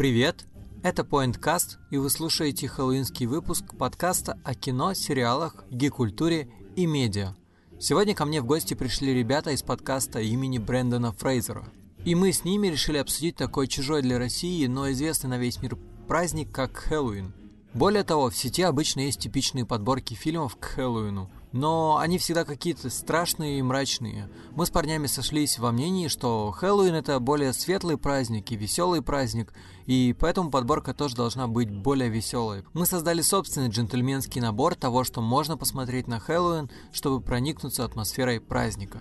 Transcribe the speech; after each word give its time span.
Привет! 0.00 0.46
Это 0.82 1.02
PointCast, 1.02 1.76
и 1.90 1.98
вы 1.98 2.08
слушаете 2.08 2.66
хэллоуинский 2.66 3.26
выпуск 3.26 3.76
подкаста 3.76 4.38
о 4.44 4.54
кино, 4.54 4.94
сериалах, 4.94 5.66
гей-культуре 5.70 6.48
и 6.74 6.86
медиа. 6.86 7.34
Сегодня 7.78 8.14
ко 8.14 8.24
мне 8.24 8.40
в 8.40 8.46
гости 8.46 8.72
пришли 8.72 9.12
ребята 9.12 9.50
из 9.50 9.62
подкаста 9.62 10.20
имени 10.20 10.56
Брэндона 10.56 11.12
Фрейзера. 11.12 11.66
И 12.06 12.14
мы 12.14 12.32
с 12.32 12.44
ними 12.46 12.68
решили 12.68 12.96
обсудить 12.96 13.36
такой 13.36 13.66
чужой 13.66 14.00
для 14.00 14.18
России, 14.18 14.66
но 14.66 14.90
известный 14.90 15.28
на 15.28 15.36
весь 15.36 15.60
мир 15.60 15.76
праздник, 16.08 16.50
как 16.50 16.78
Хэллоуин. 16.78 17.34
Более 17.74 18.02
того, 18.02 18.30
в 18.30 18.34
сети 18.34 18.62
обычно 18.62 19.00
есть 19.00 19.20
типичные 19.20 19.66
подборки 19.66 20.14
фильмов 20.14 20.56
к 20.56 20.64
Хэллоуину– 20.64 21.30
но 21.52 21.98
они 21.98 22.18
всегда 22.18 22.44
какие-то 22.44 22.90
страшные 22.90 23.58
и 23.58 23.62
мрачные. 23.62 24.28
Мы 24.52 24.66
с 24.66 24.70
парнями 24.70 25.06
сошлись 25.06 25.58
во 25.58 25.72
мнении, 25.72 26.08
что 26.08 26.50
Хэллоуин 26.50 26.94
это 26.94 27.18
более 27.18 27.52
светлый 27.52 27.98
праздник 27.98 28.50
и 28.52 28.56
веселый 28.56 29.02
праздник, 29.02 29.52
и 29.86 30.14
поэтому 30.18 30.50
подборка 30.50 30.94
тоже 30.94 31.16
должна 31.16 31.48
быть 31.48 31.70
более 31.70 32.08
веселой. 32.08 32.64
Мы 32.72 32.86
создали 32.86 33.22
собственный 33.22 33.68
джентльменский 33.68 34.40
набор 34.40 34.74
того, 34.74 35.04
что 35.04 35.20
можно 35.20 35.56
посмотреть 35.56 36.06
на 36.06 36.20
Хэллоуин, 36.20 36.70
чтобы 36.92 37.20
проникнуться 37.20 37.84
атмосферой 37.84 38.40
праздника. 38.40 39.00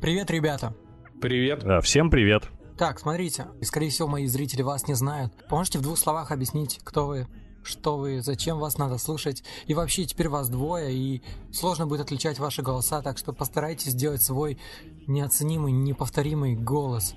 Привет, 0.00 0.30
ребята! 0.32 0.74
Привет! 1.20 1.60
Да, 1.62 1.80
всем 1.80 2.10
привет! 2.10 2.50
Так, 2.82 2.98
смотрите, 2.98 3.46
и 3.60 3.64
скорее 3.64 3.90
всего 3.90 4.08
мои 4.08 4.26
зрители 4.26 4.62
вас 4.62 4.88
не 4.88 4.94
знают. 4.94 5.32
Можете 5.48 5.78
в 5.78 5.82
двух 5.82 5.96
словах 5.96 6.32
объяснить, 6.32 6.80
кто 6.82 7.06
вы, 7.06 7.28
что 7.62 7.96
вы, 7.96 8.20
зачем 8.22 8.58
вас 8.58 8.76
надо 8.76 8.98
слушать. 8.98 9.44
И 9.68 9.74
вообще 9.74 10.04
теперь 10.04 10.28
вас 10.28 10.48
двое, 10.48 10.92
и 10.92 11.22
сложно 11.52 11.86
будет 11.86 12.00
отличать 12.00 12.40
ваши 12.40 12.60
голоса, 12.60 13.00
так 13.00 13.18
что 13.18 13.32
постарайтесь 13.32 13.92
сделать 13.92 14.20
свой 14.20 14.58
неоценимый, 15.06 15.70
неповторимый 15.70 16.56
голос, 16.56 17.14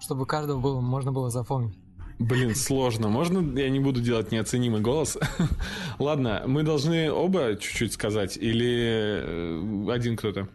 чтобы 0.00 0.24
каждого 0.24 0.60
было, 0.60 0.80
можно 0.80 1.12
было 1.12 1.28
запомнить. 1.28 1.78
Блин, 2.18 2.54
сложно. 2.54 3.08
Можно 3.08 3.60
я 3.60 3.68
не 3.68 3.80
буду 3.80 4.00
делать 4.00 4.32
неоценимый 4.32 4.80
голос? 4.80 5.18
Ладно, 5.98 6.44
мы 6.46 6.62
должны 6.62 7.12
оба 7.12 7.56
чуть-чуть 7.56 7.92
сказать 7.92 8.38
или 8.38 9.20
э, 9.22 9.92
один 9.92 10.16
кто-то? 10.16 10.48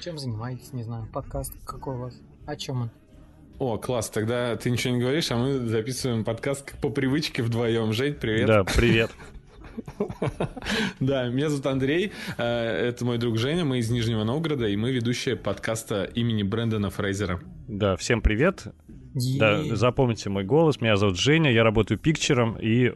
Чем 0.00 0.16
занимаетесь, 0.16 0.72
не 0.72 0.82
знаю, 0.82 1.06
подкаст 1.12 1.52
какой 1.66 1.96
у 1.96 1.98
вас? 1.98 2.14
О 2.46 2.56
чем 2.56 2.80
он? 2.80 2.90
О, 3.62 3.78
класс, 3.78 4.10
тогда 4.10 4.56
ты 4.56 4.70
ничего 4.70 4.92
не 4.92 5.00
говоришь, 5.00 5.30
а 5.30 5.36
мы 5.36 5.52
записываем 5.60 6.24
подкаст 6.24 6.74
по 6.80 6.90
привычке 6.90 7.44
вдвоем. 7.44 7.92
Жень, 7.92 8.14
привет. 8.14 8.48
Да, 8.48 8.64
привет. 8.64 9.12
Да, 10.98 11.28
меня 11.28 11.48
зовут 11.48 11.66
Андрей, 11.66 12.10
э, 12.38 12.44
это 12.44 13.04
мой 13.04 13.18
друг 13.18 13.38
Женя, 13.38 13.64
мы 13.64 13.78
из 13.78 13.88
Нижнего 13.88 14.24
Новгорода, 14.24 14.66
и 14.66 14.74
мы 14.74 14.90
ведущие 14.90 15.36
подкаста 15.36 16.02
имени 16.02 16.42
Брэндона 16.42 16.90
Фрейзера. 16.90 17.40
Да, 17.68 17.94
всем 17.94 18.20
привет. 18.20 18.64
Да, 19.38 19.62
запомните 19.76 20.28
мой 20.28 20.42
голос, 20.42 20.80
меня 20.80 20.96
зовут 20.96 21.16
Женя, 21.16 21.52
я 21.52 21.62
работаю 21.62 21.98
пикчером 21.98 22.56
и 22.60 22.92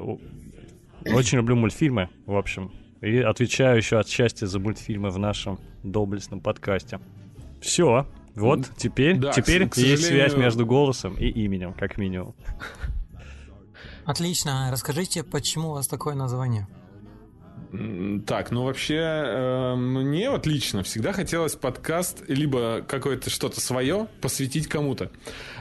очень 1.05 1.39
люблю 1.39 1.55
мультфильмы, 1.55 2.09
в 2.27 2.37
общем. 2.37 2.73
И 3.03 3.19
отвечаю 3.19 3.77
еще 3.77 4.01
отчасти 4.01 4.47
за 4.47 4.59
мультфильмы 4.59 5.11
в 5.11 5.19
нашем 5.21 5.61
доблестном 5.85 6.41
подкасте. 6.41 6.99
Все, 7.61 8.07
вот, 8.37 8.71
теперь, 8.77 9.19
да, 9.19 9.33
теперь 9.33 9.69
к, 9.69 9.77
есть 9.77 10.07
связь 10.07 10.37
между 10.37 10.67
голосом 10.67 11.15
и 11.15 11.27
именем, 11.27 11.73
как 11.73 11.99
минимум. 11.99 12.35
Отлично. 14.05 14.69
Расскажите, 14.71 15.25
почему 15.25 15.71
у 15.71 15.73
вас 15.73 15.89
такое 15.89 16.15
название? 16.15 16.69
Так, 18.27 18.53
ну 18.53 18.65
вообще 18.65 18.97
э, 18.97 19.75
мне 19.75 20.31
вот 20.31 20.47
лично 20.47 20.83
всегда 20.83 21.13
хотелось 21.13 21.57
подкаст 21.57 22.23
либо 22.29 22.83
какое-то 22.87 23.29
что-то 23.29 23.61
свое 23.61 24.07
посвятить 24.21 24.69
кому-то. 24.69 25.11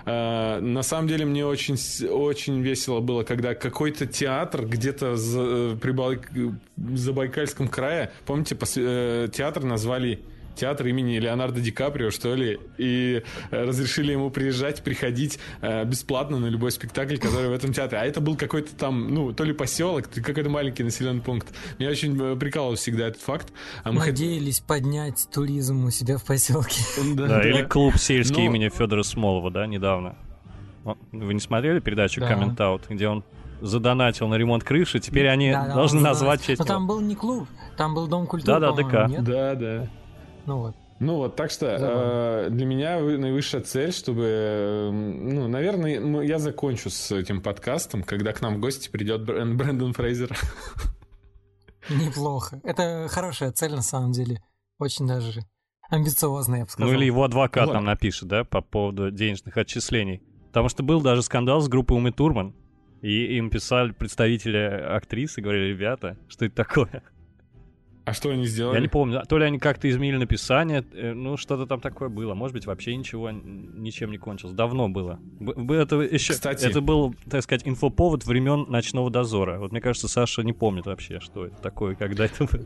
Э, 0.06 0.60
на 0.60 0.84
самом 0.84 1.08
деле 1.08 1.26
мне 1.26 1.46
очень 1.46 1.76
очень 2.08 2.62
весело 2.62 3.00
было, 3.00 3.24
когда 3.24 3.56
какой-то 3.56 4.06
театр 4.06 4.66
где-то 4.66 5.16
за, 5.16 5.42
э, 5.42 5.78
при 5.82 5.92
Байк... 5.92 6.30
Забайкальском 6.78 7.68
крае, 7.68 8.12
помните, 8.26 8.56
пос... 8.56 8.76
э, 8.78 9.28
театр 9.34 9.64
назвали 9.64 10.22
театр 10.56 10.88
имени 10.88 11.18
Леонардо 11.18 11.62
Ди 11.62 11.72
Каприо, 11.72 12.12
что 12.12 12.36
ли, 12.36 12.60
и 12.78 13.24
э, 13.52 13.64
разрешили 13.64 14.12
ему 14.12 14.30
приезжать, 14.30 14.84
приходить 14.84 15.40
э, 15.62 15.86
бесплатно 15.86 16.40
на 16.40 16.48
любой 16.48 16.72
спектакль, 16.72 17.18
который 17.18 17.50
в 17.50 17.54
этом 17.54 17.74
театре. 17.74 18.00
А 18.00 18.06
это 18.06 18.22
был 18.22 18.36
какой-то 18.36 18.76
там, 18.76 19.14
ну, 19.14 19.34
то 19.34 19.44
ли 19.44 19.54
поселок, 19.54 20.08
то 20.08 20.20
ли 20.20 20.24
какой-то 20.24 20.50
маленький 20.50 20.84
населенный 20.84 21.22
пункт. 21.22 21.54
Меня 21.80 21.90
очень 21.90 22.20
э, 22.20 22.36
прикалывал 22.36 22.76
всегда 22.76 23.08
этот 23.08 23.22
факт. 23.22 23.52
А 23.84 23.92
мы 23.92 24.06
Надеялись 24.06 24.60
хот... 24.60 24.68
поднять 24.68 25.28
туризм 25.34 25.86
у 25.86 25.90
себя 25.92 26.18
в 26.18 26.26
поселке. 26.26 26.82
Да, 27.16 27.28
да, 27.28 27.48
или 27.48 27.64
клуб 27.64 27.98
сельский 27.98 28.44
Но... 28.44 28.56
имени 28.56 28.70
Федора 28.70 29.04
Смолова, 29.04 29.52
да, 29.52 29.68
недавно. 29.68 30.18
Вы 31.12 31.34
не 31.34 31.40
смотрели 31.40 31.80
передачу 31.80 32.22
да. 32.22 32.32
Comment 32.32 32.56
Out, 32.58 32.84
где 32.90 33.08
он 33.08 33.24
задонатил 33.62 34.28
на 34.28 34.36
ремонт 34.36 34.64
крыши, 34.64 35.00
теперь 35.00 35.28
они 35.28 35.52
да, 35.52 35.74
должны 35.74 36.02
назвать 36.02 36.46
честь. 36.46 36.60
Но 36.60 36.66
там 36.66 36.88
был 36.88 37.02
не 37.02 37.16
клуб, 37.16 37.48
там 37.78 37.96
был 37.96 38.08
дом 38.08 38.28
культуры. 38.28 38.60
Да, 38.60 38.72
да, 38.72 38.84
ДК. 38.84 39.10
Нет? 39.10 39.24
Да, 39.24 39.56
да. 39.56 39.88
Ну 40.46 40.60
вот. 40.60 40.76
Ну 41.00 41.18
вот, 41.18 41.36
так 41.36 41.52
что 41.52 41.66
э, 41.68 42.50
для 42.50 42.66
меня 42.66 43.00
наивысшая 43.00 43.62
цель, 43.62 43.92
чтобы, 43.92 44.24
э, 44.24 44.90
ну, 44.92 45.50
наверное, 45.50 46.24
я 46.24 46.40
закончу 46.40 46.90
с 46.90 47.12
этим 47.12 47.42
подкастом, 47.42 48.02
когда 48.02 48.32
к 48.32 48.42
нам 48.42 48.56
в 48.56 48.60
гости 48.60 48.90
придет 48.90 49.26
Брэндон 49.26 49.92
Фрейзер. 49.94 50.38
Неплохо. 51.90 52.62
Это 52.64 53.08
хорошая 53.10 53.52
цель 53.52 53.74
на 53.74 53.82
самом 53.82 54.14
деле. 54.14 54.42
Очень 54.80 55.06
даже 55.06 55.42
амбициозная, 55.90 56.60
я 56.60 56.66
бы 56.66 56.72
сказал. 56.72 56.92
Ну 56.92 56.98
или 56.98 57.06
его 57.06 57.24
адвокат 57.24 57.68
вот. 57.68 57.74
нам 57.74 57.84
напишет, 57.86 58.30
да, 58.30 58.46
по 58.46 58.62
поводу 58.62 59.12
денежных 59.12 59.58
отчислений. 59.58 60.24
Потому 60.48 60.70
что 60.70 60.84
был 60.84 61.02
даже 61.02 61.22
скандал 61.24 61.60
с 61.60 61.68
группой 61.68 61.98
Умы 61.98 62.14
Турман. 62.14 62.56
И 63.02 63.38
им 63.38 63.50
писали 63.50 63.92
представители 63.92 64.58
актрисы, 64.58 65.42
говорили, 65.42 65.74
ребята, 65.74 66.18
что 66.30 66.46
это 66.46 66.56
такое? 66.56 67.04
А 68.06 68.14
что 68.14 68.30
они 68.30 68.46
сделали? 68.46 68.76
Я 68.76 68.82
не 68.82 68.88
помню. 68.88 69.24
То 69.28 69.40
ли 69.40 69.46
они 69.46 69.58
как-то 69.58 69.90
изменили 69.90 70.18
написание, 70.18 70.86
э, 70.94 71.14
ну 71.14 71.38
что-то 71.38 71.66
там 71.66 71.82
такое 71.82 72.08
было. 72.10 72.36
Может 72.36 72.54
быть, 72.54 72.68
вообще 72.68 72.96
ничего 72.96 73.32
ничем 73.32 74.12
не 74.12 74.18
кончилось. 74.18 74.54
Давно 74.54 74.90
было. 74.90 75.20
Это 75.40 76.02
еще, 76.02 76.34
Кстати, 76.34 76.66
это 76.66 76.82
был, 76.82 77.16
так 77.30 77.42
сказать, 77.42 77.68
инфоповод 77.68 78.26
времен 78.26 78.66
ночного 78.70 79.10
дозора. 79.10 79.58
Вот 79.58 79.72
мне 79.72 79.82
кажется, 79.82 80.08
Саша 80.08 80.44
не 80.44 80.54
помнит 80.54 80.86
вообще, 80.86 81.20
что 81.20 81.48
это 81.48 81.60
такое, 81.62 81.96
когда 81.96 82.26
это 82.26 82.46
было. 82.46 82.66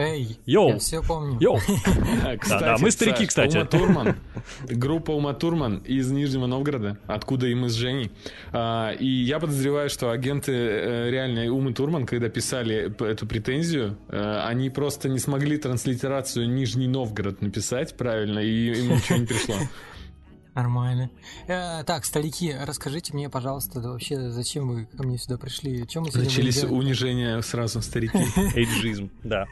Эй, 0.00 0.38
Йоу. 0.46 0.70
я 0.70 0.78
все 0.78 1.02
помню. 1.02 1.36
Йоу. 1.40 1.58
Кстати, 1.58 2.48
да, 2.48 2.58
да, 2.60 2.76
мы 2.78 2.90
старики, 2.90 3.26
кстати. 3.26 3.58
Ума 3.58 3.66
Турман, 3.66 4.16
группа 4.64 5.10
Ума 5.10 5.34
Турман 5.34 5.78
из 5.80 6.10
Нижнего 6.10 6.46
Новгорода, 6.46 6.98
откуда 7.06 7.46
и 7.46 7.54
мы 7.54 7.68
с 7.68 7.74
Женей. 7.74 8.10
А, 8.50 8.92
и 8.92 9.06
я 9.06 9.38
подозреваю, 9.38 9.90
что 9.90 10.10
агенты 10.10 10.52
э, 10.52 11.10
реальные 11.10 11.52
Умы 11.52 11.74
Турман, 11.74 12.06
когда 12.06 12.30
писали 12.30 12.90
эту 13.04 13.26
претензию, 13.26 13.98
э, 14.08 14.40
они 14.46 14.70
просто 14.70 15.10
не 15.10 15.18
смогли 15.18 15.58
транслитерацию 15.58 16.48
Нижний 16.48 16.88
Новгород 16.88 17.42
написать 17.42 17.94
правильно, 17.94 18.38
и 18.38 18.72
им 18.72 18.94
ничего 18.94 19.18
не 19.18 19.26
пришло. 19.26 19.56
Нормально. 20.54 21.10
Э, 21.46 21.84
так, 21.84 22.06
старики, 22.06 22.54
расскажите 22.58 23.12
мне, 23.12 23.28
пожалуйста, 23.28 23.80
да 23.80 23.90
вообще, 23.90 24.30
зачем 24.30 24.66
вы 24.66 24.86
ко 24.86 25.02
мне 25.02 25.18
сюда 25.18 25.36
пришли? 25.36 25.86
Чем 25.86 26.04
мы 26.04 26.10
Начались 26.14 26.64
унижения 26.64 27.38
сразу, 27.42 27.82
старики. 27.82 28.18
Эйджизм, 28.54 29.10
да. 29.22 29.46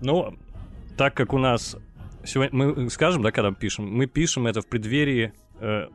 Ну, 0.00 0.34
так 0.96 1.14
как 1.14 1.32
у 1.32 1.38
нас 1.38 1.76
сегодня 2.24 2.56
мы 2.56 2.90
скажем, 2.90 3.22
да, 3.22 3.32
когда 3.32 3.52
пишем, 3.52 3.86
мы 3.86 4.06
пишем 4.06 4.46
это 4.46 4.60
в 4.62 4.66
преддверии 4.66 5.32
э, 5.60 5.88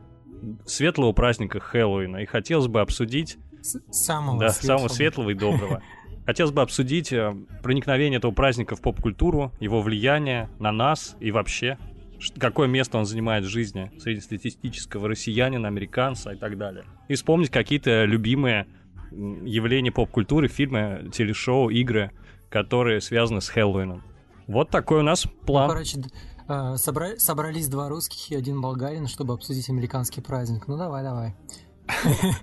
светлого 0.66 1.12
праздника 1.12 1.60
Хэллоуина, 1.60 2.18
и 2.18 2.26
хотелось 2.26 2.68
бы 2.68 2.82
обсудить 2.82 3.38
самого 3.62 4.40
да, 4.40 4.50
светлого. 4.50 4.78
самого 4.78 4.88
светлого 4.90 5.30
и 5.32 5.34
доброго. 5.34 5.82
Хотелось 6.26 6.52
бы 6.52 6.62
обсудить 6.62 7.14
э, 7.14 7.36
проникновение 7.62 8.18
этого 8.18 8.32
праздника 8.32 8.76
в 8.76 8.82
поп-культуру, 8.82 9.52
его 9.60 9.82
влияние 9.82 10.50
на 10.60 10.72
нас 10.72 11.16
и 11.20 11.30
вообще, 11.30 11.78
какое 12.40 12.68
место 12.68 12.98
он 12.98 13.06
занимает 13.06 13.46
в 13.46 13.48
жизни 13.48 13.92
среднестатистического 14.00 15.08
россиянина, 15.08 15.68
американца 15.68 16.32
и 16.32 16.36
так 16.36 16.58
далее. 16.58 16.86
И 17.10 17.16
вспомнить 17.16 17.52
какие-то 17.52 18.06
любимые 18.06 18.66
явления 19.12 19.92
поп-культуры, 19.92 20.48
фильмы, 20.48 21.10
телешоу, 21.14 21.70
игры– 21.70 22.12
которые 22.56 23.02
связаны 23.02 23.42
с 23.42 23.50
Хэллоуином. 23.50 24.02
Вот 24.48 24.70
такой 24.70 25.00
у 25.00 25.04
нас 25.04 25.28
план. 25.46 25.68
Ну, 25.68 25.74
короче, 25.74 25.98
собра... 26.78 27.18
собрались 27.18 27.68
два 27.68 27.90
русских 27.90 28.32
и 28.32 28.36
один 28.38 28.62
болгарин, 28.62 29.08
чтобы 29.08 29.34
обсудить 29.34 29.70
американский 29.70 30.22
праздник. 30.22 30.66
Ну 30.70 30.78
давай, 30.78 31.04
давай. 31.04 31.36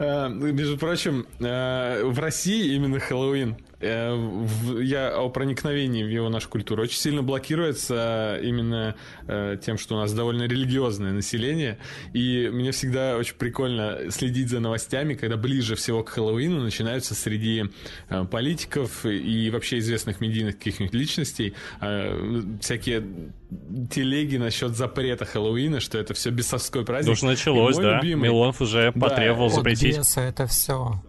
Э, 0.00 0.28
между 0.28 0.76
прочим, 0.76 1.26
э, 1.38 2.04
в 2.04 2.18
России 2.18 2.74
именно 2.74 2.98
Хэллоуин 2.98 3.56
я 3.84 5.16
о 5.16 5.28
проникновении 5.28 6.02
в 6.02 6.08
его 6.08 6.28
нашу 6.28 6.48
культуру 6.48 6.82
очень 6.82 6.98
сильно 6.98 7.22
блокируется 7.22 8.38
именно 8.42 8.94
э, 9.26 9.56
тем, 9.64 9.78
что 9.78 9.96
у 9.96 9.98
нас 9.98 10.12
довольно 10.12 10.44
религиозное 10.44 11.12
население, 11.12 11.78
и 12.12 12.50
мне 12.52 12.72
всегда 12.72 13.16
очень 13.16 13.36
прикольно 13.36 14.10
следить 14.10 14.48
за 14.48 14.60
новостями, 14.60 15.14
когда 15.14 15.36
ближе 15.36 15.76
всего 15.76 16.02
к 16.02 16.10
Хэллоуину 16.10 16.60
начинаются 16.60 17.14
среди 17.14 17.64
э, 18.08 18.24
политиков 18.24 19.04
и 19.04 19.50
вообще 19.50 19.78
известных 19.78 20.20
медийных 20.20 20.58
каких-нибудь 20.58 20.94
личностей 20.94 21.54
всякие 22.60 23.04
телеги 23.90 24.36
насчет 24.36 24.76
запрета 24.76 25.24
Хэллоуина, 25.24 25.80
что 25.80 25.98
это 25.98 26.14
все 26.14 26.30
бесовской 26.30 26.84
праздник. 26.84 27.12
Уже 27.12 27.26
началось, 27.26 27.76
да. 27.76 27.96
Любимый... 27.96 28.28
Милонов 28.28 28.60
уже 28.60 28.92
потребовал 28.92 29.48
да, 29.48 29.56
запретить. 29.56 29.94
От 29.94 30.00
беса 30.00 30.20
это 30.22 30.46
все. 30.46 31.02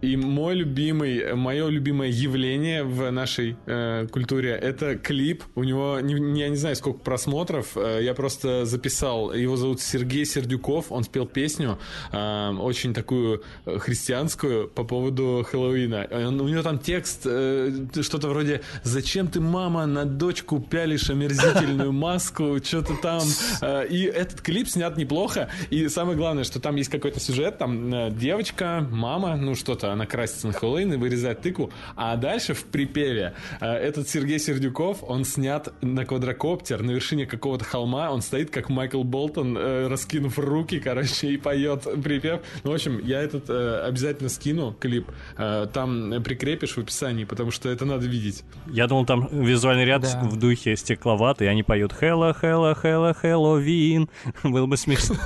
И 0.00 0.16
мой 0.16 0.54
любимый, 0.54 1.34
мое 1.34 1.68
любимое 1.68 2.08
явление 2.08 2.84
в 2.84 3.10
нашей 3.10 3.56
э, 3.66 4.06
культуре 4.10 4.50
это 4.52 4.96
клип. 4.96 5.44
У 5.54 5.64
него, 5.64 6.00
не, 6.00 6.40
я 6.40 6.48
не 6.48 6.56
знаю, 6.56 6.74
сколько 6.76 7.00
просмотров. 7.00 7.76
Э, 7.76 8.00
я 8.02 8.14
просто 8.14 8.64
записал. 8.64 9.32
Его 9.32 9.56
зовут 9.56 9.80
Сергей 9.82 10.24
Сердюков. 10.24 10.90
Он 10.90 11.04
спел 11.04 11.26
песню 11.26 11.78
э, 12.12 12.50
очень 12.58 12.94
такую 12.94 13.42
э, 13.66 13.78
христианскую 13.78 14.68
по 14.68 14.84
поводу 14.84 15.46
Хэллоуина. 15.50 16.08
Он, 16.10 16.40
у 16.40 16.48
него 16.48 16.62
там 16.62 16.78
текст 16.78 17.22
э, 17.26 17.70
что-то 18.00 18.28
вроде 18.28 18.62
«Зачем 18.82 19.28
ты, 19.28 19.40
мама, 19.40 19.84
на 19.84 20.06
дочку 20.06 20.60
пялишь 20.60 21.10
омерзительную 21.10 21.92
маску?» 22.06 22.58
Что-то 22.64 22.94
там. 22.96 23.22
Э, 23.60 23.86
и 23.86 24.04
этот 24.04 24.40
клип 24.40 24.68
снят 24.68 24.96
неплохо. 24.96 25.50
И 25.68 25.88
самое 25.88 26.16
главное, 26.16 26.44
что 26.44 26.58
там 26.58 26.76
есть 26.76 26.90
какой-то 26.90 27.20
сюжет. 27.20 27.58
Там 27.58 27.92
э, 27.92 28.10
девочка, 28.12 28.86
мама, 28.90 29.36
ну 29.36 29.54
что-то 29.54 29.89
она 29.92 30.06
красится 30.06 30.46
на 30.46 30.52
Хэллоуин 30.52 30.92
и 30.94 30.96
вырезает 30.96 31.40
тыкву. 31.40 31.70
А 31.96 32.16
дальше 32.16 32.54
в 32.54 32.64
припеве 32.64 33.34
э, 33.60 33.66
этот 33.66 34.08
Сергей 34.08 34.38
Сердюков, 34.38 35.02
он 35.02 35.24
снят 35.24 35.72
на 35.82 36.04
квадрокоптер 36.04 36.82
на 36.82 36.92
вершине 36.92 37.26
какого-то 37.26 37.64
холма. 37.64 38.10
Он 38.10 38.22
стоит 38.22 38.50
как 38.50 38.68
Майкл 38.68 39.02
Болтон, 39.02 39.56
э, 39.56 39.88
раскинув 39.88 40.38
руки, 40.38 40.80
короче, 40.80 41.28
и 41.28 41.36
поет 41.36 41.86
припев. 42.02 42.40
Ну, 42.64 42.70
в 42.70 42.74
общем, 42.74 43.00
я 43.04 43.20
этот 43.20 43.48
э, 43.48 43.82
обязательно 43.86 44.28
скину 44.28 44.72
клип. 44.78 45.08
Там 45.36 46.22
прикрепишь 46.22 46.76
в 46.76 46.78
описании, 46.78 47.24
потому 47.24 47.50
что 47.50 47.68
это 47.68 47.84
надо 47.84 48.06
видеть. 48.06 48.44
Я 48.66 48.86
думал, 48.86 49.06
там 49.06 49.28
визуальный 49.30 49.84
ряд 49.84 50.02
да. 50.02 50.20
в 50.22 50.36
духе 50.36 50.76
стекловатый, 50.76 51.48
они 51.48 51.62
поют 51.62 51.92
«Хэлло, 51.92 52.32
Хэлло, 52.32 52.74
Хэлло, 52.74 53.14
Хэллоуин». 53.14 54.08
Было 54.42 54.66
бы 54.66 54.76
смешно. 54.76 55.16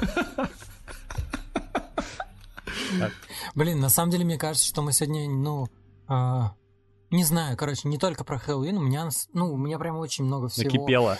Блин, 3.54 3.78
на 3.78 3.88
самом 3.88 4.10
деле, 4.10 4.24
мне 4.24 4.36
кажется, 4.36 4.66
что 4.66 4.82
мы 4.82 4.92
сегодня, 4.92 5.28
ну, 5.30 5.68
а, 6.08 6.54
не 7.10 7.22
знаю, 7.22 7.56
короче, 7.56 7.88
не 7.88 7.98
только 7.98 8.24
про 8.24 8.38
Хэллоуин, 8.38 8.76
у 8.76 8.82
меня, 8.82 9.08
ну, 9.32 9.52
у 9.52 9.56
меня 9.56 9.78
прям 9.78 9.96
очень 9.96 10.24
много 10.24 10.48
всего. 10.48 10.64
Накипело. 10.64 11.18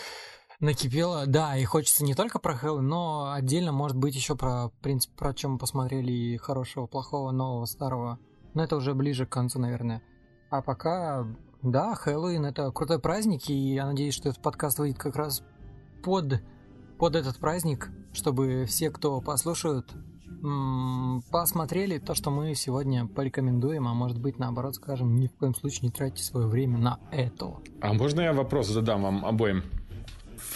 Накипело, 0.59 1.25
да, 1.27 1.57
и 1.57 1.63
хочется 1.63 2.03
не 2.03 2.13
только 2.13 2.39
про 2.39 2.55
Хэллоуин, 2.55 2.85
но 2.85 3.31
отдельно, 3.31 3.71
может 3.71 3.95
быть, 3.97 4.15
еще 4.15 4.35
про, 4.35 4.67
в 4.67 4.73
принципе, 4.81 5.15
про 5.15 5.33
чем 5.33 5.53
мы 5.53 5.57
посмотрели 5.57 6.11
и 6.11 6.37
хорошего, 6.37 6.87
плохого, 6.87 7.31
нового, 7.31 7.65
старого. 7.65 8.19
Но 8.53 8.63
это 8.63 8.75
уже 8.75 8.93
ближе 8.93 9.25
к 9.25 9.31
концу, 9.31 9.59
наверное. 9.59 10.01
А 10.49 10.61
пока, 10.61 11.25
да, 11.61 11.95
Хэллоуин 11.95 12.45
это 12.45 12.69
крутой 12.71 12.99
праздник, 12.99 13.49
и 13.49 13.73
я 13.73 13.85
надеюсь, 13.85 14.13
что 14.13 14.29
этот 14.29 14.41
подкаст 14.41 14.79
выйдет 14.79 14.99
как 14.99 15.15
раз 15.15 15.41
под, 16.03 16.41
под 16.99 17.15
этот 17.15 17.37
праздник, 17.37 17.89
чтобы 18.11 18.65
все, 18.65 18.91
кто 18.91 19.21
послушают, 19.21 19.93
посмотрели 21.31 21.97
то, 21.97 22.13
что 22.15 22.31
мы 22.31 22.55
сегодня 22.55 23.07
порекомендуем, 23.07 23.87
а 23.87 23.93
может 23.93 24.19
быть, 24.19 24.39
наоборот, 24.39 24.75
скажем, 24.75 25.15
ни 25.15 25.27
в 25.27 25.33
коем 25.33 25.55
случае 25.55 25.81
не 25.83 25.91
тратьте 25.91 26.23
свое 26.23 26.47
время 26.47 26.77
на 26.77 26.99
это. 27.11 27.57
А 27.81 27.93
можно 27.93 28.21
я 28.21 28.33
вопрос 28.33 28.67
задам 28.67 29.03
вам 29.03 29.25
обоим? 29.25 29.63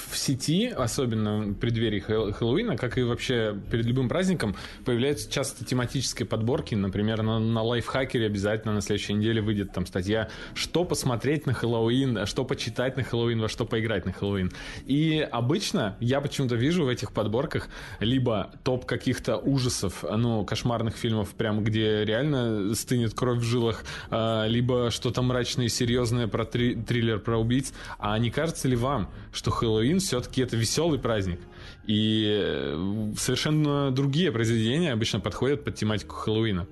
В 0.10 0.18
сети, 0.18 0.68
особенно 0.68 1.40
в 1.40 1.54
преддверии 1.56 2.00
Хэллоуина, 2.00 2.78
как 2.78 2.98
и 2.98 3.04
вообще 3.04 3.56
перед 3.72 3.86
любым 3.86 4.10
праздником, 4.10 4.56
появляются 4.86 5.32
часто 5.32 5.66
тематические 5.66 6.26
подборки. 6.26 6.76
Например, 6.76 7.22
на, 7.22 7.40
на 7.40 7.62
лайфхакере 7.62 8.26
обязательно 8.26 8.74
на 8.74 8.82
следующей 8.82 9.14
неделе 9.14 9.42
выйдет 9.42 9.72
там 9.74 9.86
статья 9.86 10.30
«Что 10.54 10.84
посмотреть 10.84 11.46
на 11.46 11.54
Хэллоуин», 11.54 12.26
«Что 12.26 12.46
почитать 12.46 12.98
на 12.98 13.04
Хэллоуин», 13.04 13.42
«Во 13.42 13.50
что 13.50 13.66
поиграть 13.66 14.06
на 14.06 14.14
Хэллоуин». 14.14 14.52
И 14.86 15.28
обычно 15.32 15.96
я 16.00 16.22
почему-то 16.22 16.56
вижу 16.56 16.86
в 16.86 16.90
этих 16.90 17.12
подборках 17.12 17.70
либо 18.00 18.52
топ 18.64 18.86
каких-то 18.86 19.38
ужасов, 19.38 20.04
ну, 20.04 20.46
кошмарных 20.46 20.96
фильмов, 20.96 21.30
прям 21.30 21.64
где 21.64 22.06
реально 22.06 22.74
стынет 22.76 23.14
кровь 23.14 23.40
в 23.40 23.44
жилах, 23.44 23.84
а, 24.10 24.48
либо 24.48 24.92
что-то 24.92 25.22
мрачное 25.22 25.66
и 25.66 25.70
серьезное 25.70 26.28
про 26.28 26.46
три, 26.46 26.76
триллер 26.76 27.20
про 27.20 27.38
убийц. 27.38 27.74
А 27.98 28.18
не 28.18 28.32
кажется 28.32 28.68
ли 28.68 28.76
вам, 28.76 29.10
что 29.32 29.52
Хэллоуин 29.52 29.79
все-таки 30.00 30.42
это 30.42 30.56
веселый 30.56 31.00
праздник. 31.00 31.40
И 31.86 32.26
э, 32.28 33.14
совершенно 33.18 33.92
другие 33.92 34.32
произведения 34.32 34.94
обычно 34.94 35.20
подходят 35.20 35.64
под 35.64 35.76
тематику 35.76 36.16
Хэллоуина. 36.16 36.68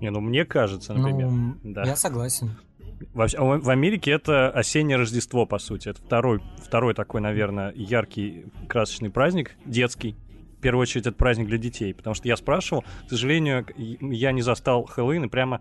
Не, 0.00 0.10
ну 0.10 0.20
мне 0.20 0.44
кажется, 0.44 0.94
например. 0.94 1.28
Ну, 1.28 1.56
да. 1.62 1.84
Я 1.84 1.96
согласен. 1.96 2.50
В, 3.14 3.26
в 3.28 3.70
Америке 3.70 4.10
это 4.12 4.50
осеннее 4.50 4.96
Рождество, 4.96 5.46
по 5.46 5.58
сути. 5.58 5.88
Это 5.88 6.00
второй, 6.02 6.40
второй 6.58 6.94
такой, 6.94 7.20
наверное, 7.20 7.72
яркий, 7.74 8.46
красочный 8.68 9.10
праздник, 9.10 9.52
детский. 9.64 10.16
В 10.58 10.60
первую 10.62 10.82
очередь, 10.82 11.06
это 11.06 11.16
праздник 11.16 11.48
для 11.48 11.58
детей. 11.58 11.92
Потому 11.94 12.14
что 12.14 12.28
я 12.28 12.36
спрашивал, 12.36 12.84
к 13.06 13.10
сожалению, 13.10 13.66
я 13.76 14.32
не 14.32 14.42
застал 14.42 14.84
Хэллоуин, 14.84 15.24
и 15.24 15.28
прямо 15.28 15.60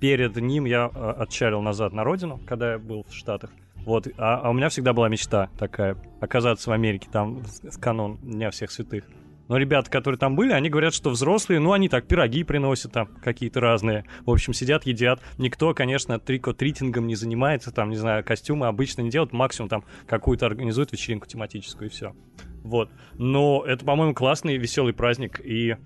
перед 0.00 0.36
ним 0.36 0.64
я 0.64 0.90
а, 0.92 1.12
отчалил 1.20 1.60
назад 1.60 1.92
на 1.92 2.04
родину, 2.04 2.40
когда 2.46 2.72
я 2.72 2.78
был 2.78 3.04
в 3.08 3.14
Штатах. 3.14 3.50
Вот, 3.88 4.06
а, 4.18 4.42
а 4.44 4.50
у 4.50 4.52
меня 4.52 4.68
всегда 4.68 4.92
была 4.92 5.08
мечта 5.08 5.48
такая, 5.58 5.96
оказаться 6.20 6.68
в 6.68 6.74
Америке, 6.74 7.08
там, 7.10 7.42
в 7.42 7.80
канун 7.80 8.18
Дня 8.18 8.50
всех 8.50 8.70
святых. 8.70 9.04
Но 9.48 9.56
ребята, 9.56 9.90
которые 9.90 10.18
там 10.18 10.36
были, 10.36 10.52
они 10.52 10.68
говорят, 10.68 10.92
что 10.92 11.08
взрослые, 11.08 11.58
ну, 11.58 11.72
они 11.72 11.88
так 11.88 12.06
пироги 12.06 12.44
приносят 12.44 12.92
там 12.92 13.06
какие-то 13.06 13.60
разные. 13.60 14.04
В 14.26 14.30
общем, 14.30 14.52
сидят, 14.52 14.84
едят. 14.84 15.22
Никто, 15.38 15.72
конечно, 15.72 16.18
трико-тритингом 16.18 17.06
не 17.06 17.14
занимается, 17.14 17.72
там, 17.72 17.88
не 17.88 17.96
знаю, 17.96 18.22
костюмы 18.24 18.66
обычно 18.66 19.00
не 19.00 19.08
делают. 19.08 19.32
Максимум 19.32 19.70
там 19.70 19.84
какую-то 20.06 20.44
организуют 20.44 20.92
вечеринку 20.92 21.26
тематическую 21.26 21.88
и 21.88 21.90
все. 21.90 22.14
Вот. 22.62 22.90
Но 23.14 23.64
это, 23.66 23.86
по-моему, 23.86 24.12
классный, 24.12 24.58
веселый 24.58 24.92
праздник. 24.92 25.40
И 25.42 25.76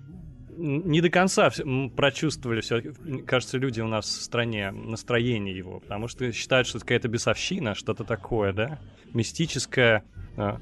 не 0.57 1.01
до 1.01 1.09
конца 1.09 1.51
прочувствовали 1.95 2.61
все. 2.61 2.81
Кажется, 3.25 3.57
люди 3.57 3.81
у 3.81 3.87
нас 3.87 4.05
в 4.05 4.21
стране 4.21 4.71
настроение 4.71 5.55
его, 5.55 5.79
потому 5.79 6.07
что 6.07 6.31
считают, 6.31 6.67
что 6.67 6.77
это 6.77 6.85
какая-то 6.85 7.07
бесовщина, 7.07 7.75
что-то 7.75 8.03
такое, 8.03 8.53
да, 8.53 8.79
мистическое. 9.13 10.03
А. 10.37 10.59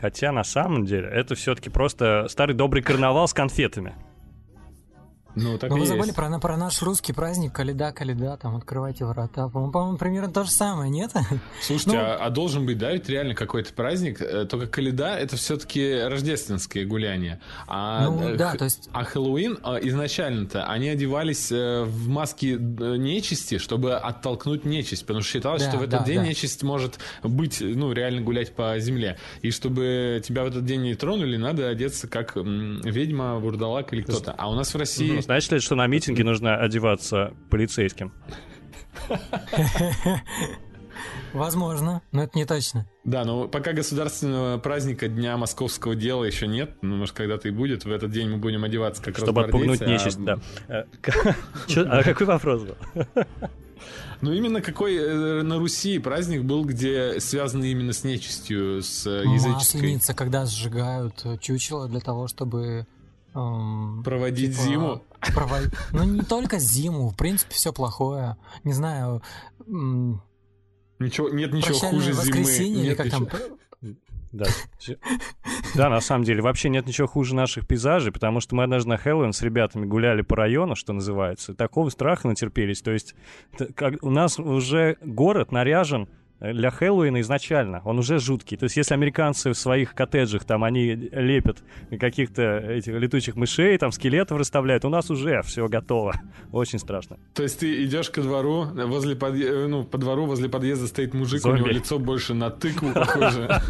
Хотя 0.00 0.32
на 0.32 0.44
самом 0.44 0.86
деле 0.86 1.08
это 1.08 1.34
все-таки 1.34 1.68
просто 1.68 2.26
старый 2.28 2.54
добрый 2.54 2.82
карнавал 2.82 3.28
с 3.28 3.34
конфетами. 3.34 3.94
Ну, 5.42 5.58
так 5.58 5.70
Но 5.70 5.76
вы 5.76 5.86
забыли 5.86 6.12
про, 6.12 6.38
про 6.38 6.56
наш 6.56 6.82
русский 6.82 7.12
праздник 7.12 7.52
Каледа, 7.52 7.92
Каледа, 7.92 8.36
там 8.36 8.56
открывайте 8.56 9.06
врата. 9.06 9.48
По-моему, 9.48 9.72
по 9.72 9.96
примерно 9.96 10.30
то 10.30 10.44
же 10.44 10.50
самое, 10.50 10.90
нет? 10.90 11.12
Слушайте, 11.62 11.96
ну... 11.96 12.02
а, 12.02 12.16
а 12.16 12.30
должен 12.30 12.66
быть, 12.66 12.78
да, 12.78 12.92
ведь 12.92 13.08
реально 13.08 13.34
какой-то 13.34 13.72
праздник. 13.72 14.20
Э, 14.20 14.44
только 14.44 14.66
Каледа 14.66 15.16
это 15.16 15.36
все-таки 15.36 16.02
рождественские 16.02 16.84
гуляния. 16.84 17.40
А, 17.66 18.08
ну, 18.08 18.36
да, 18.36 18.54
то 18.54 18.64
есть... 18.64 18.90
а 18.92 19.04
Хэллоуин 19.04 19.58
а, 19.62 19.76
изначально-то 19.76 20.66
они 20.66 20.88
одевались 20.88 21.50
э, 21.50 21.84
в 21.84 22.08
маски 22.08 22.58
нечисти, 22.58 23.58
чтобы 23.58 23.94
оттолкнуть 23.94 24.64
нечисть. 24.64 25.06
Потому 25.06 25.22
что 25.22 25.32
считалось, 25.32 25.62
да, 25.62 25.70
что 25.70 25.78
в 25.78 25.82
этот 25.82 26.00
да, 26.00 26.04
день 26.04 26.18
да. 26.18 26.26
нечисть 26.26 26.62
может 26.62 26.98
быть, 27.22 27.58
ну, 27.60 27.92
реально 27.92 28.20
гулять 28.20 28.54
по 28.54 28.78
земле. 28.78 29.16
И 29.40 29.50
чтобы 29.50 30.20
тебя 30.22 30.44
в 30.44 30.48
этот 30.48 30.66
день 30.66 30.82
не 30.82 30.94
тронули, 30.94 31.36
надо 31.36 31.68
одеться 31.68 32.08
как 32.08 32.36
ведьма, 32.36 33.40
бурдалак 33.40 33.92
или 33.94 34.02
кто-то. 34.02 34.34
А 34.36 34.50
у 34.50 34.54
нас 34.54 34.74
в 34.74 34.76
России 34.76 35.29
Значит 35.30 35.52
ли, 35.52 35.60
что 35.60 35.76
на 35.76 35.86
митинге 35.86 36.24
нужно 36.24 36.56
одеваться 36.56 37.34
полицейским? 37.50 38.12
Возможно, 41.32 42.02
но 42.10 42.24
это 42.24 42.36
не 42.36 42.44
точно. 42.44 42.88
Да, 43.04 43.24
но 43.24 43.46
пока 43.46 43.72
государственного 43.72 44.58
праздника 44.58 45.06
Дня 45.06 45.36
Московского 45.36 45.94
дела 45.94 46.24
еще 46.24 46.48
нет, 46.48 46.72
ну, 46.82 46.96
может, 46.96 47.14
когда-то 47.14 47.46
и 47.46 47.52
будет, 47.52 47.84
в 47.84 47.92
этот 47.92 48.10
день 48.10 48.28
мы 48.28 48.38
будем 48.38 48.64
одеваться 48.64 49.00
как 49.04 49.18
Чтобы 49.18 49.44
отпугнуть 49.44 49.80
нечисть, 49.82 50.18
а... 50.26 50.40
да. 50.66 50.86
А 51.76 52.02
какой 52.02 52.26
вопрос 52.26 52.64
был? 52.64 52.76
Ну, 54.22 54.32
именно 54.34 54.60
какой 54.60 54.96
э, 54.96 55.42
на 55.42 55.58
Руси 55.58 55.98
праздник 55.98 56.42
был, 56.42 56.66
где 56.66 57.20
связанный 57.20 57.70
именно 57.70 57.94
с 57.94 58.04
нечистью, 58.04 58.82
с 58.82 59.06
э, 59.06 59.22
языческой... 59.24 59.80
Масленица, 59.80 60.12
когда 60.12 60.44
сжигают 60.44 61.24
чучело 61.40 61.88
для 61.88 62.00
того, 62.00 62.28
чтобы 62.28 62.86
Эм, 63.34 64.02
Проводить 64.04 64.52
типа, 64.52 64.62
зиму. 64.62 65.02
Провод... 65.34 65.70
Ну, 65.92 66.04
не 66.04 66.22
только 66.22 66.58
зиму, 66.58 67.08
в 67.08 67.16
принципе, 67.16 67.54
все 67.54 67.72
плохое. 67.72 68.36
Не 68.64 68.72
знаю. 68.72 69.22
Ничего, 69.66 71.30
нет 71.30 71.52
ничего 71.52 71.78
хуже 71.78 72.12
зимы. 72.12 72.40
Нет 72.40 72.84
или 72.84 72.94
как 72.94 73.06
ничего... 73.06 73.26
там... 73.26 73.40
Да. 74.32 74.46
Да, 75.74 75.88
на 75.88 76.00
самом 76.00 76.24
деле, 76.24 76.40
вообще 76.40 76.68
нет 76.68 76.86
ничего 76.86 77.08
хуже 77.08 77.34
наших 77.34 77.66
пейзажей, 77.66 78.12
потому 78.12 78.40
что 78.40 78.54
мы 78.54 78.62
однажды 78.62 78.88
на 78.90 78.96
Хэллоуин 78.96 79.32
с 79.32 79.42
ребятами 79.42 79.86
гуляли 79.86 80.22
по 80.22 80.36
району, 80.36 80.76
что 80.76 80.92
называется, 80.92 81.54
такого 81.54 81.88
страха 81.90 82.28
натерпелись. 82.28 82.80
То 82.80 82.92
есть 82.92 83.14
как, 83.74 83.94
у 84.02 84.10
нас 84.10 84.38
уже 84.38 84.98
город 85.02 85.50
наряжен 85.52 86.08
для 86.40 86.70
Хэллоуина 86.70 87.20
изначально. 87.20 87.82
Он 87.84 87.98
уже 87.98 88.18
жуткий. 88.18 88.56
То 88.56 88.64
есть 88.64 88.76
если 88.76 88.94
американцы 88.94 89.50
в 89.50 89.58
своих 89.58 89.94
коттеджах, 89.94 90.44
там, 90.44 90.64
они 90.64 90.94
лепят 90.94 91.58
каких-то 91.98 92.42
этих 92.58 92.94
летучих 92.94 93.36
мышей, 93.36 93.76
там, 93.78 93.92
скелетов 93.92 94.38
расставляют, 94.38 94.84
у 94.84 94.88
нас 94.88 95.10
уже 95.10 95.42
все 95.42 95.68
готово. 95.68 96.14
Очень 96.52 96.78
страшно. 96.78 97.18
То 97.34 97.42
есть 97.42 97.60
ты 97.60 97.84
идешь 97.84 98.10
ко 98.10 98.22
двору, 98.22 98.64
возле 98.64 99.16
подъезда, 99.16 99.68
ну, 99.68 99.84
по 99.84 99.98
двору 99.98 100.26
возле 100.26 100.48
подъезда 100.48 100.86
стоит 100.86 101.12
мужик, 101.12 101.42
Зомби. 101.42 101.56
у 101.56 101.58
него 101.60 101.68
лицо 101.68 101.98
больше 101.98 102.34
на 102.34 102.50
тыкву 102.50 102.90
похоже. 102.94 103.48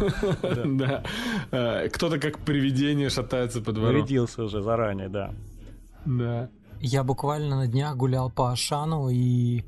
Да. 0.65 1.03
Э, 1.51 1.89
кто-то 1.89 2.19
как 2.19 2.39
привидение 2.39 3.09
шатается 3.09 3.61
по 3.61 3.71
двору. 3.71 3.93
Нарядился 3.93 4.43
уже 4.43 4.61
заранее, 4.61 5.09
да. 5.09 5.33
Да. 6.05 6.49
Я 6.79 7.03
буквально 7.03 7.57
на 7.57 7.67
днях 7.67 7.95
гулял 7.95 8.31
по 8.31 8.51
Ашану 8.51 9.09
и 9.09 9.63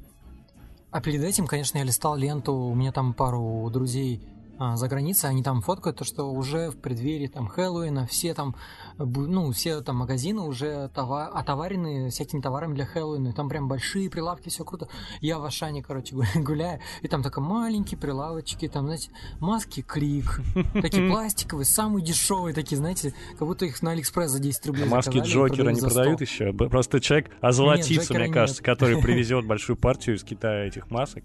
а 0.94 1.02
перед 1.02 1.24
этим, 1.24 1.48
конечно, 1.48 1.80
я 1.80 1.84
листал 1.84 2.16
ленту, 2.16 2.54
у 2.54 2.76
меня 2.76 2.92
там 2.92 3.14
пару 3.14 3.68
друзей 3.72 4.22
а, 4.60 4.78
за 4.78 4.88
границей, 4.88 5.28
они 5.28 5.42
там 5.42 5.62
фоткают 5.62 5.98
то, 5.98 6.06
что 6.06 6.32
уже 6.32 6.70
в 6.70 6.78
преддверии 6.78 7.26
там 7.26 7.48
Хэллоуина 7.48 8.06
все 8.06 8.36
там, 8.36 8.56
ну, 8.98 9.52
все 9.52 9.82
там 9.82 9.98
магазины 9.98 10.42
уже 10.42 10.90
товар, 10.94 11.30
отоварены 11.34 12.10
всякими 12.10 12.42
товарами 12.42 12.76
для 12.76 12.86
Хэллоуина, 12.86 13.30
и 13.30 13.32
там 13.32 13.50
прям 13.50 13.68
большие 13.68 14.10
прилавки, 14.10 14.50
все 14.50 14.64
круто. 14.64 14.88
Я 15.22 15.40
в 15.40 15.46
Ашане, 15.46 15.84
короче, 15.84 16.16
гуляю, 16.36 16.80
и 17.02 17.08
там 17.08 17.24
только 17.24 17.42
маленькие 17.42 17.98
прилавочки, 17.98 18.68
там, 18.68 18.86
знаете, 18.86 19.10
маски 19.40 19.82
Крик, 19.82 20.42
такие 20.74 21.10
пластиковые, 21.10 21.66
самые 21.66 22.04
дешевые 22.04 22.54
такие, 22.54 22.78
знаете, 22.78 23.14
как 23.38 23.48
будто 23.48 23.66
их 23.66 23.82
на 23.82 23.92
Алиэкспресс 23.92 24.32
за 24.32 24.40
10 24.40 24.68
рублей 24.68 24.86
А 24.86 24.90
маски 24.90 25.20
Джокера 25.20 25.72
не 25.72 25.82
продают 25.82 26.22
еще? 26.22 26.54
Просто 26.54 27.00
человек 27.00 27.32
озолотится, 27.42 28.14
мне 28.14 28.30
кажется, 28.30 28.64
который 28.64 28.98
привезет 29.02 29.46
большую 29.46 29.78
партию 29.78 30.16
из 30.16 30.24
Китая 30.24 30.66
этих 30.66 30.90
масок. 30.90 31.24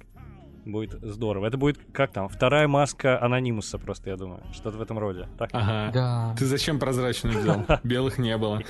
Будет 0.68 1.00
здорово. 1.00 1.46
Это 1.46 1.56
будет, 1.56 1.78
как 1.94 2.12
там, 2.12 2.28
вторая 2.28 2.68
маска 2.68 3.18
анонимуса 3.22 3.78
просто, 3.78 4.10
я 4.10 4.16
думаю. 4.16 4.42
Что-то 4.52 4.76
в 4.76 4.82
этом 4.82 4.98
роде. 4.98 5.26
Так? 5.38 5.48
Ага. 5.54 5.90
Да. 5.94 6.37
Ты 6.38 6.44
зачем 6.44 6.78
прозрачную 6.78 7.38
взял? 7.38 7.64
Белых 7.84 8.18
не 8.18 8.37
было. 8.37 8.62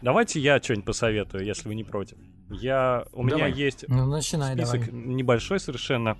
Давайте 0.00 0.38
я 0.38 0.62
что-нибудь 0.62 0.84
посоветую, 0.84 1.44
если 1.44 1.66
вы 1.68 1.74
не 1.74 1.82
против. 1.82 2.18
Я, 2.50 3.04
у 3.12 3.24
меня 3.24 3.48
есть 3.48 3.84
ну, 3.88 4.06
начинай, 4.06 4.54
список 4.54 4.86
давай. 4.86 5.06
небольшой 5.06 5.58
совершенно. 5.58 6.16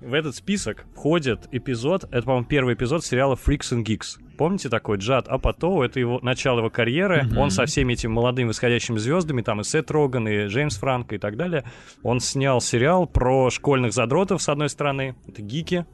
В 0.00 0.14
этот 0.14 0.34
список 0.34 0.86
входит 0.94 1.46
эпизод, 1.50 2.04
это, 2.04 2.22
по-моему, 2.22 2.46
первый 2.46 2.72
эпизод 2.72 3.04
сериала 3.04 3.34
Freaks 3.34 3.72
and 3.72 3.84
Geeks. 3.84 4.18
Помните 4.36 4.68
такой 4.68 4.98
Джад 4.98 5.28
Апатоу? 5.28 5.82
Это 5.82 5.98
его 5.98 6.20
начало 6.22 6.58
его 6.58 6.70
карьеры. 6.70 7.22
Mm-hmm. 7.22 7.38
Он 7.38 7.50
со 7.50 7.64
всеми 7.66 7.94
этими 7.94 8.10
молодыми 8.10 8.48
восходящими 8.48 8.98
звездами, 8.98 9.42
там 9.42 9.60
и 9.60 9.64
Сет 9.64 9.90
Роган, 9.90 10.28
и 10.28 10.46
Джеймс 10.46 10.76
Франко 10.78 11.14
и 11.14 11.18
так 11.18 11.36
далее. 11.36 11.64
Он 12.02 12.20
снял 12.20 12.60
сериал 12.60 13.06
про 13.06 13.50
школьных 13.50 13.92
задротов, 13.92 14.42
с 14.42 14.48
одной 14.48 14.68
стороны, 14.68 15.16
это 15.26 15.42
гики, 15.42 15.86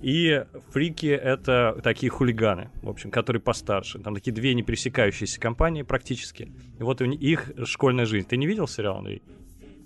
и 0.00 0.44
фрики— 0.72 1.06
это 1.06 1.78
такие 1.82 2.10
хулиганы, 2.10 2.70
в 2.82 2.88
общем, 2.88 3.10
которые 3.10 3.42
постарше. 3.42 3.98
Там 3.98 4.14
такие 4.14 4.32
две 4.32 4.54
не 4.54 4.62
пересекающиеся 4.62 5.40
компании 5.40 5.82
практически. 5.82 6.50
И 6.78 6.82
вот 6.82 7.00
их 7.00 7.52
школьная 7.64 8.06
жизнь. 8.06 8.26
Ты 8.26 8.36
не 8.36 8.46
видел 8.46 8.66
сериал, 8.66 8.98
Андрей? 8.98 9.22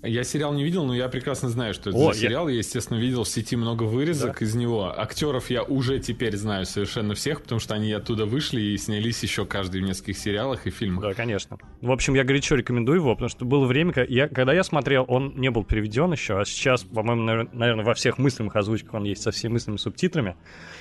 Я 0.05 0.23
сериал 0.23 0.53
не 0.53 0.63
видел, 0.63 0.85
но 0.85 0.95
я 0.95 1.07
прекрасно 1.09 1.49
знаю, 1.49 1.73
что 1.73 1.89
это 1.89 1.99
О, 1.99 2.13
за 2.13 2.19
сериал. 2.19 2.47
Я... 2.47 2.53
я, 2.53 2.59
естественно, 2.59 2.97
видел 2.97 3.23
в 3.23 3.27
сети 3.27 3.55
много 3.55 3.83
вырезок 3.83 4.39
да? 4.39 4.45
из 4.45 4.55
него. 4.55 4.93
Актеров 4.97 5.49
я 5.49 5.63
уже 5.63 5.99
теперь 5.99 6.35
знаю 6.35 6.65
совершенно 6.65 7.15
всех, 7.15 7.41
потому 7.41 7.59
что 7.59 7.73
они 7.73 7.91
оттуда 7.91 8.25
вышли 8.25 8.61
и 8.61 8.77
снялись 8.77 9.21
еще 9.23 9.45
каждый 9.45 9.81
в 9.81 9.83
нескольких 9.83 10.17
сериалах 10.17 10.67
и 10.67 10.69
фильмах. 10.69 11.03
Да, 11.03 11.13
конечно. 11.13 11.57
В 11.81 11.91
общем, 11.91 12.13
я 12.13 12.23
горячо 12.23 12.55
рекомендую 12.55 12.99
его, 12.99 13.13
потому 13.15 13.29
что 13.29 13.45
было 13.45 13.65
время, 13.65 13.93
когда 13.93 14.13
я, 14.13 14.27
когда 14.27 14.53
я 14.53 14.63
смотрел, 14.63 15.05
он 15.07 15.33
не 15.35 15.49
был 15.49 15.63
переведен 15.63 16.11
еще, 16.11 16.39
а 16.39 16.45
сейчас, 16.45 16.83
по-моему, 16.83 17.47
наверное, 17.51 17.85
во 17.85 17.93
всех 17.93 18.17
мысленных 18.17 18.55
озвучках 18.55 18.93
он 18.93 19.03
есть 19.03 19.21
со 19.21 19.31
всеми 19.31 19.53
мысленными 19.53 19.77
субтитрами. 19.77 20.35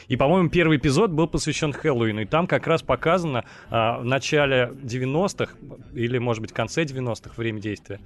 И, 0.09 0.17
по-моему, 0.17 0.49
первый 0.49 0.79
эпизод 0.79 1.11
был 1.11 1.27
посвящен 1.27 1.73
Хэллоуину, 1.73 2.23
и 2.23 2.25
там 2.25 2.47
как 2.47 2.67
раз 2.67 2.83
показано 2.83 3.45
а, 3.71 3.99
в 3.99 4.05
начале 4.05 4.73
90-х, 4.83 5.55
или, 5.95 6.19
может 6.19 6.43
быть, 6.43 6.51
в 6.51 6.55
конце 6.55 6.85
90-х 6.85 7.35
время 7.37 7.61
действия, 7.61 8.01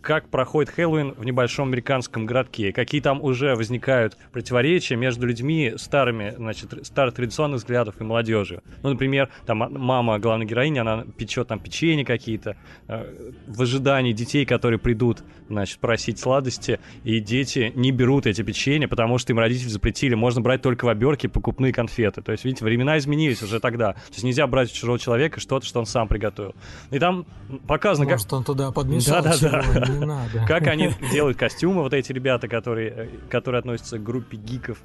как 0.00 0.28
проходит 0.28 0.72
Хэллоуин 0.72 1.12
в 1.12 1.24
небольшом 1.24 1.68
американском 1.68 2.26
городке, 2.26 2.72
какие 2.72 3.00
там 3.00 3.22
уже 3.22 3.54
возникают 3.54 4.16
противоречия 4.32 4.96
между 4.96 5.26
людьми 5.26 5.74
старыми, 5.76 6.34
значит, 6.36 6.86
старых 6.86 7.14
традиционных 7.14 7.58
взглядов 7.58 8.00
и 8.00 8.04
молодежью. 8.04 8.62
Ну, 8.82 8.90
например, 8.90 9.28
там 9.46 9.58
мама 9.58 10.18
главной 10.18 10.46
героини, 10.46 10.78
она 10.78 11.04
печет 11.16 11.48
там 11.48 11.58
печенье 11.58 12.04
какие-то 12.04 12.56
э, 12.88 13.32
в 13.46 13.62
ожидании 13.62 14.12
детей, 14.12 14.44
которые 14.44 14.78
придут, 14.78 15.22
значит, 15.48 15.78
просить 15.78 16.18
сладости, 16.18 16.80
и 17.04 17.20
дети 17.20 17.72
не 17.74 17.90
берут 17.90 18.26
эти 18.26 18.42
печенья, 18.42 18.88
потому 18.88 19.18
что 19.18 19.32
им 19.32 19.38
родители 19.38 19.68
запретили, 19.68 20.14
можно 20.14 20.40
брать 20.40 20.62
только 20.62 20.84
в 20.84 20.88
обертке 20.88 21.28
покупные 21.32 21.72
конфеты. 21.72 22.22
То 22.22 22.32
есть, 22.32 22.44
видите, 22.44 22.64
времена 22.64 22.98
изменились 22.98 23.42
уже 23.42 23.60
тогда. 23.60 23.94
То 23.94 24.12
есть 24.12 24.22
нельзя 24.22 24.46
брать 24.46 24.70
у 24.70 24.74
чужого 24.74 24.98
человека 24.98 25.40
что-то, 25.40 25.66
что 25.66 25.80
он 25.80 25.86
сам 25.86 26.08
приготовил. 26.08 26.54
И 26.90 26.98
там 26.98 27.26
показано, 27.66 28.08
Может, 28.08 28.26
как... 28.28 28.38
он 28.38 28.44
туда 28.44 28.70
подмешал 28.70 29.22
да, 29.22 29.34
да, 29.40 29.62
да. 29.62 29.86
не 29.86 30.04
надо. 30.04 30.44
Как 30.46 30.66
они 30.66 30.92
делают 31.10 31.38
костюмы, 31.38 31.82
вот 31.82 31.94
эти 31.94 32.12
ребята, 32.12 32.48
которые, 32.48 33.10
которые 33.28 33.60
относятся 33.60 33.98
к 33.98 34.02
группе 34.02 34.36
гиков. 34.36 34.78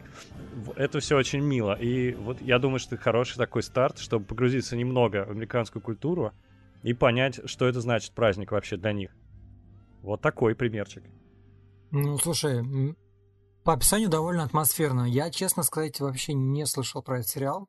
Это 0.75 0.99
все 0.99 1.17
очень 1.17 1.41
мило. 1.41 1.73
И 1.73 2.13
вот 2.15 2.41
я 2.41 2.59
думаю, 2.59 2.79
что 2.79 2.95
это 2.95 3.03
хороший 3.03 3.37
такой 3.37 3.63
старт, 3.63 3.99
чтобы 3.99 4.25
погрузиться 4.25 4.75
немного 4.75 5.25
в 5.25 5.31
американскую 5.31 5.81
культуру 5.81 6.31
и 6.83 6.93
понять, 6.93 7.39
что 7.45 7.67
это 7.67 7.81
значит 7.81 8.13
праздник 8.13 8.51
вообще 8.51 8.77
для 8.77 8.93
них. 8.93 9.11
Вот 10.01 10.21
такой 10.21 10.55
примерчик. 10.55 11.03
Ну, 11.91 12.17
слушай, 12.17 12.61
по 13.67 13.73
описанию 13.73 14.07
довольно 14.07 14.45
атмосферно. 14.45 15.01
Я, 15.01 15.29
честно 15.29 15.61
сказать, 15.61 15.99
вообще 15.99 16.31
не 16.31 16.65
слышал 16.65 17.03
про 17.03 17.19
этот 17.19 17.29
сериал, 17.29 17.67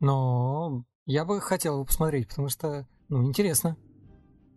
но 0.00 0.82
я 1.06 1.24
бы 1.24 1.40
хотел 1.40 1.74
его 1.74 1.84
посмотреть, 1.84 2.26
потому 2.26 2.48
что, 2.48 2.88
ну, 3.08 3.24
интересно. 3.24 3.76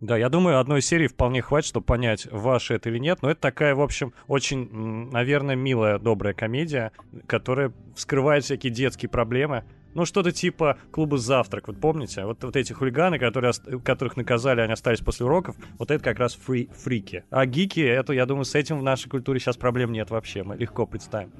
Да, 0.00 0.16
я 0.16 0.28
думаю, 0.28 0.58
одной 0.58 0.82
серии 0.82 1.06
вполне 1.06 1.40
хватит, 1.40 1.68
чтобы 1.68 1.86
понять, 1.86 2.26
ваше 2.32 2.74
это 2.74 2.88
или 2.88 2.98
нет. 2.98 3.22
Но 3.22 3.30
это 3.30 3.40
такая, 3.40 3.76
в 3.76 3.80
общем, 3.80 4.12
очень, 4.26 5.08
наверное, 5.12 5.54
милая, 5.54 6.00
добрая 6.00 6.34
комедия, 6.34 6.90
которая 7.28 7.72
вскрывает 7.94 8.42
всякие 8.42 8.72
детские 8.72 9.08
проблемы. 9.08 9.64
Ну, 9.94 10.04
что-то 10.04 10.32
типа 10.32 10.78
клуба 10.90 11.18
«Завтрак», 11.18 11.68
вот 11.68 11.80
помните? 11.80 12.24
Вот, 12.24 12.42
вот 12.42 12.56
эти 12.56 12.72
хулиганы, 12.72 13.18
которые, 13.18 13.52
которых 13.84 14.16
наказали, 14.16 14.60
они 14.60 14.72
остались 14.72 15.00
после 15.00 15.26
уроков, 15.26 15.56
вот 15.78 15.90
это 15.90 16.02
как 16.02 16.18
раз 16.18 16.34
фри, 16.34 16.68
фрики. 16.72 17.24
А 17.30 17.46
гики, 17.46 17.80
это, 17.80 18.12
я 18.12 18.26
думаю, 18.26 18.44
с 18.44 18.54
этим 18.54 18.78
в 18.78 18.82
нашей 18.82 19.08
культуре 19.08 19.40
сейчас 19.40 19.56
проблем 19.56 19.92
нет 19.92 20.10
вообще, 20.10 20.42
мы 20.42 20.56
легко 20.56 20.86
представим. 20.86 21.32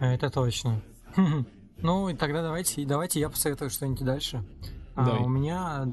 Это 0.00 0.30
точно. 0.30 0.80
Ну, 1.82 2.08
и 2.08 2.14
тогда 2.14 2.40
давайте, 2.40 2.86
давайте 2.86 3.20
я 3.20 3.28
посоветую 3.28 3.68
что-нибудь 3.68 4.02
дальше. 4.02 4.42
А, 4.94 5.18
у 5.18 5.28
меня 5.28 5.86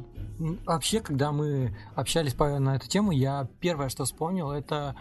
вообще, 0.65 1.01
когда 1.01 1.33
мы 1.33 1.75
общались 1.93 2.33
по, 2.33 2.57
на 2.57 2.77
эту 2.77 2.87
тему, 2.87 3.11
я 3.11 3.49
первое, 3.59 3.89
что 3.89 4.05
вспомнил, 4.05 4.51
это 4.51 4.95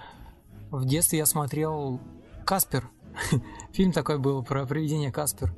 в 0.70 0.84
детстве 0.84 1.18
я 1.18 1.26
смотрел 1.26 2.00
Каспер. 2.44 2.88
Фильм 3.72 3.92
такой 3.92 4.18
был 4.18 4.42
про 4.42 4.66
привидение 4.66 5.12
Каспер. 5.12 5.54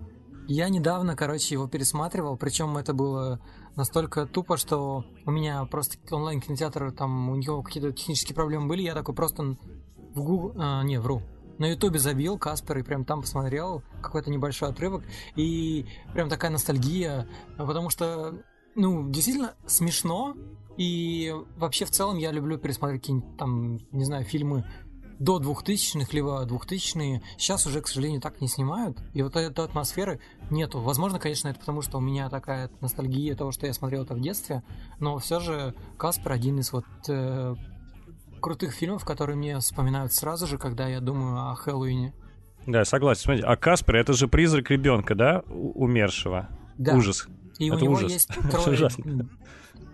Я 0.47 0.69
недавно, 0.69 1.17
короче, 1.17 1.55
его 1.55 1.67
пересматривал, 1.69 2.37
причем 2.37 2.77
это 2.77 2.93
было 2.93 3.41
настолько 3.77 4.27
тупо, 4.27 4.57
что 4.59 5.05
у 5.25 5.31
меня 5.31 5.65
просто 5.65 5.97
онлайн-кинотеатр, 6.11 6.93
там 6.93 7.31
у 7.31 7.37
него 7.37 7.63
какие-то 7.63 7.93
технические 7.93 8.35
проблемы 8.35 8.69
были, 8.69 8.83
я 8.83 8.95
такой 8.95 9.15
просто 9.15 9.57
в 10.15 10.23
Google, 10.23 10.53
а, 10.57 10.83
не, 10.83 11.01
вру, 11.01 11.23
на 11.59 11.71
ютубе 11.71 11.99
забил 11.99 12.39
Каспер 12.39 12.79
и 12.79 12.83
прям 12.83 13.05
там 13.05 13.23
посмотрел 13.23 13.83
какой-то 14.03 14.31
небольшой 14.31 14.69
отрывок, 14.69 15.05
и 15.35 15.87
прям 16.13 16.29
такая 16.29 16.51
ностальгия, 16.51 17.27
потому 17.57 17.89
что, 17.89 18.35
ну, 18.75 19.09
действительно 19.11 19.55
смешно, 19.67 20.37
и 20.77 21.33
вообще 21.57 21.85
в 21.85 21.91
целом 21.91 22.19
я 22.19 22.33
люблю 22.33 22.59
пересмотреть 22.59 23.03
какие-нибудь 23.03 23.37
там, 23.39 23.79
не 23.93 24.05
знаю, 24.05 24.25
фильмы 24.25 24.65
до 25.19 25.39
2000-х, 25.39 26.09
либо 26.13 26.45
2000-е, 26.45 27.23
сейчас 27.39 27.67
уже, 27.67 27.81
к 27.81 27.89
сожалению, 27.89 28.21
так 28.21 28.41
не 28.41 28.49
снимают, 28.49 28.99
и 29.13 29.23
вот 29.23 29.37
этой 29.37 29.65
атмосферы 29.65 30.21
нету. 30.51 30.81
Возможно, 30.81 31.19
конечно, 31.19 31.49
это 31.49 31.61
потому, 31.61 31.83
что 31.83 31.99
у 31.99 32.01
меня 32.01 32.29
такая 32.29 32.71
ностальгия 32.81 33.35
того, 33.35 33.53
что 33.53 33.67
я 33.67 33.73
смотрел 33.73 34.03
это 34.03 34.15
в 34.15 34.21
детстве, 34.21 34.63
но 35.01 35.19
все 35.19 35.41
же 35.41 35.75
Каспер 35.97 36.33
один 36.33 36.59
из 36.59 36.73
вот 36.73 36.85
э, 37.09 37.55
крутых 38.41 38.73
фильмов, 38.73 39.05
которые 39.05 39.37
мне 39.37 39.59
вспоминают 39.59 40.13
сразу 40.13 40.47
же, 40.47 40.59
когда 40.59 40.89
я 40.89 41.01
думаю 41.01 41.51
о 41.51 41.55
Хэллоуине. 41.55 42.13
Да, 42.67 42.85
согласен. 42.85 43.23
Смотрите, 43.23 43.47
а 43.47 43.57
Каспер 43.57 43.97
это 43.97 44.13
же 44.15 44.29
призрак 44.29 44.71
ребенка, 44.71 45.15
да, 45.15 45.43
умершего. 45.49 46.49
Да. 46.79 46.97
Ужас. 46.97 47.27
И 47.59 47.69
это 47.69 47.77
у 47.77 47.81
него 47.81 47.93
ужас. 47.95 48.13
есть 48.13 48.29
трое, 48.51 48.91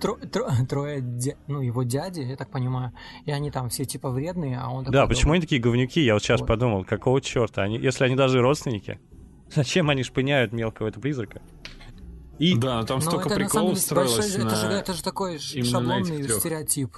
тро, 0.00 0.16
тро, 0.16 0.48
трое 0.68 1.00
дя, 1.00 1.34
ну, 1.46 1.60
его 1.60 1.82
дяди, 1.82 2.20
я 2.20 2.36
так 2.36 2.50
понимаю, 2.50 2.92
и 3.24 3.30
они 3.30 3.50
там 3.50 3.68
все 3.68 3.84
типа 3.84 4.10
вредные, 4.10 4.58
а 4.58 4.70
он 4.70 4.84
Да, 4.84 5.06
почему 5.06 5.32
они 5.32 5.40
такие 5.40 5.60
говнюки? 5.60 6.00
Я 6.00 6.14
вот 6.14 6.22
сейчас 6.22 6.40
вот. 6.40 6.46
подумал, 6.46 6.84
какого 6.84 7.20
черта? 7.20 7.62
Они, 7.62 7.78
если 7.78 8.04
они 8.04 8.16
даже 8.16 8.40
родственники? 8.40 8.98
Зачем 9.54 9.90
они 9.90 10.02
шпыняют 10.02 10.52
мелкого 10.52 10.88
этого 10.88 11.02
призрака? 11.02 11.42
И... 12.38 12.56
Да, 12.56 12.82
там 12.84 13.02
столько 13.02 13.28
это, 13.28 13.36
приколов 13.36 13.78
строилось 13.78 14.16
большой, 14.16 14.44
на... 14.44 14.46
это, 14.46 14.56
же, 14.56 14.66
это 14.68 14.92
же 14.94 15.02
такой 15.02 15.38
шаблонный 15.38 16.26
стереотип. 16.26 16.96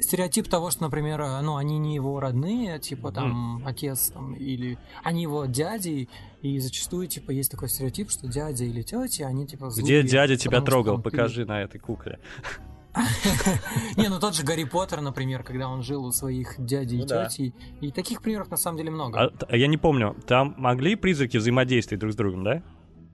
Стереотип 0.00 0.48
того, 0.48 0.70
что, 0.70 0.82
например, 0.82 1.24
ну, 1.42 1.56
они 1.56 1.78
не 1.78 1.94
его 1.94 2.20
родные, 2.20 2.78
типа, 2.78 3.12
там, 3.12 3.58
mm. 3.58 3.68
отец, 3.68 4.10
там, 4.10 4.34
или 4.34 4.78
они 5.02 5.22
его 5.22 5.46
дяди, 5.46 6.08
и 6.42 6.58
зачастую, 6.58 7.06
типа, 7.06 7.30
есть 7.30 7.50
такой 7.50 7.68
стереотип, 7.68 8.10
что 8.10 8.26
дядя 8.28 8.64
или 8.64 8.82
тетя, 8.82 9.26
они, 9.26 9.46
типа, 9.46 9.70
злые, 9.70 10.02
Где 10.02 10.08
дядя 10.08 10.36
тебя 10.36 10.60
трогал? 10.60 11.00
Покажи 11.00 11.44
на 11.44 11.62
этой 11.62 11.78
кукле. 11.78 12.18
Не, 13.96 14.08
ну 14.08 14.18
тот 14.18 14.34
же 14.34 14.42
Гарри 14.42 14.64
Поттер, 14.64 15.00
например, 15.00 15.42
когда 15.42 15.68
он 15.68 15.82
жил 15.82 16.04
у 16.04 16.12
своих 16.12 16.54
дядей 16.58 16.98
и 16.98 17.00
ну 17.00 17.06
тетей. 17.06 17.54
И 17.80 17.90
таких 17.90 18.22
примеров 18.22 18.50
на 18.50 18.56
самом 18.56 18.78
деле 18.78 18.90
много. 18.90 19.20
А, 19.20 19.32
а 19.48 19.56
я 19.56 19.66
не 19.66 19.76
помню, 19.76 20.16
там 20.26 20.54
могли 20.56 20.96
призраки 20.96 21.36
взаимодействовать 21.36 22.00
друг 22.00 22.12
с 22.12 22.16
другом, 22.16 22.44
да? 22.44 22.62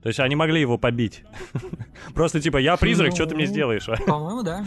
То 0.01 0.09
есть 0.09 0.19
они 0.19 0.35
могли 0.35 0.59
его 0.59 0.77
побить. 0.77 1.23
Просто 2.13 2.41
типа, 2.41 2.57
я 2.57 2.77
призрак, 2.77 3.11
ну, 3.11 3.15
что 3.15 3.25
ты 3.25 3.35
мне 3.35 3.45
сделаешь? 3.45 3.87
По-моему, 4.05 4.43
да. 4.43 4.65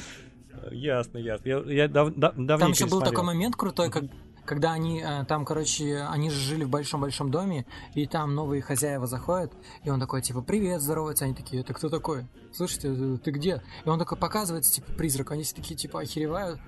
Ясно, 0.72 1.18
ясно. 1.18 1.48
Я, 1.48 1.58
я 1.66 1.88
дав, 1.88 2.14
дав, 2.14 2.34
Там 2.34 2.70
еще 2.70 2.86
был 2.86 3.00
такой 3.00 3.24
момент 3.24 3.56
крутой, 3.56 3.90
как, 3.90 4.04
когда 4.44 4.72
они 4.72 5.02
э, 5.04 5.24
там, 5.26 5.44
короче, 5.44 6.06
они 6.08 6.30
же 6.30 6.38
жили 6.38 6.64
в 6.64 6.70
большом-большом 6.70 7.30
доме, 7.30 7.66
и 7.94 8.06
там 8.06 8.34
новые 8.34 8.62
хозяева 8.62 9.06
заходят, 9.06 9.52
и 9.84 9.90
он 9.90 10.00
такой, 10.00 10.22
типа, 10.22 10.40
привет, 10.40 10.80
здоровается, 10.80 11.24
они 11.24 11.34
такие, 11.34 11.62
это 11.62 11.74
кто 11.74 11.88
такой? 11.88 12.26
Слышите, 12.52 12.94
ты, 12.94 13.18
ты 13.18 13.30
где? 13.32 13.62
И 13.84 13.88
он 13.88 13.98
такой 13.98 14.16
показывается, 14.16 14.72
типа, 14.72 14.92
призрак, 14.92 15.32
они 15.32 15.42
все 15.42 15.54
такие, 15.54 15.76
типа, 15.76 16.00
охеревают, 16.00 16.60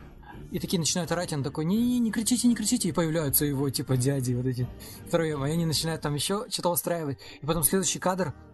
и 0.50 0.58
такие 0.58 0.78
начинают 0.78 1.10
орать, 1.12 1.32
он 1.32 1.42
такой, 1.42 1.64
не-не, 1.64 1.98
не 1.98 2.10
кричите, 2.10 2.48
не 2.48 2.54
кричите, 2.54 2.88
и 2.88 2.92
появляются 2.92 3.44
его, 3.44 3.70
типа, 3.70 3.96
дяди, 3.96 4.34
вот 4.34 4.46
эти 4.46 4.68
втроем, 5.06 5.44
и 5.46 5.50
они 5.50 5.64
начинают 5.64 6.02
там 6.02 6.14
еще 6.14 6.46
что-то 6.50 6.70
устраивать, 6.70 7.18
и 7.40 7.46
потом 7.46 7.62
следующий 7.62 7.98
кадр, 7.98 8.34
Э, 8.34 8.47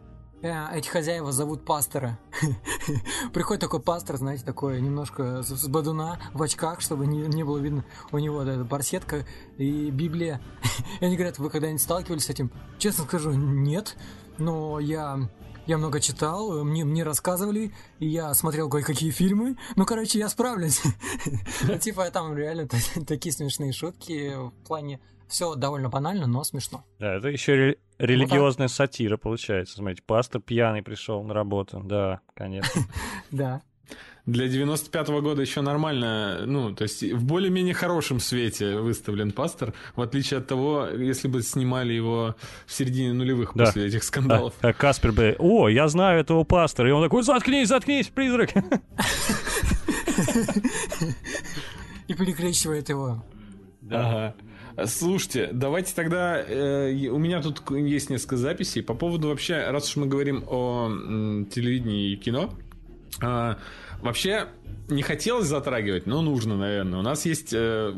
эти 0.44 0.88
хозяева 0.88 1.32
зовут 1.32 1.64
пастора. 1.64 2.18
Приходит 3.32 3.62
такой 3.62 3.80
пастор, 3.80 4.16
знаете, 4.16 4.44
такой 4.44 4.80
немножко 4.80 5.42
с 5.42 5.66
бадуна 5.68 6.18
в 6.34 6.42
очках, 6.42 6.82
чтобы 6.82 7.06
не, 7.06 7.22
не 7.22 7.44
было 7.44 7.58
видно 7.58 7.84
у 8.12 8.18
него 8.18 8.44
да, 8.44 8.62
барсетка 8.62 9.24
и 9.56 9.90
Библия. 9.90 10.42
и 11.00 11.04
они 11.04 11.16
говорят, 11.16 11.38
вы 11.38 11.48
когда-нибудь 11.48 11.80
сталкивались 11.80 12.26
с 12.26 12.30
этим? 12.30 12.50
Честно 12.78 13.04
скажу, 13.04 13.30
нет, 13.30 13.96
но 14.36 14.78
я 14.80 15.30
я 15.66 15.78
много 15.78 15.98
читал, 15.98 16.62
мне, 16.62 16.84
мне 16.84 17.04
рассказывали, 17.04 17.72
и 17.98 18.06
я 18.06 18.34
смотрел 18.34 18.68
кое-какие 18.68 19.10
фильмы. 19.10 19.56
Ну, 19.76 19.86
короче, 19.86 20.18
я 20.18 20.28
справлюсь. 20.28 20.82
Типа, 21.80 22.10
там 22.10 22.36
реально 22.36 22.68
такие 23.06 23.32
смешные 23.32 23.72
шутки 23.72 24.34
в 24.36 24.52
плане 24.66 25.00
все 25.28 25.54
довольно 25.54 25.88
банально, 25.88 26.26
но 26.26 26.44
смешно. 26.44 26.84
Да, 26.98 27.14
это 27.14 27.28
еще 27.28 27.54
ре- 27.54 27.78
религиозная 27.98 28.68
вот 28.68 28.74
сатира 28.74 29.16
получается. 29.16 29.76
Смотрите, 29.76 30.02
пастор 30.06 30.40
пьяный 30.40 30.82
пришел 30.82 31.22
на 31.22 31.34
работу. 31.34 31.80
Да, 31.84 32.20
конечно. 32.34 32.82
Да. 33.30 33.62
Для 34.26 34.46
95-го 34.46 35.20
года 35.20 35.42
еще 35.42 35.60
нормально, 35.60 36.46
ну, 36.46 36.74
то 36.74 36.84
есть 36.84 37.02
в 37.02 37.24
более-менее 37.24 37.74
хорошем 37.74 38.20
свете 38.20 38.78
выставлен 38.78 39.32
пастор, 39.32 39.74
в 39.96 40.00
отличие 40.00 40.38
от 40.38 40.46
того, 40.46 40.86
если 40.86 41.28
бы 41.28 41.42
снимали 41.42 41.92
его 41.92 42.34
в 42.64 42.72
середине 42.72 43.12
нулевых 43.12 43.52
да. 43.54 43.66
после 43.66 43.84
этих 43.86 44.02
скандалов. 44.02 44.54
А, 44.62 44.72
Каспер 44.72 45.12
бы, 45.12 45.36
о, 45.38 45.68
я 45.68 45.88
знаю 45.88 46.20
этого 46.20 46.44
пастора, 46.44 46.88
и 46.88 46.92
он 46.92 47.02
такой, 47.02 47.22
заткнись, 47.22 47.68
заткнись, 47.68 48.06
призрак. 48.08 48.52
И 52.08 52.14
перекрещивает 52.14 52.88
его. 52.88 53.22
Ага. 53.90 54.34
Слушайте, 54.86 55.50
давайте 55.52 55.94
тогда... 55.94 56.40
Э, 56.40 56.92
у 57.08 57.18
меня 57.18 57.40
тут 57.40 57.62
есть 57.70 58.10
несколько 58.10 58.36
записей 58.36 58.82
по 58.82 58.94
поводу 58.94 59.28
вообще, 59.28 59.70
раз 59.70 59.88
уж 59.90 59.96
мы 59.96 60.06
говорим 60.06 60.44
о 60.48 60.86
м, 60.86 61.46
телевидении 61.46 62.12
и 62.12 62.16
кино. 62.16 62.52
Э, 63.22 63.54
вообще, 64.02 64.48
не 64.88 65.02
хотелось 65.02 65.46
затрагивать, 65.46 66.06
но 66.06 66.22
нужно, 66.22 66.56
наверное. 66.56 66.98
У 66.98 67.02
нас 67.02 67.24
есть 67.24 67.52
э, 67.52 67.94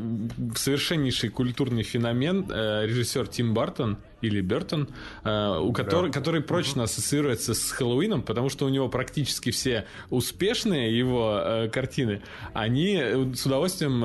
совершеннейший 0.55 1.29
культурный 1.29 1.83
феномен, 1.83 2.45
э, 2.49 2.85
режиссер 2.85 3.27
Тим 3.27 3.53
Бартон, 3.53 3.97
или 4.21 4.41
Бертон, 4.41 4.89
э, 5.23 5.59
у 5.59 5.71
которой, 5.73 6.11
который 6.11 6.41
прочно 6.41 6.83
ассоциируется 6.83 7.53
с 7.53 7.71
Хэллоуином, 7.71 8.23
потому 8.23 8.49
что 8.49 8.65
у 8.65 8.69
него 8.69 8.89
практически 8.89 9.51
все 9.51 9.85
успешные 10.09 10.97
его 10.97 11.39
э, 11.39 11.69
картины, 11.69 12.21
они 12.53 12.97
э, 12.99 13.33
с 13.35 13.45
удовольствием 13.45 14.03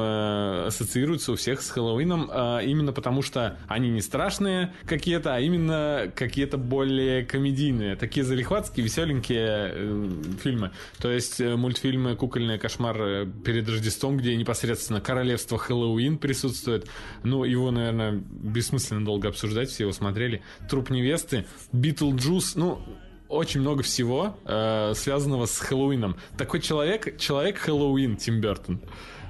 ассоциируются 0.67 1.33
у 1.33 1.37
всех 1.37 1.63
с 1.63 1.71
Хэллоуином, 1.71 2.31
именно 2.63 2.93
потому 2.93 3.23
что 3.23 3.59
они 3.69 3.91
не 3.91 4.01
страшные 4.01 4.75
какие-то, 4.85 5.35
а 5.35 5.41
именно 5.41 6.13
какие-то 6.15 6.59
более 6.59 7.25
комедийные, 7.25 7.97
такие 7.97 8.25
залихватские, 8.25 8.85
веселенькие 8.85 10.11
фильмы. 10.43 10.73
То 10.99 11.11
есть 11.11 11.41
мультфильмы 11.41 12.17
кукольные 12.17 12.59
«Кошмар 12.59 13.27
перед 13.45 13.69
Рождеством», 13.69 14.17
где 14.17 14.37
непосредственно 14.37 15.01
королевство 15.01 15.59
Хэллоуин 15.59 16.19
присутствует. 16.19 16.87
Ну, 17.23 17.45
его, 17.45 17.71
наверное, 17.71 18.13
бессмысленно 18.13 19.05
долго 19.05 19.29
обсуждать, 19.29 19.71
все 19.71 19.85
его 19.85 19.93
смотрели. 20.03 20.43
Труп 20.69 20.91
невесты, 20.91 21.47
Битлджус, 21.73 22.57
ну, 22.57 22.81
очень 23.29 23.61
много 23.61 23.83
всего, 23.83 24.37
э, 24.45 24.93
связанного 24.95 25.47
с 25.47 25.59
Хэллоуином. 25.59 26.17
Такой 26.37 26.61
человек, 26.61 27.17
человек 27.19 27.57
Хэллоуин, 27.59 28.17
Тим 28.17 28.41
Бертон. 28.41 28.81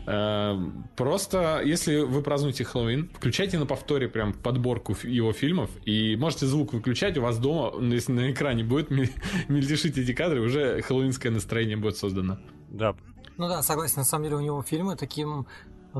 Э, 0.06 0.58
просто, 0.96 1.62
если 1.64 1.98
вы 1.98 2.22
празднуете 2.22 2.64
Хэллоуин, 2.64 3.10
включайте 3.14 3.58
на 3.58 3.66
повторе 3.66 4.08
прям 4.08 4.32
подборку 4.32 4.96
его 5.04 5.32
фильмов, 5.32 5.70
и 5.84 6.16
можете 6.16 6.46
звук 6.46 6.72
выключать, 6.72 7.16
у 7.18 7.22
вас 7.22 7.38
дома, 7.38 7.72
если 7.94 8.12
на 8.12 8.32
экране 8.32 8.64
будет 8.64 8.90
мельтешить 9.48 9.98
эти 9.98 10.12
кадры, 10.12 10.40
уже 10.40 10.82
хэллоуинское 10.82 11.30
настроение 11.30 11.76
будет 11.76 11.96
создано. 11.96 12.38
Да. 12.70 12.96
Ну 13.36 13.48
да, 13.48 13.62
согласен, 13.62 13.98
на 13.98 14.04
самом 14.04 14.24
деле 14.24 14.36
у 14.36 14.40
него 14.40 14.62
фильмы 14.62 14.96
таким 14.96 15.46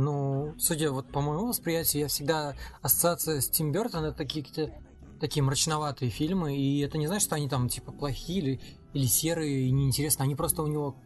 ну, 0.00 0.54
судя 0.58 0.90
вот 0.90 1.10
по 1.10 1.20
моему 1.20 1.46
восприятию, 1.46 2.02
я 2.02 2.08
всегда 2.08 2.54
ассоциация 2.80 3.40
с 3.40 3.48
Тим 3.48 3.72
Бертон 3.72 4.04
это 4.04 4.16
такие 4.16 4.44
какие-то 4.44 4.72
такие 5.20 5.42
мрачноватые 5.44 6.10
фильмы, 6.10 6.56
и 6.56 6.80
это 6.80 6.98
не 6.98 7.06
значит, 7.06 7.26
что 7.26 7.36
они 7.36 7.48
там 7.48 7.68
типа 7.68 7.92
плохие 7.92 8.38
или, 8.40 8.60
или 8.92 9.06
серые 9.06 9.68
и 9.68 9.70
неинтересные, 9.70 10.24
они 10.24 10.34
просто 10.34 10.62
у 10.62 10.66
него 10.66 10.96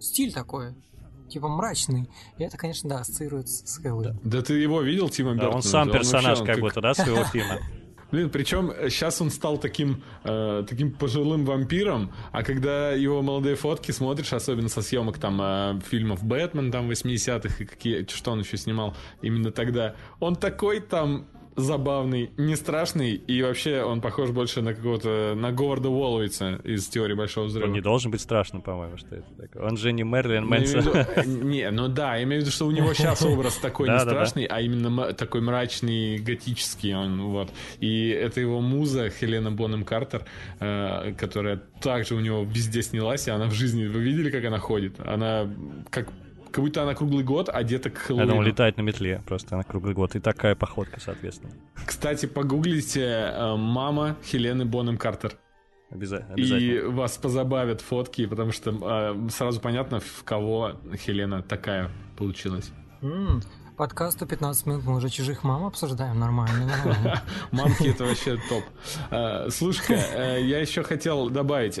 стиль 0.00 0.32
такой, 0.32 0.74
типа 1.28 1.48
мрачный. 1.48 2.08
И 2.38 2.42
это, 2.42 2.56
конечно, 2.56 2.88
да, 2.88 3.00
ассоциируется 3.00 3.66
с 3.66 3.76
Хэллоуин. 3.76 4.18
Да. 4.24 4.38
да 4.38 4.42
ты 4.42 4.54
его 4.54 4.80
видел, 4.80 5.10
Тима 5.10 5.32
Бертона? 5.32 5.50
Да, 5.50 5.56
он 5.56 5.62
сам 5.62 5.90
персонаж 5.90 6.40
он 6.40 6.46
как 6.46 6.60
будто, 6.60 6.80
да, 6.80 6.94
своего 6.94 7.24
фильма? 7.24 7.58
Блин, 8.10 8.30
причем 8.30 8.72
сейчас 8.88 9.20
он 9.20 9.30
стал 9.30 9.58
таким, 9.58 10.02
э, 10.24 10.64
таким 10.68 10.92
пожилым 10.92 11.44
вампиром, 11.44 12.12
а 12.32 12.42
когда 12.42 12.92
его 12.92 13.22
молодые 13.22 13.54
фотки 13.56 13.92
смотришь, 13.92 14.32
особенно 14.32 14.68
со 14.68 14.82
съемок 14.82 15.18
там 15.18 15.40
э, 15.40 15.80
фильмов 15.88 16.24
Бэтмен 16.24 16.72
там 16.72 16.90
80-х 16.90 17.62
и 17.62 17.66
какие, 17.66 18.06
что 18.10 18.32
он 18.32 18.40
еще 18.40 18.56
снимал 18.56 18.96
именно 19.22 19.52
тогда, 19.52 19.94
он 20.18 20.36
такой 20.36 20.80
там 20.80 21.26
забавный, 21.56 22.30
не 22.36 22.56
страшный, 22.56 23.14
и 23.14 23.42
вообще 23.42 23.82
он 23.82 24.00
похож 24.00 24.30
больше 24.30 24.62
на 24.62 24.74
какого-то, 24.74 25.34
на 25.36 25.52
Говарда 25.52 25.88
Уолловица 25.88 26.60
из 26.64 26.86
«Теории 26.88 27.14
Большого 27.14 27.46
Взрыва». 27.46 27.66
Он 27.66 27.72
не 27.72 27.80
должен 27.80 28.10
быть 28.10 28.20
страшным, 28.20 28.62
по-моему, 28.62 28.96
что 28.96 29.16
это 29.16 29.26
такое. 29.36 29.62
Он 29.62 29.76
же 29.76 29.92
не 29.92 30.02
Мерлин 30.02 30.46
Мэнсон. 30.46 30.84
Не, 31.50 31.70
ну 31.70 31.88
да, 31.88 32.16
я 32.16 32.24
имею 32.24 32.42
в 32.42 32.44
виду, 32.44 32.52
что 32.52 32.66
у 32.66 32.70
него 32.70 32.92
сейчас 32.94 33.22
образ 33.22 33.56
такой 33.62 33.88
не 33.88 33.98
страшный, 33.98 34.44
а 34.44 34.60
именно 34.60 35.12
такой 35.12 35.40
мрачный, 35.40 36.18
готический 36.18 36.94
он, 36.94 37.22
вот. 37.22 37.50
И 37.80 38.08
это 38.08 38.40
его 38.40 38.60
муза 38.60 39.10
Хелена 39.10 39.50
Бонем 39.50 39.84
Картер, 39.84 40.24
э, 40.60 41.14
которая 41.18 41.56
также 41.80 42.14
у 42.14 42.20
него 42.20 42.44
везде 42.44 42.82
снялась, 42.82 43.26
и 43.28 43.30
она 43.30 43.46
в 43.46 43.52
жизни, 43.52 43.86
вы 43.86 44.00
видели, 44.00 44.30
как 44.30 44.44
она 44.44 44.58
ходит? 44.58 45.00
Она 45.00 45.52
как 45.90 46.08
как 46.50 46.64
будто 46.64 46.82
она 46.82 46.94
круглый 46.94 47.24
год 47.24 47.48
одета 47.48 47.90
к 47.90 47.98
Хэллоуину. 47.98 48.34
Она 48.34 48.42
летает 48.42 48.76
на 48.76 48.82
метле 48.82 49.22
просто 49.26 49.56
на 49.56 49.64
круглый 49.64 49.94
год. 49.94 50.14
И 50.14 50.20
такая 50.20 50.54
походка, 50.54 51.00
соответственно. 51.00 51.52
Кстати, 51.86 52.26
погуглите 52.26 53.00
э, 53.02 53.56
«Мама 53.56 54.16
Хелены 54.24 54.64
Бонем 54.64 54.98
Картер». 54.98 55.36
Обязательно. 55.90 56.36
И 56.36 56.80
вас 56.82 57.18
позабавят 57.18 57.80
фотки, 57.80 58.26
потому 58.26 58.52
что 58.52 58.70
э, 58.70 59.28
сразу 59.30 59.60
понятно, 59.60 60.00
в 60.00 60.22
кого 60.24 60.72
Хелена 60.94 61.42
такая 61.42 61.90
получилась. 62.16 62.70
Mm, 63.02 63.42
подкасту 63.80 64.26
15 64.26 64.66
минут 64.66 64.84
мы 64.84 64.96
уже 64.96 65.08
чужих 65.08 65.42
мам 65.42 65.64
обсуждаем 65.64 66.18
нормально. 66.18 66.70
Мамки 67.50 67.88
это 67.88 68.04
вообще 68.04 68.38
топ. 68.46 68.62
Э, 69.10 69.48
слушай, 69.48 69.96
э, 69.96 70.42
я 70.42 70.58
еще 70.58 70.82
хотел 70.82 71.30
добавить 71.30 71.78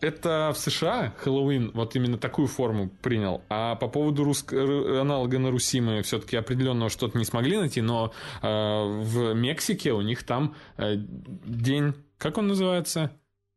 это 0.00 0.52
в 0.54 0.58
США 0.58 1.12
Хэллоуин 1.18 1.72
вот 1.74 1.96
именно 1.96 2.18
такую 2.18 2.46
форму 2.46 2.88
принял. 3.02 3.42
А 3.48 3.74
по 3.74 3.88
поводу 3.88 4.22
русск... 4.22 4.52
аналога 4.52 5.40
на 5.40 5.50
Руси 5.50 5.80
мы 5.80 6.02
все-таки 6.02 6.36
определенного 6.36 6.88
что-то 6.88 7.18
не 7.18 7.24
смогли 7.24 7.58
найти, 7.58 7.80
но 7.80 8.12
э, 8.42 8.46
в 8.46 9.34
Мексике 9.34 9.92
у 9.92 10.02
них 10.02 10.22
там 10.22 10.54
э, 10.76 10.94
день, 10.98 11.94
как 12.16 12.38
он 12.38 12.46
называется? 12.46 13.10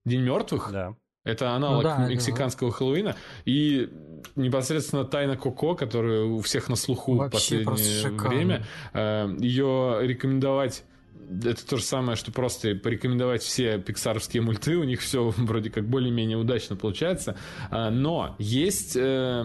День 0.04 0.22
мертвых? 0.22 0.72
Да. 0.72 0.96
Это 1.26 1.52
аналог 1.52 1.84
ну, 1.84 1.90
да, 1.90 2.08
мексиканского 2.08 2.72
да. 2.72 2.78
Хэллоуина. 2.78 3.16
И 3.46 3.90
непосредственно 4.36 5.04
Тайна 5.04 5.36
Коко, 5.36 5.76
которая 5.76 6.24
у 6.24 6.42
всех 6.42 6.70
на 6.70 6.76
слуху 6.76 7.16
в 7.16 7.30
последнее 7.30 8.12
время, 8.12 8.66
э, 8.94 9.36
ее 9.40 10.00
рекомендовать 10.02 10.84
это 11.30 11.66
то 11.66 11.78
же 11.78 11.84
самое, 11.84 12.16
что 12.16 12.32
просто 12.32 12.76
порекомендовать 12.76 13.44
все 13.44 13.80
пиксаровские 13.80 14.44
мульты, 14.44 14.78
у 14.78 14.84
них 14.84 15.02
все 15.02 15.30
вроде 15.38 15.70
как 15.70 15.88
более-менее 15.88 16.38
удачно 16.38 16.76
получается. 16.76 17.38
А, 17.70 17.90
но 17.90 18.36
есть 18.40 18.96
э, 18.96 19.44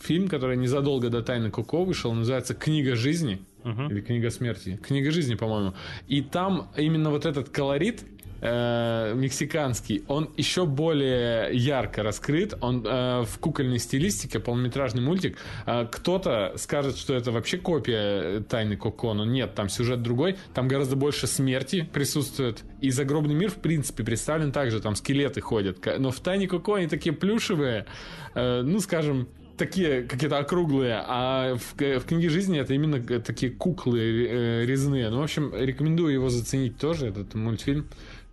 фильм, 0.00 0.28
который 0.28 0.56
незадолго 0.56 1.08
до 1.08 1.22
Тайны 1.22 1.50
Коко 1.50 1.84
вышел, 1.84 2.12
называется 2.12 2.54
«Книга 2.54 2.96
жизни». 2.96 3.40
Uh-huh. 3.62 3.90
Или 3.90 4.00
книга 4.00 4.30
смерти. 4.30 4.80
Книга 4.82 5.10
жизни, 5.10 5.34
по-моему. 5.34 5.74
И 6.08 6.22
там 6.22 6.70
именно 6.78 7.10
вот 7.10 7.26
этот 7.26 7.50
колорит 7.50 8.02
э, 8.40 9.14
мексиканский, 9.14 10.04
он 10.08 10.30
еще 10.36 10.66
более 10.66 11.54
ярко 11.54 12.02
раскрыт. 12.02 12.54
Он 12.60 12.84
э, 12.86 13.22
в 13.24 13.38
кукольной 13.38 13.78
стилистике, 13.78 14.40
полнометражный 14.40 15.02
мультик. 15.02 15.38
Э, 15.66 15.86
кто-то 15.90 16.54
скажет, 16.56 16.96
что 16.96 17.14
это 17.14 17.32
вообще 17.32 17.58
копия 17.58 18.40
Тайны 18.40 18.76
Коко, 18.76 19.14
но 19.14 19.24
нет, 19.24 19.54
там 19.54 19.68
сюжет 19.68 20.02
другой. 20.02 20.36
Там 20.54 20.68
гораздо 20.68 20.96
больше 20.96 21.26
смерти 21.26 21.88
присутствует. 21.92 22.64
И 22.80 22.90
загробный 22.90 23.34
мир, 23.34 23.50
в 23.50 23.56
принципе, 23.56 24.04
представлен 24.04 24.52
также. 24.52 24.80
Там 24.80 24.94
скелеты 24.94 25.40
ходят. 25.40 25.78
Но 25.98 26.10
в 26.10 26.20
Тайне 26.20 26.48
Коко 26.48 26.74
они 26.74 26.86
такие 26.86 27.14
плюшевые. 27.14 27.86
Э, 28.34 28.62
ну, 28.62 28.80
скажем, 28.80 29.28
такие 29.60 30.04
какие-то 30.04 30.38
округлые, 30.38 31.04
а 31.06 31.54
в, 31.54 31.74
в 31.78 32.04
книге 32.06 32.30
жизни 32.30 32.58
это 32.58 32.72
именно 32.72 33.00
такие 33.20 33.52
куклы 33.52 34.00
э, 34.00 34.64
резные. 34.64 35.10
Ну, 35.10 35.20
в 35.20 35.22
общем, 35.22 35.52
рекомендую 35.54 36.14
его 36.14 36.30
заценить 36.30 36.78
тоже, 36.78 37.08
этот 37.08 37.34
мультфильм 37.34 37.86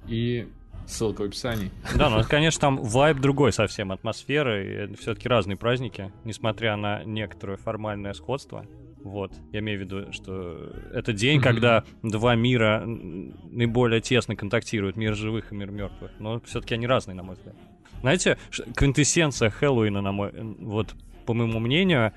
и 0.08 0.48
ссылка 0.88 1.22
в 1.22 1.26
описании. 1.26 1.70
Да, 1.96 2.10
ну, 2.10 2.24
конечно, 2.24 2.62
там 2.62 2.78
вайб 2.82 3.18
другой 3.18 3.52
совсем, 3.52 3.92
атмосфера, 3.92 4.64
и 4.64 4.96
все-таки 4.96 5.28
разные 5.28 5.58
праздники, 5.58 6.12
несмотря 6.24 6.76
на 6.78 7.04
некоторое 7.04 7.58
формальное 7.58 8.14
сходство. 8.14 8.66
Вот, 9.04 9.32
я 9.54 9.60
имею 9.60 9.80
в 9.80 9.82
виду, 9.84 10.12
что 10.12 10.74
это 10.94 11.14
день, 11.14 11.40
когда 11.40 11.84
два 12.04 12.36
мира 12.36 12.84
наиболее 12.86 14.02
тесно 14.02 14.36
контактируют, 14.36 14.98
мир 14.98 15.16
живых 15.16 15.52
и 15.52 15.56
мир 15.56 15.72
мертвых. 15.72 16.12
Но 16.20 16.42
все-таки 16.42 16.74
они 16.74 16.88
разные, 16.88 17.16
на 17.16 17.24
мой 17.24 17.36
взгляд. 17.36 17.56
Знаете, 18.02 18.38
квинтэссенция 18.76 19.50
Хэллоуина, 19.50 20.02
на 20.02 20.12
мой, 20.12 20.32
вот, 20.60 20.94
по 21.26 21.34
моему 21.34 21.60
мнению, 21.60 22.14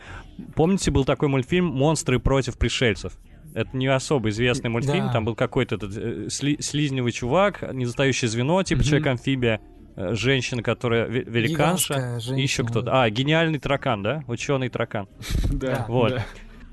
помните, 0.55 0.91
был 0.91 1.05
такой 1.05 1.29
мультфильм 1.29 1.67
«Монстры 1.67 2.19
против 2.19 2.59
пришельцев»? 2.59 3.13
Это 3.55 3.77
не 3.77 3.87
особо 3.89 4.31
известный 4.31 4.71
мультфильм. 4.71 5.07
Да. 5.07 5.13
Там 5.13 5.25
был 5.25 5.35
какой-то 5.35 5.77
этот 5.77 5.97
э, 5.97 6.29
сли, 6.31 6.61
слизневый 6.61 7.13
чувак, 7.13 7.63
недостающее 7.73 8.29
звено, 8.29 8.63
типа 8.63 8.81
угу. 8.81 8.89
человек-амфибия, 8.89 9.61
э, 9.97 10.15
женщина, 10.15 10.63
которая 10.63 11.07
великанша, 11.07 12.19
и 12.35 12.41
еще 12.41 12.65
кто-то. 12.65 13.03
А, 13.03 13.11
гениальный 13.11 13.59
таракан, 13.59 14.03
да? 14.03 14.25
Ученый 14.27 14.69
таракан. 14.69 15.09
Да. 15.53 15.85
Вот. 15.89 16.21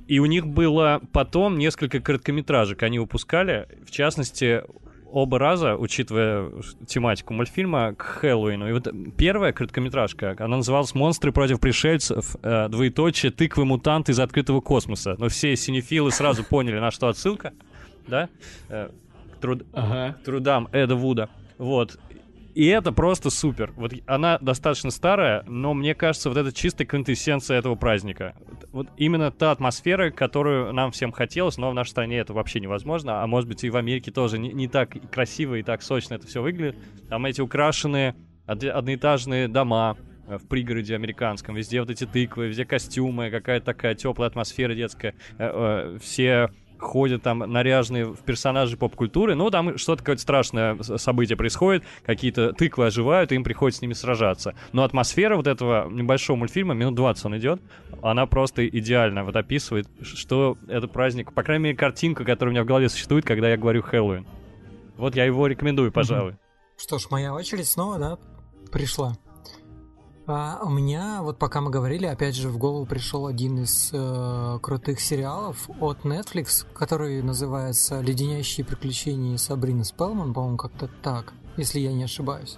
И 0.08 0.20
у 0.20 0.26
них 0.26 0.48
было 0.48 1.02
потом 1.12 1.58
несколько 1.58 2.00
короткометражек, 2.00 2.82
они 2.84 3.00
выпускали. 3.00 3.68
В 3.86 3.92
частности, 3.92 4.64
оба 5.12 5.40
раза, 5.40 5.76
учитывая 5.76 6.52
тематику 6.86 7.34
мультфильма, 7.34 7.94
к 7.96 8.02
Хэллоуину. 8.02 8.70
И 8.70 8.74
вот 8.74 8.88
первая 9.18 9.54
короткометражка, 9.54 10.36
она 10.40 10.58
называлась 10.58 10.94
«Монстры 10.94 11.32
против 11.32 11.60
пришельцев. 11.60 12.36
Э, 12.42 12.68
двоеточие. 12.70 13.32
Тыквы-мутанты 13.32 14.12
из 14.12 14.20
открытого 14.20 14.62
космоса». 14.62 15.16
Но 15.18 15.30
все 15.30 15.56
синефилы 15.56 16.12
сразу 16.12 16.44
поняли, 16.44 16.80
на 16.80 16.92
что 16.92 17.08
отсылка, 17.08 17.54
да? 18.08 18.30
Э, 18.70 18.90
к, 18.90 19.42
труд... 19.42 19.66
ага. 19.74 20.18
трудам 20.24 20.68
Эда 20.72 20.96
Вуда. 20.96 21.30
Вот. 21.58 21.98
И 22.58 22.66
это 22.66 22.92
просто 22.92 23.30
супер. 23.30 23.72
Вот 23.76 23.94
она 24.08 24.40
достаточно 24.40 24.90
старая, 24.90 25.44
но 25.46 25.76
мне 25.76 25.94
кажется, 25.94 26.30
вот 26.30 26.40
это 26.40 26.52
чистая 26.52 26.88
квинтэссенция 26.88 27.60
этого 27.60 27.76
праздника. 27.76 28.34
Вот 28.72 28.88
именно 28.98 29.30
та 29.30 29.52
атмосфера, 29.52 30.10
которую 30.10 30.74
нам 30.74 30.90
всем 30.90 31.12
хотелось, 31.12 31.58
но 31.58 31.70
в 31.70 31.76
нашей 31.76 31.92
стране 31.92 32.18
это 32.18 32.34
вообще 32.34 32.60
невозможно, 32.60 33.22
а 33.22 33.28
может 33.28 33.48
быть 33.48 33.64
и 33.64 33.70
в 33.70 33.78
Америке 33.78 34.10
тоже 34.10 34.40
не, 34.40 34.54
не 34.54 34.68
так 34.68 34.90
красиво 35.12 35.54
и 35.54 35.62
так 35.62 35.84
сочно 35.84 36.16
это 36.16 36.26
все 36.26 36.42
выглядит. 36.42 36.76
Там 37.10 37.28
эти 37.28 37.42
украшенные 37.42 38.16
одноэтажные 38.48 39.48
дома, 39.48 39.96
э, 40.28 40.40
в 40.40 40.48
пригороде 40.48 40.96
американском. 40.96 41.54
Везде 41.54 41.82
вот 41.82 41.92
эти 41.92 42.08
тыквы, 42.08 42.48
везде 42.48 42.66
костюмы, 42.66 43.30
какая-то 43.30 43.68
такая 43.68 43.94
теплая 43.94 44.32
атмосфера 44.32 44.74
детская. 44.74 45.14
Э, 45.38 45.94
э, 45.94 46.00
все 46.02 46.50
ходят 46.80 47.24
там 47.24 47.40
наряженные 47.40 48.06
в 48.06 48.20
персонажи 48.20 48.78
поп-культуры, 48.78 49.36
ну, 49.36 49.50
там 49.50 49.78
что-то 49.78 50.04
какое-то 50.04 50.22
страшное 50.22 50.82
событие 50.82 51.38
происходит, 51.38 51.84
какие-то 52.06 52.54
тыквы 52.54 52.88
оживают, 52.88 53.32
и 53.32 53.36
им 53.36 53.44
приходится 53.44 53.80
с 53.80 53.82
ними 53.82 53.94
сражаться. 53.94 54.56
Но 54.74 54.84
атмосфера 54.84 55.36
вот 55.36 55.48
этого 55.48 55.90
небольшого 55.90 56.38
мультфильма, 56.38 56.74
минут 56.74 56.96
20 56.96 57.26
он 57.26 57.38
идет, 57.38 57.62
она 58.02 58.26
просто 58.26 58.68
идеально 58.68 59.24
вот 59.24 59.36
описывает, 59.36 59.88
что 60.02 60.58
это 60.68 60.88
праздник, 60.88 61.34
по 61.34 61.44
крайней 61.44 61.66
мере, 61.66 61.78
картинка, 61.78 62.24
которая 62.24 62.52
у 62.52 62.54
меня 62.54 62.64
в 62.64 62.68
голове 62.68 62.90
существует, 62.90 63.26
когда 63.26 63.50
я 63.50 63.58
говорю 63.58 63.82
Хэллоуин. 63.82 64.26
Вот 64.98 65.16
я 65.16 65.26
его 65.26 65.48
рекомендую, 65.48 65.92
пожалуй. 65.92 66.36
Что 66.78 67.00
ж, 67.00 67.08
моя 67.10 67.34
очередь 67.34 67.68
снова, 67.68 67.98
да, 67.98 68.18
пришла. 68.72 69.16
А 70.30 70.60
у 70.62 70.70
меня, 70.70 71.22
вот 71.22 71.40
пока 71.40 71.62
мы 71.62 71.72
говорили, 71.72 72.06
опять 72.06 72.36
же 72.36 72.50
в 72.50 72.58
голову 72.58 72.86
пришел 72.86 73.28
один 73.28 73.64
из 73.64 73.92
э, 73.94 74.60
крутых 74.62 75.00
сериалов 75.00 75.70
от 75.80 76.00
Netflix, 76.00 76.68
который 76.74 77.22
называется 77.22 78.02
«Леденящие 78.02 78.66
приключения 78.66 79.38
Сабрины 79.38 79.86
Спелман», 79.86 80.34
по-моему, 80.34 80.58
как-то 80.58 80.90
так, 81.02 81.34
если 81.56 81.80
я 81.80 81.94
не 81.94 82.04
ошибаюсь. 82.04 82.58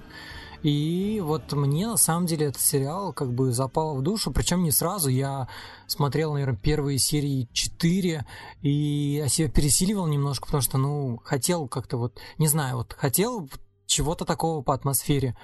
И 0.64 1.22
вот 1.24 1.54
мне 1.54 1.88
на 1.88 1.98
самом 1.98 2.26
деле 2.26 2.48
этот 2.48 2.62
сериал 2.62 3.14
как 3.14 3.32
бы 3.32 3.52
запал 3.52 3.96
в 3.96 4.02
душу, 4.02 4.32
причем 4.32 4.64
не 4.64 4.72
сразу. 4.72 5.10
Я 5.10 5.48
смотрел, 5.86 6.34
наверное, 6.34 6.58
первые 6.58 6.98
серии 6.98 7.48
4 7.54 8.26
и 8.64 8.70
я 8.72 9.30
себя 9.30 9.48
пересиливал 9.48 10.08
немножко, 10.08 10.48
потому 10.48 10.62
что, 10.62 10.80
ну, 10.80 11.22
хотел 11.24 11.68
как-то 11.68 11.98
вот, 11.98 12.20
не 12.40 12.48
знаю, 12.48 12.78
вот 12.78 12.94
хотел 12.94 13.48
чего-то 13.86 14.26
такого 14.26 14.64
по 14.64 14.74
атмосфере. 14.74 15.38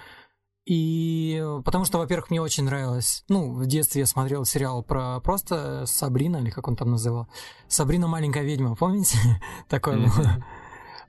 И 0.65 1.43
потому 1.63 1.85
что, 1.85 1.99
во-первых, 1.99 2.31
мне 2.31 2.41
очень 2.41 2.63
нравилось, 2.63 3.23
ну, 3.29 3.53
в 3.53 3.67
детстве 3.67 4.01
я 4.01 4.07
смотрел 4.07 4.45
сериал 4.45 4.81
про 4.83 5.19
просто 5.19 5.85
Сабрина, 5.85 6.37
или 6.37 6.49
как 6.49 6.67
он 6.67 6.75
там 6.75 6.89
называл, 6.89 7.27
Сабрина 7.67 8.07
маленькая 8.07 8.43
ведьма, 8.43 8.75
помните? 8.75 9.17
Такой 9.69 9.97
был. 9.97 10.11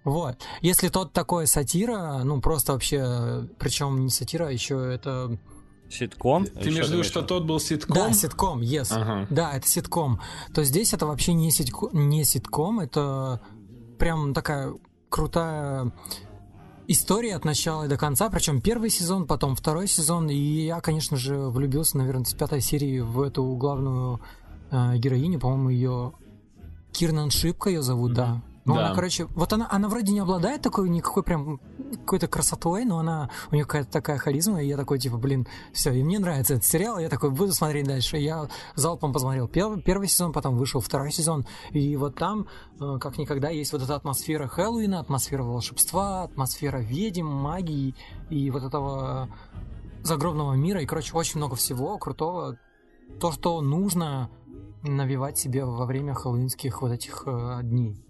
Вот. 0.05 0.37
Если 0.61 0.89
тот 0.89 1.13
такой 1.13 1.49
сатира, 1.49 2.21
ну, 2.23 2.41
просто 2.41 2.75
вообще, 2.75 3.49
причем 3.59 4.05
не 4.05 4.11
сатира, 4.11 4.47
а 4.47 4.53
еще 4.53 4.77
это... 4.95 5.37
Ситком? 5.91 6.47
Ты 6.47 6.69
имеешь 6.69 6.87
в 6.87 6.93
виду, 6.93 7.03
что 7.03 7.23
тот 7.23 7.45
был 7.45 7.59
ситком? 7.59 7.95
Да, 7.95 8.13
ситком, 8.13 8.61
yes. 8.61 8.89
Ага. 8.91 9.27
Да, 9.31 9.53
это 9.53 9.67
ситком. 9.67 10.21
То 10.55 10.63
здесь 10.63 10.93
это 10.93 11.07
вообще 11.07 11.33
не, 11.33 11.51
ситком, 11.51 12.09
не 12.09 12.23
ситком, 12.23 12.79
это 12.79 13.41
прям 13.99 14.33
такая 14.33 14.75
крутая 15.09 15.93
история 16.89 17.37
от 17.37 17.45
начала 17.45 17.89
до 17.89 17.97
конца, 17.97 18.29
причем 18.31 18.61
первый 18.61 18.91
сезон, 18.91 19.27
потом 19.27 19.55
второй 19.55 19.87
сезон, 19.87 20.29
и 20.29 20.37
я, 20.37 20.81
конечно 20.81 21.17
же, 21.17 21.37
влюбился, 21.37 21.99
наверное, 21.99 22.25
с 22.25 22.35
пятой 22.35 22.61
серии 22.61 23.01
в 23.01 23.21
эту 23.21 23.45
главную 23.57 24.21
э, 24.71 24.97
героиню, 24.97 25.41
по-моему, 25.41 25.71
ее 25.71 26.13
Кирнан 26.93 27.31
Шипка 27.31 27.71
ее 27.71 27.83
зовут, 27.83 28.13
mm-hmm. 28.13 28.15
да. 28.15 28.43
Ну, 28.67 28.75
да. 28.75 28.87
она, 28.87 28.95
короче, 28.95 29.27
вот 29.27 29.53
она, 29.53 29.69
она 29.71 29.89
вроде 29.89 30.13
не 30.13 30.19
обладает 30.19 30.61
такой 30.61 30.89
никакой 30.89 31.23
прям 31.23 31.61
какой-то 31.93 32.27
красотой, 32.27 32.85
но 32.85 32.99
она, 32.99 33.31
у 33.53 33.55
нее 33.55 33.65
какая-то 33.65 33.91
такая 33.91 34.19
харизма, 34.19 34.61
и 34.61 34.67
я 34.67 34.77
такой, 34.77 34.99
типа, 34.99 35.19
блин, 35.19 35.47
все, 35.73 35.93
и 35.93 36.03
мне 36.03 36.19
нравится 36.19 36.55
этот 36.55 36.65
сериал, 36.65 36.99
я 36.99 37.09
такой, 37.09 37.31
буду 37.31 37.53
смотреть 37.53 37.87
дальше. 37.87 38.17
Я 38.17 38.49
залпом 38.75 39.13
посмотрел 39.13 39.47
первый, 39.47 39.81
первый 39.81 40.09
сезон, 40.09 40.33
потом 40.33 40.57
вышел 40.57 40.81
второй 40.81 41.13
сезон, 41.13 41.47
и 41.71 41.97
вот 41.97 42.17
там, 42.17 42.49
э, 42.81 42.99
как 43.01 43.19
никогда, 43.19 43.51
есть 43.51 43.73
вот 43.73 43.83
эта 43.83 43.95
атмосфера 43.95 44.49
Хэллоуина, 44.49 44.99
атмосфера 44.99 45.45
волшебства, 45.45 46.25
атмосфера 46.25 46.79
ведьм, 46.79 47.27
магии, 47.27 47.95
и 48.31 48.51
вот 48.51 48.65
этого 48.65 49.29
загробного 50.03 50.55
мира, 50.55 50.81
и, 50.83 50.87
короче, 50.87 51.17
очень 51.17 51.39
много 51.39 51.55
всего 51.55 51.99
крутого, 51.99 52.59
то, 53.21 53.31
что 53.31 53.61
нужно 53.61 54.29
навевать 54.83 55.39
себе 55.39 55.65
во 55.65 55.87
время 55.87 56.15
хэллоуинских 56.15 56.83
вот 56.83 56.93
этих 56.93 57.23
э, 57.27 57.61
дней. 57.63 58.06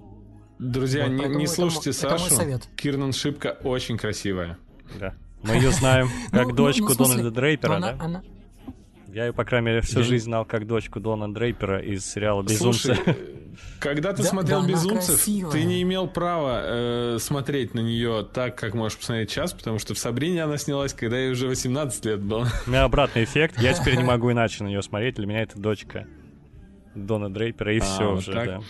Друзья, 0.58 1.06
вот, 1.06 1.12
не, 1.12 1.36
не 1.36 1.46
слушайте 1.46 1.90
это, 1.90 1.98
Сашу. 1.98 2.14
Это 2.14 2.34
мой 2.34 2.44
совет. 2.44 2.68
Кирнан 2.76 3.12
Шипка 3.12 3.58
очень 3.62 3.98
красивая. 3.98 4.58
Да. 4.98 5.14
Мы 5.42 5.54
ее 5.54 5.70
знаем 5.70 6.08
как 6.30 6.44
ну, 6.44 6.50
ну, 6.50 6.56
дочку 6.56 6.88
ну, 6.88 6.94
Дональда 6.94 7.30
Дрейпера, 7.30 7.80
да? 7.80 8.22
Я 9.12 9.26
ее, 9.26 9.32
по 9.32 9.44
крайней 9.44 9.66
мере, 9.66 9.80
всю 9.80 10.02
жизнь 10.02 10.24
знал 10.26 10.44
как 10.44 10.66
дочку 10.66 11.00
Дона 11.00 11.32
Дрейпера 11.32 11.80
из 11.80 12.04
сериала 12.04 12.42
«Безумцы». 12.42 12.94
Слушай, 12.94 13.16
когда 13.80 14.12
ты 14.12 14.22
смотрел 14.22 14.66
«Безумцев», 14.66 15.24
ты 15.50 15.64
не 15.64 15.80
имел 15.82 16.06
права 16.06 16.60
э, 16.62 17.18
смотреть 17.18 17.72
на 17.72 17.80
нее 17.80 18.26
так, 18.30 18.56
как 18.56 18.74
можешь 18.74 18.98
посмотреть 18.98 19.30
сейчас, 19.30 19.54
потому 19.54 19.78
что 19.78 19.94
в 19.94 19.98
«Сабрине» 19.98 20.44
она 20.44 20.58
снялась, 20.58 20.92
когда 20.92 21.18
ей 21.18 21.32
уже 21.32 21.48
18 21.48 22.04
лет 22.04 22.20
было. 22.20 22.46
У 22.66 22.70
меня 22.70 22.84
обратный 22.84 23.24
эффект. 23.24 23.58
Я 23.58 23.72
теперь 23.72 23.96
не 23.96 24.04
могу 24.04 24.30
иначе 24.32 24.62
на 24.64 24.68
нее 24.68 24.82
смотреть. 24.82 25.16
Для 25.16 25.26
меня 25.26 25.42
это 25.42 25.58
дочка 25.58 26.06
Дона 26.94 27.32
Дрейпера, 27.32 27.74
и 27.74 27.78
а, 27.78 27.82
все 27.82 28.10
вот 28.10 28.18
уже, 28.18 28.32
так. 28.32 28.46
да. 28.46 28.60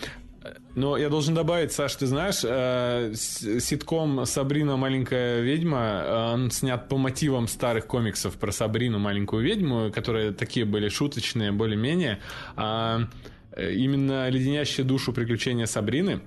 Но 0.75 0.97
я 0.97 1.09
должен 1.09 1.35
добавить, 1.35 1.73
Саш, 1.73 1.97
ты 1.97 2.07
знаешь, 2.07 2.41
э, 2.45 3.13
ситком 3.15 4.27
«Сабрина. 4.27 4.77
Маленькая 4.77 5.41
ведьма», 5.41 6.03
э, 6.05 6.33
он 6.35 6.51
снят 6.51 6.89
по 6.89 6.97
мотивам 6.97 7.49
старых 7.49 7.87
комиксов 7.87 8.35
про 8.35 8.53
Сабрину, 8.53 8.99
маленькую 8.99 9.43
ведьму, 9.43 9.91
которые 9.93 10.33
такие 10.33 10.67
были 10.67 10.89
шуточные, 10.89 11.53
более-менее. 11.53 12.19
А 12.57 13.03
именно 13.57 14.29
«Леденящие 14.29 14.85
душу 14.85 15.13
приключения 15.13 15.67
Сабрины» 15.67 16.21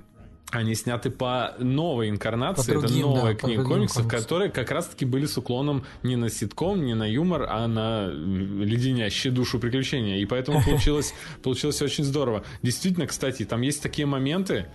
они 0.51 0.73
сняты 0.73 1.11
по 1.11 1.53
новой 1.59 2.09
инкарнации, 2.09 2.73
по 2.73 2.81
другим, 2.81 2.99
это 2.99 3.07
новая 3.07 3.33
да, 3.33 3.39
книга 3.39 3.63
комиксов, 3.63 4.03
комиксов, 4.03 4.07
которые 4.07 4.49
как 4.49 4.71
раз-таки 4.71 5.05
были 5.05 5.25
с 5.25 5.37
уклоном 5.37 5.85
не 6.01 6.15
на 6.15 6.29
ситком, 6.29 6.85
не 6.85 6.95
на 6.95 7.09
юмор, 7.09 7.45
а 7.49 7.67
на 7.67 8.07
леденящие 8.07 9.31
душу 9.31 9.59
приключения. 9.59 10.17
И 10.17 10.25
поэтому 10.25 10.63
получилось, 10.65 11.13
получилось 11.43 11.81
очень 11.81 12.03
здорово. 12.03 12.43
Действительно, 12.63 13.05
кстати, 13.05 13.45
там 13.45 13.61
есть 13.61 13.83
такие 13.83 14.07
моменты, 14.07 14.67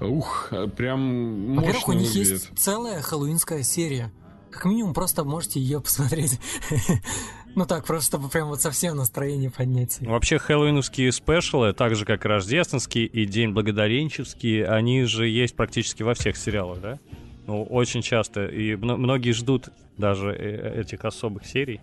ух, 0.00 0.52
прям 0.76 1.56
Во-первых, 1.56 1.88
у 1.88 1.92
них 1.92 2.08
выглядит. 2.08 2.32
есть 2.32 2.58
целая 2.58 3.02
хэллоуинская 3.02 3.62
серия. 3.62 4.12
Как 4.50 4.64
минимум, 4.64 4.94
просто 4.94 5.24
можете 5.24 5.60
ее 5.60 5.80
посмотреть. 5.80 6.38
Ну 7.58 7.66
так, 7.66 7.84
просто 7.84 8.06
чтобы 8.06 8.28
прям 8.28 8.46
вот 8.46 8.60
совсем 8.60 8.96
настроение 8.96 9.50
поднять. 9.50 9.98
Вообще, 10.00 10.38
хэллоуиновские 10.38 11.10
спешлы, 11.10 11.72
так 11.72 11.96
же 11.96 12.04
как 12.04 12.24
рождественские 12.24 13.06
и 13.06 13.26
День 13.26 13.50
Благодаренческий, 13.50 14.64
они 14.64 15.02
же 15.02 15.26
есть 15.26 15.56
практически 15.56 16.04
во 16.04 16.14
всех 16.14 16.36
сериалах, 16.36 16.80
да? 16.80 17.00
Ну, 17.48 17.64
очень 17.64 18.00
часто. 18.00 18.46
И 18.46 18.76
многие 18.76 19.32
ждут 19.32 19.70
даже 19.96 20.30
э, 20.30 20.82
этих 20.82 21.04
особых 21.04 21.46
серий. 21.46 21.80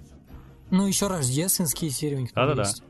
Ну, 0.71 0.87
еще 0.87 1.07
рождественские 1.07 1.91
серии 1.91 2.15
у 2.15 2.19
них 2.19 2.33
Да-да-да. 2.33 2.61
Есть. 2.61 2.81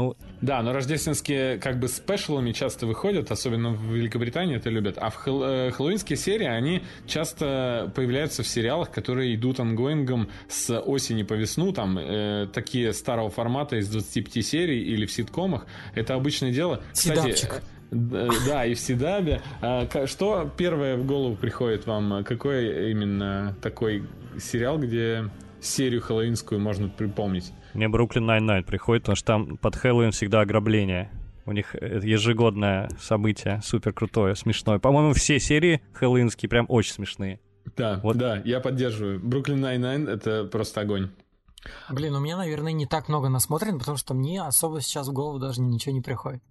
Ну, 0.00 0.16
да, 0.40 0.62
но 0.62 0.72
рождественские 0.72 1.58
как 1.58 1.78
бы 1.78 1.86
special 1.86 2.32
ами 2.32 2.52
часто 2.52 2.86
выходят, 2.86 3.30
особенно 3.30 3.70
в 3.70 3.94
Великобритании 3.94 4.56
это 4.56 4.70
любят. 4.70 4.96
А 4.96 5.10
в 5.10 5.16
хэл- 5.26 5.68
э, 5.68 5.70
хэллоуинские 5.72 6.16
серии, 6.16 6.46
они 6.46 6.80
часто 7.06 7.92
появляются 7.94 8.42
в 8.42 8.48
сериалах, 8.48 8.90
которые 8.90 9.34
идут 9.34 9.60
ongoing 9.60 10.14
ом 10.14 10.30
с 10.48 10.74
осени 10.80 11.22
по 11.22 11.34
весну, 11.34 11.72
там 11.72 11.98
э, 11.98 12.46
такие 12.50 12.94
старого 12.94 13.28
формата 13.28 13.76
из 13.76 13.90
25 13.90 14.42
серий 14.42 14.82
или 14.82 15.04
в 15.04 15.12
ситкомах. 15.12 15.66
Это 15.94 16.14
обычное 16.14 16.50
дело. 16.50 16.82
Кстати, 16.94 17.18
ситапчик. 17.18 17.62
Э, 17.90 18.28
да, 18.46 18.64
и 18.64 18.72
в 18.72 18.80
ситкоме. 18.80 19.42
А, 19.60 19.86
что 20.06 20.50
первое 20.56 20.96
в 20.96 21.04
голову 21.04 21.36
приходит 21.36 21.86
вам? 21.86 22.24
Какой 22.24 22.90
именно 22.90 23.54
такой 23.60 24.04
сериал, 24.38 24.78
где 24.78 25.28
серию 25.60 26.00
хэллоуинскую 26.00 26.58
можно 26.58 26.88
припомнить? 26.88 27.52
Мне 27.74 27.88
Brooklyn 27.88 28.26
Nine-Nine 28.26 28.64
приходит, 28.64 29.04
потому 29.04 29.16
что 29.16 29.26
там 29.26 29.56
под 29.56 29.76
Хэллоуин 29.76 30.10
всегда 30.10 30.40
ограбление. 30.40 31.10
У 31.46 31.52
них 31.52 31.74
ежегодное 31.74 32.88
событие, 33.00 33.60
супер 33.62 33.92
крутое, 33.92 34.34
смешное. 34.34 34.78
По-моему, 34.78 35.14
все 35.14 35.40
серии 35.40 35.80
хэллоуинские 35.94 36.48
прям 36.48 36.66
очень 36.68 36.92
смешные. 36.92 37.40
Да, 37.76 38.00
вот. 38.02 38.16
да, 38.16 38.42
я 38.44 38.60
поддерживаю. 38.60 39.20
Brooklyn 39.20 39.60
Nine-Nine — 39.60 40.08
это 40.08 40.44
просто 40.44 40.82
огонь. 40.82 41.10
Блин, 41.90 42.14
у 42.14 42.20
меня, 42.20 42.36
наверное, 42.36 42.72
не 42.72 42.86
так 42.86 43.08
много 43.08 43.28
насмотрен, 43.28 43.78
потому 43.78 43.96
что 43.96 44.14
мне 44.14 44.42
особо 44.42 44.80
сейчас 44.80 45.08
в 45.08 45.12
голову 45.12 45.38
даже 45.38 45.60
ничего 45.60 45.94
не 45.94 46.00
приходит. 46.00 46.42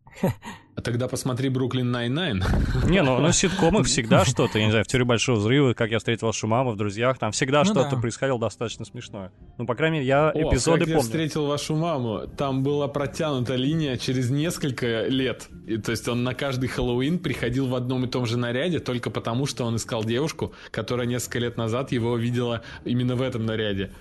А 0.79 0.81
тогда 0.81 1.09
посмотри 1.09 1.49
Brooklyn 1.49 1.91
Nine-Nine. 1.91 2.41
Не, 2.85 3.03
ну, 3.03 3.19
ну 3.19 3.33
ситкомы 3.33 3.83
всегда 3.83 4.23
что-то, 4.25 4.59
я 4.59 4.65
не 4.65 4.71
знаю, 4.71 4.85
в 4.85 4.87
«Теории 4.87 5.03
большого 5.03 5.35
взрыва», 5.35 5.73
«Как 5.73 5.91
я 5.91 5.97
встретил 5.97 6.27
вашу 6.27 6.47
маму», 6.47 6.71
«В 6.71 6.77
друзьях», 6.77 7.19
там 7.19 7.33
всегда 7.33 7.59
ну, 7.59 7.65
что-то 7.65 7.97
да. 7.97 8.01
происходило 8.01 8.39
достаточно 8.39 8.85
смешное. 8.85 9.33
Ну, 9.57 9.65
по 9.65 9.75
крайней 9.75 9.97
мере, 9.97 10.07
я 10.07 10.29
О, 10.29 10.39
эпизоды 10.39 10.79
как 10.79 10.87
помню. 10.87 10.99
я 10.99 10.99
встретил 11.01 11.47
вашу 11.47 11.75
маму», 11.75 12.27
там 12.37 12.63
была 12.63 12.87
протянута 12.87 13.55
линия 13.55 13.97
через 13.97 14.29
несколько 14.29 15.07
лет. 15.07 15.49
И, 15.67 15.75
то 15.75 15.91
есть 15.91 16.07
он 16.07 16.23
на 16.23 16.33
каждый 16.33 16.69
Хэллоуин 16.69 17.19
приходил 17.19 17.67
в 17.67 17.75
одном 17.75 18.05
и 18.05 18.07
том 18.07 18.25
же 18.25 18.37
наряде 18.37 18.79
только 18.79 19.09
потому, 19.09 19.47
что 19.47 19.65
он 19.65 19.75
искал 19.75 20.05
девушку, 20.05 20.53
которая 20.71 21.07
несколько 21.07 21.39
лет 21.39 21.57
назад 21.57 21.91
его 21.91 22.15
видела 22.15 22.61
именно 22.85 23.17
в 23.17 23.21
этом 23.21 23.45
наряде. 23.45 23.91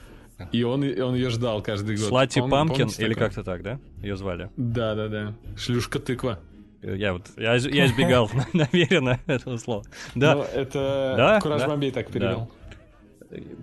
И 0.52 0.62
он, 0.62 0.82
он 0.82 1.14
ее 1.14 1.30
ждал 1.30 1.62
каждый 1.62 1.96
год. 1.96 2.06
Слати 2.06 2.40
Памкин, 2.40 2.88
или 2.98 3.14
как-то 3.14 3.42
так, 3.42 3.62
да? 3.62 3.80
Ее 4.02 4.16
звали. 4.16 4.50
Да, 4.56 4.94
да, 4.94 5.08
да. 5.08 5.34
Шлюшка 5.56 5.98
тыква. 5.98 6.38
Я 6.82 7.12
вот, 7.12 7.26
я, 7.36 7.54
я 7.56 7.86
избегал 7.86 8.30
намеренно 8.52 9.18
этого 9.26 9.56
слова. 9.56 9.84
Да. 10.14 10.36
Но 10.36 10.44
это 10.44 11.14
да? 11.16 11.40
Кураж 11.40 11.62
да? 11.62 11.68
Бомбей 11.68 11.90
так 11.90 12.10
перевел. 12.10 12.40
Да. 12.40 12.48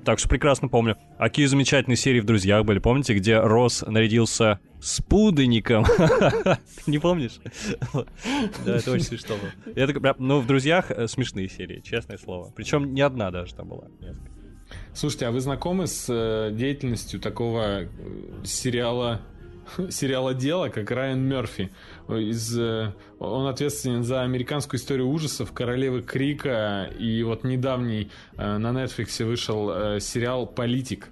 Так 0.03 0.19
что 0.19 0.29
прекрасно 0.29 0.67
помню. 0.67 0.95
А 1.17 1.23
какие 1.23 1.47
замечательные 1.47 1.97
серии 1.97 2.19
в 2.19 2.25
«Друзьях» 2.25 2.65
были, 2.65 2.77
помните, 2.77 3.15
где 3.15 3.39
Рос 3.39 3.83
нарядился 3.87 4.59
с 4.79 5.01
пуденником? 5.01 5.85
Не 6.85 6.99
помнишь? 6.99 7.39
Да, 8.63 8.75
это 8.75 8.91
очень 8.91 9.05
смешно 9.05 9.35
было. 9.65 10.15
Ну, 10.19 10.39
в 10.39 10.45
«Друзьях» 10.45 10.91
э, 10.91 11.07
смешные 11.07 11.49
серии, 11.49 11.79
честное 11.79 12.19
слово. 12.19 12.51
Причем 12.55 12.93
не 12.93 13.01
одна 13.01 13.31
даже 13.31 13.55
там 13.55 13.69
была. 13.69 13.85
Несколько. 13.99 14.34
Слушайте, 14.95 15.27
а 15.27 15.31
вы 15.31 15.41
знакомы 15.41 15.87
с 15.87 16.05
э, 16.07 16.51
деятельностью 16.53 17.19
такого 17.19 17.81
э, 17.81 17.87
сериала 18.45 19.19
сериала 19.89 20.33
дела, 20.33 20.69
как 20.69 20.89
Райан 20.89 21.19
Мерфи. 21.19 21.69
Из, 22.07 22.57
э, 22.57 22.93
он 23.19 23.47
ответственен 23.47 24.05
за 24.05 24.21
американскую 24.21 24.79
историю 24.79 25.09
ужасов, 25.09 25.51
Королевы 25.51 26.01
Крика, 26.01 26.89
и 26.97 27.23
вот 27.23 27.43
недавний 27.43 28.09
на 28.37 28.69
Netflix 28.69 29.21
вышел 29.25 29.99
сериал 29.99 30.47
«Политик». 30.47 31.09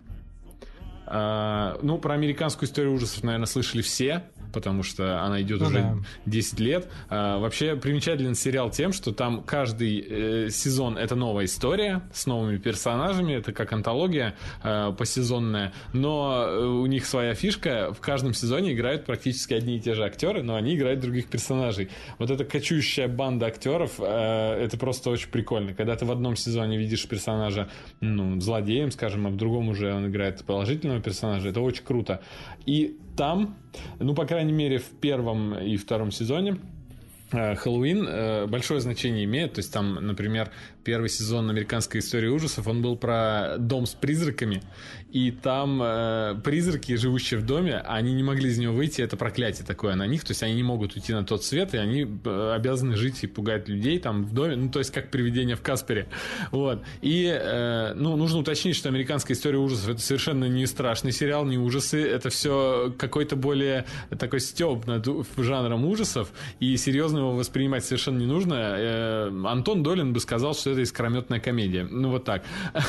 А, 1.15 1.78
ну, 1.84 1.99
про 1.99 2.15
американскую 2.15 2.67
историю 2.67 2.91
ужасов, 2.93 3.23
наверное, 3.23 3.45
слышали 3.45 3.84
все 3.84 4.23
потому 4.54 4.84
что 4.84 5.23
она 5.23 5.41
идет 5.41 5.60
ну, 5.60 5.67
уже 5.67 5.80
да. 5.80 5.95
10 6.28 6.60
лет. 6.60 6.88
А, 7.10 7.39
вообще 7.39 7.76
примечателен 7.76 8.36
сериал 8.36 8.69
тем, 8.69 8.93
что 8.93 9.12
там 9.12 9.41
каждый 9.43 9.99
э, 9.99 10.49
сезон 10.49 10.97
это 10.97 11.15
новая 11.15 11.45
история 11.45 12.04
с 12.13 12.28
новыми 12.28 12.58
персонажами, 12.58 13.34
это 13.34 13.52
как 13.52 13.73
антология 13.73 14.36
э, 14.63 14.93
посезонная, 14.97 15.73
но 15.91 16.45
э, 16.45 16.65
у 16.65 16.86
них 16.86 17.06
своя 17.06 17.34
фишка, 17.34 17.91
в 17.93 17.99
каждом 17.99 18.34
сезоне 18.34 18.73
играют 18.73 19.06
практически 19.06 19.54
одни 19.54 19.78
и 19.78 19.80
те 19.80 19.95
же 19.95 20.06
актеры, 20.06 20.43
но 20.43 20.56
они 20.56 20.76
играют 20.76 20.99
других 20.99 21.28
персонажей. 21.28 21.89
Вот 22.19 22.30
эта 22.30 22.45
кочующая 22.45 23.08
банда 23.08 23.47
актеров, 23.47 23.93
э, 23.97 24.63
это 24.63 24.78
просто 24.78 25.10
очень 25.10 25.30
прикольно. 25.30 25.73
Когда 25.73 25.95
ты 25.95 26.06
в 26.06 26.12
одном 26.12 26.36
сезоне 26.36 26.78
видишь 26.78 27.08
персонажа, 27.08 27.69
ну, 27.99 28.39
злодеем, 28.39 28.91
скажем, 28.91 29.26
а 29.26 29.30
в 29.30 29.36
другом 29.36 29.69
уже 29.69 29.91
он 29.93 30.08
играет 30.08 30.43
положительного 30.43 31.02
персонажа, 31.03 31.49
это 31.49 31.61
очень 31.61 31.83
круто. 31.83 32.21
И 32.65 32.97
там, 33.15 33.55
ну, 33.99 34.15
по 34.15 34.25
крайней 34.25 34.53
мере, 34.53 34.77
в 34.79 34.89
первом 34.89 35.57
и 35.57 35.77
втором 35.77 36.11
сезоне 36.11 36.57
э, 37.31 37.55
Хэллоуин 37.55 38.07
э, 38.07 38.47
большое 38.47 38.79
значение 38.79 39.25
имеет. 39.25 39.53
То 39.53 39.59
есть 39.59 39.71
там, 39.71 39.95
например, 39.95 40.51
первый 40.83 41.09
сезон 41.09 41.49
американской 41.49 41.99
истории 41.99 42.27
ужасов, 42.27 42.67
он 42.67 42.81
был 42.81 42.95
про 42.95 43.55
дом 43.57 43.85
с 43.85 43.93
призраками, 43.93 44.61
и 45.11 45.31
там 45.31 45.81
э, 45.81 46.35
призраки, 46.43 46.95
живущие 46.95 47.39
в 47.39 47.45
доме, 47.45 47.77
они 47.77 48.13
не 48.13 48.23
могли 48.23 48.49
из 48.49 48.57
него 48.57 48.73
выйти, 48.73 49.01
это 49.01 49.15
проклятие 49.15 49.65
такое 49.65 49.95
на 49.95 50.07
них, 50.07 50.23
то 50.23 50.31
есть 50.31 50.43
они 50.43 50.55
не 50.55 50.63
могут 50.63 50.95
уйти 50.95 51.13
на 51.13 51.23
тот 51.23 51.43
свет, 51.43 51.73
и 51.73 51.77
они 51.77 52.07
э, 52.25 52.53
обязаны 52.55 52.95
жить 52.95 53.23
и 53.23 53.27
пугать 53.27 53.69
людей 53.69 53.99
там 53.99 54.25
в 54.25 54.33
доме, 54.33 54.55
ну 54.55 54.69
то 54.71 54.79
есть 54.79 54.91
как 54.91 55.11
привидение 55.11 55.55
в 55.55 55.61
Каспере, 55.61 56.07
вот. 56.51 56.83
И, 57.01 57.25
э, 57.25 57.93
ну, 57.95 58.15
нужно 58.15 58.39
уточнить, 58.39 58.75
что 58.75 58.89
американская 58.89 59.35
история 59.35 59.59
ужасов 59.59 59.89
это 59.89 60.01
совершенно 60.01 60.45
не 60.45 60.65
страшный 60.65 61.11
сериал, 61.11 61.45
не 61.45 61.57
ужасы, 61.57 62.01
это 62.01 62.29
все 62.29 62.93
какой-то 62.97 63.35
более 63.35 63.85
такой 64.17 64.39
стёб 64.39 64.87
над 64.87 65.07
жанром 65.37 65.85
ужасов, 65.85 66.31
и 66.59 66.75
серьезно 66.77 67.19
его 67.19 67.35
воспринимать 67.35 67.85
совершенно 67.85 68.19
не 68.19 68.25
нужно. 68.25 68.55
Э, 68.55 69.31
Антон 69.45 69.83
Долин 69.83 70.13
бы 70.13 70.19
сказал, 70.19 70.53
что 70.53 70.72
это 70.73 70.81
искрометная 70.81 71.39
комедия. 71.39 71.88
Ну, 71.89 72.09
вот 72.09 72.25
так. 72.25 72.43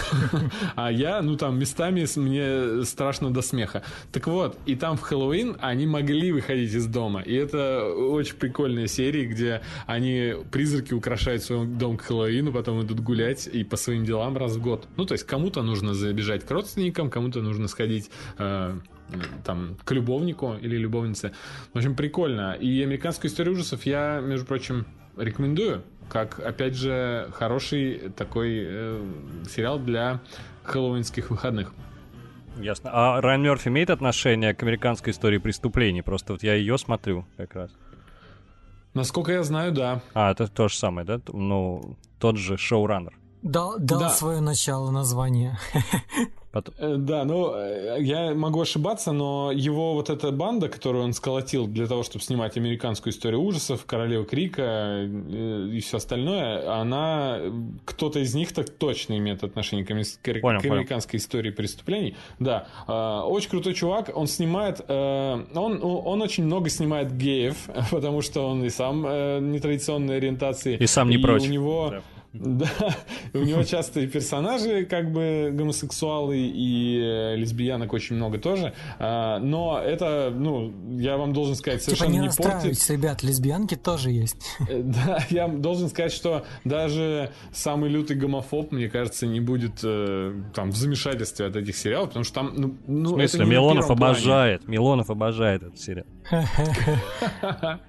А 0.76 0.90
я, 0.90 1.22
ну, 1.22 1.36
там, 1.36 1.58
местами 1.58 2.06
мне 2.16 2.84
страшно 2.84 3.32
до 3.32 3.42
смеха. 3.42 3.82
Так 4.12 4.26
вот, 4.26 4.58
и 4.66 4.74
там 4.74 4.96
в 4.96 5.02
Хэллоуин 5.02 5.56
они 5.60 5.86
могли 5.86 6.32
выходить 6.32 6.72
из 6.74 6.86
дома. 6.86 7.20
И 7.20 7.34
это 7.34 7.86
очень 7.86 8.36
прикольная 8.36 8.86
серия, 8.86 9.26
где 9.26 9.62
они, 9.86 10.34
призраки, 10.50 10.94
украшают 10.94 11.42
свой 11.42 11.66
дом 11.66 11.96
к 11.96 12.02
Хэллоуину, 12.02 12.52
потом 12.52 12.82
идут 12.82 13.00
гулять 13.00 13.46
и 13.46 13.64
по 13.64 13.76
своим 13.76 14.04
делам 14.04 14.36
раз 14.36 14.56
в 14.56 14.62
год. 14.62 14.88
Ну, 14.96 15.04
то 15.04 15.12
есть 15.12 15.24
кому-то 15.24 15.62
нужно 15.62 15.94
забежать 15.94 16.44
к 16.44 16.50
родственникам, 16.50 17.10
кому-то 17.10 17.40
нужно 17.40 17.68
сходить 17.68 18.10
э, 18.38 18.76
там, 19.44 19.76
к 19.84 19.92
любовнику 19.92 20.56
или 20.60 20.76
любовнице. 20.76 21.32
В 21.72 21.78
общем, 21.78 21.94
прикольно. 21.94 22.54
И 22.54 22.82
американскую 22.82 23.30
историю 23.30 23.54
ужасов 23.54 23.86
я, 23.86 24.20
между 24.20 24.46
прочим, 24.46 24.86
рекомендую 25.16 25.82
как, 26.08 26.40
опять 26.40 26.74
же, 26.74 27.30
хороший 27.34 28.10
такой 28.16 28.62
э, 28.64 29.04
сериал 29.48 29.78
для 29.78 30.20
хэллоуинских 30.62 31.30
выходных. 31.30 31.72
Ясно. 32.58 32.90
А 32.92 33.20
Райан 33.20 33.42
Мерфи 33.42 33.68
имеет 33.68 33.90
отношение 33.90 34.54
к 34.54 34.62
американской 34.62 35.12
истории 35.12 35.38
преступлений? 35.38 36.02
Просто 36.02 36.32
вот 36.34 36.42
я 36.42 36.54
ее 36.54 36.78
смотрю 36.78 37.26
как 37.36 37.54
раз. 37.54 37.70
Насколько 38.94 39.32
я 39.32 39.42
знаю, 39.42 39.72
да. 39.72 40.00
А, 40.14 40.30
это 40.30 40.46
то 40.46 40.68
же 40.68 40.76
самое, 40.76 41.04
да? 41.04 41.20
Ну, 41.32 41.96
тот 42.20 42.36
же 42.36 42.56
шоураннер. 42.56 43.12
Дал, 43.44 43.78
дал 43.78 44.00
да. 44.00 44.08
свое 44.08 44.40
начало 44.40 44.90
название. 44.90 45.58
Потом... 46.50 46.74
Э, 46.78 46.94
Да, 46.96 47.24
ну, 47.24 47.52
э, 47.54 47.96
я 48.00 48.32
могу 48.32 48.60
ошибаться, 48.60 49.12
но 49.12 49.50
его 49.52 49.94
вот 49.94 50.08
эта 50.08 50.30
банда, 50.30 50.68
которую 50.68 51.04
он 51.04 51.12
сколотил 51.12 51.66
для 51.66 51.86
того, 51.86 52.04
чтобы 52.04 52.24
снимать 52.24 52.56
американскую 52.56 53.12
историю 53.12 53.42
ужасов, 53.42 53.84
Королева 53.86 54.24
Крика 54.24 54.62
э, 54.62 55.68
и 55.72 55.80
все 55.80 55.96
остальное, 55.96 56.80
она, 56.80 57.38
кто-то 57.84 58.20
из 58.20 58.34
них 58.34 58.54
так 58.54 58.70
точно 58.70 59.18
имеет 59.18 59.42
отношение 59.42 59.84
к, 59.84 59.88
к 59.88 60.40
Понял, 60.40 60.60
к 60.60 60.64
американской 60.64 61.18
истории 61.18 61.50
преступлений. 61.50 62.16
Да, 62.38 62.66
очень 63.26 63.50
крутой 63.50 63.74
чувак, 63.74 64.10
он 64.14 64.26
снимает, 64.26 64.80
он, 64.88 65.80
он 65.82 66.22
очень 66.22 66.44
много 66.44 66.70
снимает 66.70 67.14
геев, 67.16 67.68
потому 67.90 68.22
что 68.22 68.48
он 68.48 68.64
и 68.64 68.70
сам 68.70 69.02
нетрадиционной 69.50 70.16
ориентации. 70.16 70.76
И 70.76 70.86
сам 70.86 71.10
не 71.10 71.18
прочь. 71.18 71.42
у 71.42 71.46
него... 71.46 71.88
Да. 71.90 72.02
Да, 72.34 72.68
у 73.32 73.38
него 73.38 73.62
часто 73.64 74.00
и 74.00 74.06
персонажи 74.08 74.84
как 74.86 75.12
бы 75.12 75.50
гомосексуалы, 75.52 76.36
и 76.36 76.98
э, 77.00 77.36
лесбиянок 77.36 77.92
очень 77.92 78.16
много 78.16 78.38
тоже. 78.38 78.74
А, 78.98 79.38
но 79.38 79.80
это, 79.80 80.32
ну, 80.34 80.72
я 80.98 81.16
вам 81.16 81.32
должен 81.32 81.54
сказать, 81.54 81.80
Типа 81.84 81.96
совершенно 81.96 82.20
не 82.22 82.28
не, 82.28 82.30
портит. 82.36 82.90
ребят, 82.90 83.22
лесбиянки 83.22 83.76
тоже 83.76 84.10
есть. 84.10 84.36
Э, 84.68 84.82
Да, 84.82 85.24
я 85.30 85.46
должен 85.48 85.88
сказать, 85.88 86.12
что 86.12 86.44
даже 86.64 87.30
самый 87.52 87.88
лютый 87.88 88.16
гомофоб, 88.16 88.72
мне 88.72 88.88
кажется, 88.88 89.26
не 89.26 89.38
будет 89.40 89.80
э, 89.84 90.42
там 90.54 90.70
в 90.70 90.76
замешательстве 90.76 91.46
от 91.46 91.54
этих 91.56 91.76
сериалов, 91.76 92.08
потому 92.08 92.24
что 92.24 92.34
там, 92.34 92.52
ну, 92.56 92.76
ну 92.86 93.14
В 93.14 93.18
это 93.18 93.28
смысле, 93.28 93.46
Милонов 93.52 93.86
плане. 93.86 94.00
обожает. 94.00 94.68
Милонов 94.68 95.10
обожает 95.10 95.62
этот 95.62 95.78
сериал. 95.80 96.06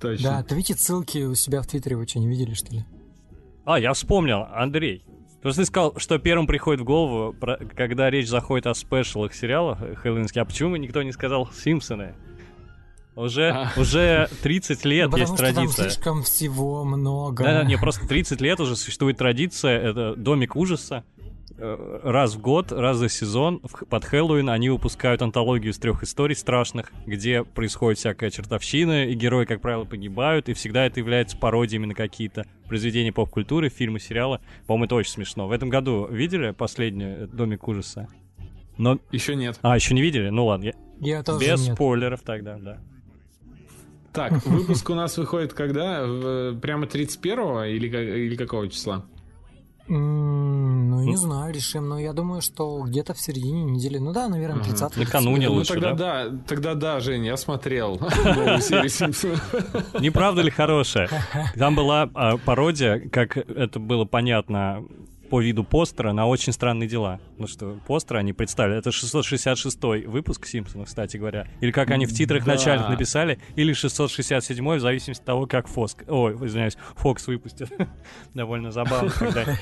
Точно. 0.00 0.30
Да, 0.30 0.42
ты 0.42 0.54
видите 0.56 0.74
ссылки 0.74 1.18
у 1.18 1.34
себя 1.34 1.62
в 1.62 1.66
Твиттере, 1.66 1.96
вы 1.96 2.08
что, 2.08 2.18
не 2.18 2.26
видели, 2.26 2.54
что 2.54 2.74
ли? 2.74 2.84
А, 3.64 3.78
я 3.78 3.92
вспомнил, 3.92 4.46
Андрей. 4.52 5.04
Просто 5.40 5.62
ты 5.62 5.66
сказал, 5.66 5.94
что 5.98 6.18
первым 6.18 6.46
приходит 6.46 6.80
в 6.80 6.84
голову, 6.84 7.32
про- 7.32 7.56
когда 7.56 8.10
речь 8.10 8.28
заходит 8.28 8.66
о 8.66 8.74
спешлах 8.74 9.34
сериалах 9.34 9.82
э, 9.82 9.94
хэллоуинских. 9.96 10.40
А 10.40 10.44
почему 10.44 10.76
никто 10.76 11.02
не 11.02 11.12
сказал 11.12 11.48
Симпсоны? 11.52 12.14
Уже, 13.14 13.50
А. 13.50 13.72
уже 13.76 14.28
30 14.42 14.84
лет 14.86 15.10
Ну, 15.10 15.16
есть 15.18 15.32
потому 15.32 15.36
что 15.36 15.46
там 15.46 15.54
традиция. 15.66 15.90
слишком 15.90 16.22
всего 16.22 16.84
много. 16.84 17.44
Да, 17.44 17.52
да, 17.60 17.64
не, 17.64 17.76
просто 17.76 18.06
30 18.08 18.40
лет 18.40 18.58
уже 18.60 18.74
существует 18.76 19.18
традиция, 19.18 19.78
это 19.80 20.14
Домик 20.16 20.56
ужаса. 20.56 21.04
Э, 21.58 22.00
Раз 22.02 22.34
в 22.34 22.40
год, 22.40 22.72
раз 22.72 22.96
за 22.96 23.08
сезон 23.08 23.60
под 23.88 24.04
Хэллоуин 24.04 24.48
они 24.48 24.70
выпускают 24.70 25.22
антологию 25.22 25.72
из 25.72 25.78
трех 25.78 26.02
историй 26.02 26.34
страшных, 26.34 26.92
где 27.06 27.44
происходит 27.44 27.98
всякая 27.98 28.30
чертовщина, 28.30 29.06
и 29.06 29.14
герои, 29.14 29.44
как 29.44 29.60
правило, 29.60 29.84
погибают, 29.84 30.48
и 30.48 30.54
всегда 30.54 30.86
это 30.86 31.00
является 31.00 31.36
пародиями 31.36 31.86
на 31.86 31.94
какие-то 31.94 32.46
произведения 32.68 33.12
поп-культуры, 33.12 33.68
фильмы, 33.68 34.00
сериалы. 34.00 34.40
По-моему, 34.66 34.86
это 34.86 34.94
очень 34.94 35.12
смешно. 35.12 35.46
В 35.46 35.52
этом 35.52 35.68
году 35.68 36.06
видели 36.10 36.52
последний 36.52 37.04
э, 37.04 37.26
Домик 37.32 37.68
ужаса? 37.68 38.08
Но... 38.78 38.98
Еще 39.12 39.36
нет. 39.36 39.58
А, 39.62 39.76
еще 39.76 39.94
не 39.94 40.00
видели? 40.02 40.30
Ну 40.30 40.46
ладно, 40.46 40.64
я- 40.64 40.72
Я 41.00 41.22
тоже 41.22 41.44
без 41.44 41.66
нет. 41.66 41.74
спойлеров 41.74 42.22
тогда, 42.22 42.56
да. 42.58 42.78
Так, 44.12 44.44
выпуск 44.46 44.88
у 44.90 44.94
нас 44.94 45.16
выходит 45.18 45.52
когда? 45.54 46.04
В- 46.06 46.58
прямо 46.60 46.86
31 46.86 47.64
или, 47.64 47.86
или 48.26 48.36
какого 48.36 48.68
числа? 48.68 49.04
Ну, 49.88 51.02
не 51.02 51.16
знаю, 51.16 51.52
решим. 51.52 51.88
Но 51.88 51.98
я 51.98 52.12
думаю, 52.12 52.40
что 52.40 52.82
где-то 52.82 53.14
в 53.14 53.20
середине 53.20 53.64
недели. 53.64 53.98
Ну 53.98 54.12
да, 54.12 54.28
наверное, 54.28 54.62
Ага. 54.62 54.70
30 54.70 54.96
Накануне 54.96 55.48
ну, 55.48 55.54
лучше, 55.54 55.74
тогда 55.74 55.92
да? 55.94 56.28
да? 56.28 56.38
тогда 56.46 56.74
да, 56.74 57.00
Жень, 57.00 57.26
я 57.26 57.36
смотрел 57.36 57.98
новую 58.24 58.60
серию 58.60 58.88
Симпсонов. 58.88 59.42
Не 60.00 60.10
правда 60.10 60.42
ли 60.42 60.50
хорошая? 60.50 61.08
Там 61.56 61.74
была 61.74 62.08
а, 62.14 62.36
пародия, 62.38 63.08
как 63.10 63.36
это 63.36 63.78
было 63.80 64.04
понятно 64.04 64.84
по 65.32 65.40
виду 65.40 65.64
постера, 65.64 66.12
на 66.12 66.26
очень 66.26 66.52
странные 66.52 66.86
дела. 66.86 67.18
Ну 67.38 67.46
что, 67.46 67.78
постеры 67.86 68.20
они 68.20 68.34
представили. 68.34 68.76
Это 68.76 68.92
666 68.92 69.82
выпуск 70.06 70.44
Симпсонов, 70.44 70.88
кстати 70.88 71.16
говоря. 71.16 71.48
Или 71.62 71.70
как 71.70 71.90
они 71.90 72.04
в 72.04 72.12
титрах 72.12 72.44
Да. 72.44 72.52
начальных 72.52 72.90
написали, 72.90 73.40
или 73.56 73.72
667 73.72 74.76
в 74.76 74.80
зависимости 74.80 75.22
от 75.22 75.24
того, 75.26 75.46
как 75.46 75.68
Фоск... 75.68 76.04
Ой, 76.06 76.34
извиняюсь, 76.46 76.76
Фокс 76.96 77.26
выпустит. 77.28 77.72
Довольно 78.34 78.72
забавно, 78.72 79.08
когда... 79.08 79.56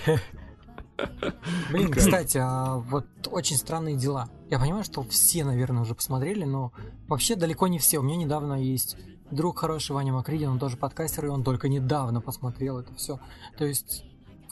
Блин, 1.71 1.93
кстати, 1.93 2.39
а 2.43 2.79
вот 2.79 3.07
очень 3.31 3.57
странные 3.57 3.95
дела. 3.95 4.29
Я 4.51 4.59
понимаю, 4.59 4.83
что 4.83 5.05
все, 5.05 5.45
наверное, 5.45 5.83
уже 5.83 5.95
посмотрели, 5.95 6.43
но 6.43 6.73
вообще 7.07 7.37
далеко 7.37 7.69
не 7.69 7.79
все. 7.79 7.99
У 7.99 8.03
меня 8.03 8.17
недавно 8.17 8.55
есть 8.55 8.97
друг 9.31 9.61
хороший 9.61 9.93
Ваня 9.93 10.13
Макридин, 10.13 10.49
он 10.49 10.59
тоже 10.59 10.77
подкастер, 10.77 11.27
и 11.27 11.29
он 11.29 11.45
только 11.45 11.69
недавно 11.69 12.21
посмотрел 12.21 12.81
это 12.81 12.93
все. 12.97 13.21
То 13.57 13.65
есть 13.65 14.03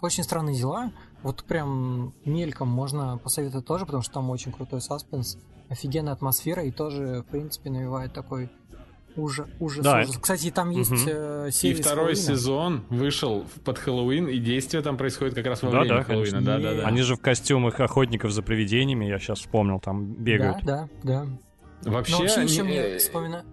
очень 0.00 0.22
странные 0.22 0.56
дела. 0.56 0.92
Вот 1.22 1.42
прям 1.44 2.14
мельком 2.24 2.68
можно 2.68 3.18
посоветовать 3.18 3.66
тоже, 3.66 3.84
потому 3.86 4.02
что 4.02 4.14
там 4.14 4.30
очень 4.30 4.52
крутой 4.52 4.80
саспенс, 4.80 5.36
офигенная 5.68 6.12
атмосфера 6.12 6.62
и 6.64 6.70
тоже, 6.70 7.24
в 7.26 7.30
принципе, 7.30 7.70
навевает 7.70 8.12
такой 8.12 8.48
ужас, 9.16 9.48
ужас, 9.58 9.84
Да. 9.84 10.00
ужас. 10.02 10.16
Кстати, 10.16 10.50
там 10.52 10.70
есть 10.70 10.90
Мгм. 10.92 11.02
э, 11.08 11.48
И 11.48 11.50
серия 11.50 11.76
с 11.76 11.80
второй 11.80 12.14
Хэллоуина. 12.14 12.36
сезон 12.38 12.84
вышел 12.88 13.44
под 13.64 13.78
Хэллоуин, 13.78 14.28
и 14.28 14.38
действие 14.38 14.80
там 14.82 14.96
происходит 14.96 15.34
как 15.34 15.44
раз 15.46 15.60
во 15.62 15.70
Да, 15.72 15.80
время 15.80 15.96
да, 15.96 16.02
Хэллоуина. 16.04 16.40
Да, 16.42 16.58
да, 16.60 16.74
да. 16.74 16.86
Они 16.86 17.02
же 17.02 17.16
в 17.16 17.20
костюмах 17.20 17.80
охотников 17.80 18.30
за 18.30 18.42
привидениями, 18.42 19.06
я 19.06 19.18
сейчас 19.18 19.40
вспомнил, 19.40 19.80
там 19.80 20.12
бегают. 20.14 20.58
Да, 20.64 20.88
да, 21.02 21.26
да. 21.82 21.90
Вообще, 21.90 22.12
Но 22.12 22.18
вообще 22.20 22.42
еще 22.44 22.62
не- 22.62 22.68
мне 22.68 22.76
э, 22.78 22.98
вспоминаю... 22.98 23.44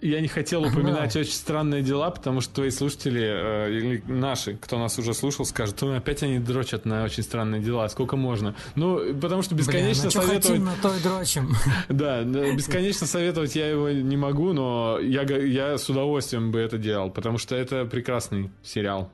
я 0.00 0.20
не 0.20 0.28
хотел 0.28 0.62
упоминать 0.62 1.14
очень 1.16 1.32
странные 1.32 1.82
дела, 1.82 2.10
потому 2.10 2.40
что 2.40 2.54
твои 2.54 2.70
слушатели, 2.70 3.22
э, 3.22 3.72
или 3.72 4.02
наши, 4.06 4.56
кто 4.56 4.78
нас 4.78 4.98
уже 4.98 5.12
слушал, 5.14 5.44
скажут, 5.44 5.80
«Ну, 5.82 5.94
опять 5.94 6.22
они 6.22 6.38
дрочат 6.38 6.84
на 6.84 7.04
очень 7.04 7.22
странные 7.22 7.60
дела, 7.60 7.88
сколько 7.88 8.16
можно? 8.16 8.54
Ну, 8.74 9.14
потому 9.20 9.42
что 9.42 9.54
бесконечно 9.54 10.08
Бля, 10.08 10.20
ну 10.20 10.26
советовать... 10.26 10.46
хотим, 10.46 10.64
на 10.64 10.76
то 10.76 10.94
и 10.94 11.00
дрочим. 11.00 11.54
Да, 11.88 12.22
бесконечно 12.22 13.06
советовать 13.06 13.54
я 13.54 13.68
его 13.68 13.90
не 13.90 14.16
могу, 14.16 14.52
но 14.52 14.98
я, 15.00 15.22
я 15.22 15.78
с 15.78 15.88
удовольствием 15.88 16.50
бы 16.50 16.58
это 16.58 16.78
делал, 16.78 17.10
потому 17.10 17.38
что 17.38 17.54
это 17.54 17.84
прекрасный 17.84 18.50
сериал. 18.62 19.10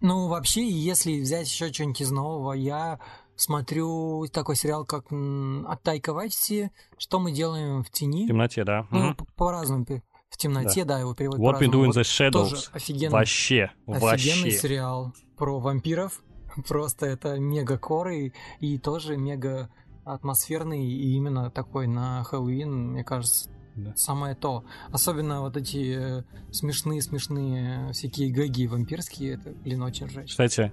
Ну, 0.00 0.28
вообще, 0.28 0.68
если 0.68 1.20
взять 1.20 1.48
еще 1.48 1.72
что-нибудь 1.72 2.02
из 2.02 2.10
нового, 2.10 2.52
я 2.52 3.00
смотрю 3.36 4.26
такой 4.32 4.56
сериал, 4.56 4.84
как 4.84 5.06
от 5.10 5.82
Тайка 5.82 6.12
Вайтити 6.12 6.70
«Что 6.98 7.18
мы 7.20 7.32
делаем 7.32 7.82
в 7.82 7.90
тени». 7.90 8.24
В 8.24 8.28
темноте, 8.28 8.64
да. 8.64 8.86
Ну, 8.90 9.14
п- 9.14 9.24
по-разному. 9.36 9.84
пе- 9.84 10.02
В 10.30 10.36
темноте, 10.36 10.84
да, 10.84 10.98
его 10.98 11.14
переводят 11.14 11.40
What 11.44 11.60
we 11.60 11.70
do 11.70 11.82
in 11.84 11.86
Вот 11.86 11.96
the 11.96 12.30
тоже 12.30 12.56
shadows. 12.56 12.70
офигенный, 12.72 13.12
Вообще, 13.12 13.70
офигенный 13.86 14.00
вообще. 14.00 14.50
сериал 14.58 15.12
про 15.36 15.60
вампиров. 15.60 16.22
Просто 16.68 17.06
это 17.06 17.38
мега 17.38 17.78
коры 17.78 18.32
и 18.60 18.78
тоже 18.78 19.16
мега 19.16 19.70
атмосферный 20.04 20.84
и 20.86 21.14
именно 21.16 21.50
такой 21.50 21.86
на 21.86 22.22
Хэллоуин, 22.24 22.92
мне 22.92 23.04
кажется, 23.04 23.48
Да. 23.76 23.92
самое 23.96 24.34
то. 24.34 24.64
Особенно 24.92 25.40
вот 25.40 25.56
эти 25.56 26.24
смешные-смешные 26.52 27.92
всякие 27.92 28.30
гэги 28.30 28.66
вампирские, 28.66 29.34
это, 29.34 29.52
блин, 29.64 29.82
очень 29.82 30.06
ржач. 30.06 30.30
Кстати, 30.30 30.72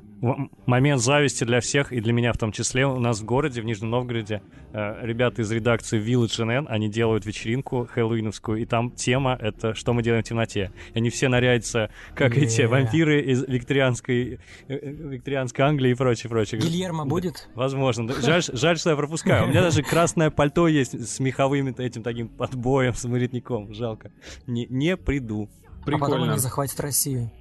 момент 0.65 1.01
зависти 1.01 1.43
для 1.43 1.61
всех, 1.61 1.91
и 1.91 1.99
для 1.99 2.13
меня 2.13 2.33
в 2.33 2.37
том 2.37 2.51
числе, 2.51 2.85
у 2.85 2.99
нас 2.99 3.21
в 3.21 3.25
городе, 3.25 3.61
в 3.61 3.65
Нижнем 3.65 3.89
Новгороде, 3.89 4.41
э, 4.73 5.05
ребята 5.05 5.41
из 5.41 5.51
редакции 5.51 5.99
Village 5.99 6.45
NN, 6.45 6.65
они 6.67 6.89
делают 6.89 7.25
вечеринку 7.25 7.87
хэллоуиновскую, 7.91 8.61
и 8.61 8.65
там 8.65 8.91
тема— 8.91 9.37
это 9.41 9.73
«Что 9.73 9.93
мы 9.93 10.03
делаем 10.03 10.23
в 10.23 10.27
темноте». 10.27 10.71
И 10.93 10.99
они 10.99 11.09
все 11.09 11.27
нарядятся, 11.27 11.89
как 12.15 12.37
эти 12.37 12.61
Не. 12.61 12.67
вампиры 12.67 13.21
из 13.21 13.43
викторианской, 13.43 14.33
э, 14.33 14.37
э, 14.67 14.91
викторианской 14.91 15.65
Англии 15.65 15.91
и 15.91 15.95
прочее, 15.95 16.29
прочее. 16.29 16.61
Гильермо 16.61 17.05
будет? 17.05 17.49
Возможно. 17.55 18.13
Жаль, 18.21 18.43
жаль, 18.43 18.77
что 18.77 18.91
я 18.91 18.95
пропускаю. 18.95 19.45
У 19.45 19.47
меня 19.47 19.61
даже 19.61 19.83
красное 19.83 20.29
пальто 20.29 20.67
есть 20.67 21.07
с 21.07 21.19
меховым 21.19 21.67
этим 21.67 22.03
таким 22.03 22.27
подбоем, 22.29 22.90
с 22.97 23.04
воротником. 23.06 23.73
Жалко. 23.73 24.12
Не, 24.47 24.65
не 24.69 24.97
приду. 24.97 25.49
А 25.82 25.86
потом 25.86 25.99
Прикольно. 25.99 26.32
они 26.34 26.39
захватят 26.39 26.80
Россию. 26.80 27.32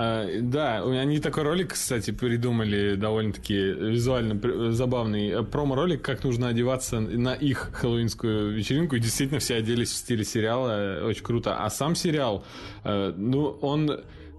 А, 0.00 0.26
да, 0.42 0.84
у- 0.84 0.90
они 0.90 1.18
такой 1.18 1.42
ролик, 1.42 1.72
кстати, 1.72 2.12
придумали 2.12 2.94
довольно-таки 2.94 3.54
визуально 3.56 4.36
пр- 4.36 4.70
забавный 4.70 5.28
э, 5.30 5.42
промо-ролик, 5.42 6.02
как 6.02 6.22
нужно 6.22 6.46
одеваться 6.48 7.00
на 7.00 7.34
их 7.34 7.70
хэллоуинскую 7.72 8.52
вечеринку. 8.54 8.94
И 8.94 9.00
действительно 9.00 9.40
все 9.40 9.56
оделись 9.56 9.90
в 9.90 9.96
стиле 9.96 10.22
сериала, 10.24 10.70
э, 11.00 11.04
очень 11.04 11.24
круто. 11.24 11.56
А 11.64 11.68
сам 11.68 11.96
сериал, 11.96 12.44
э, 12.84 13.12
ну, 13.16 13.46
он 13.60 13.90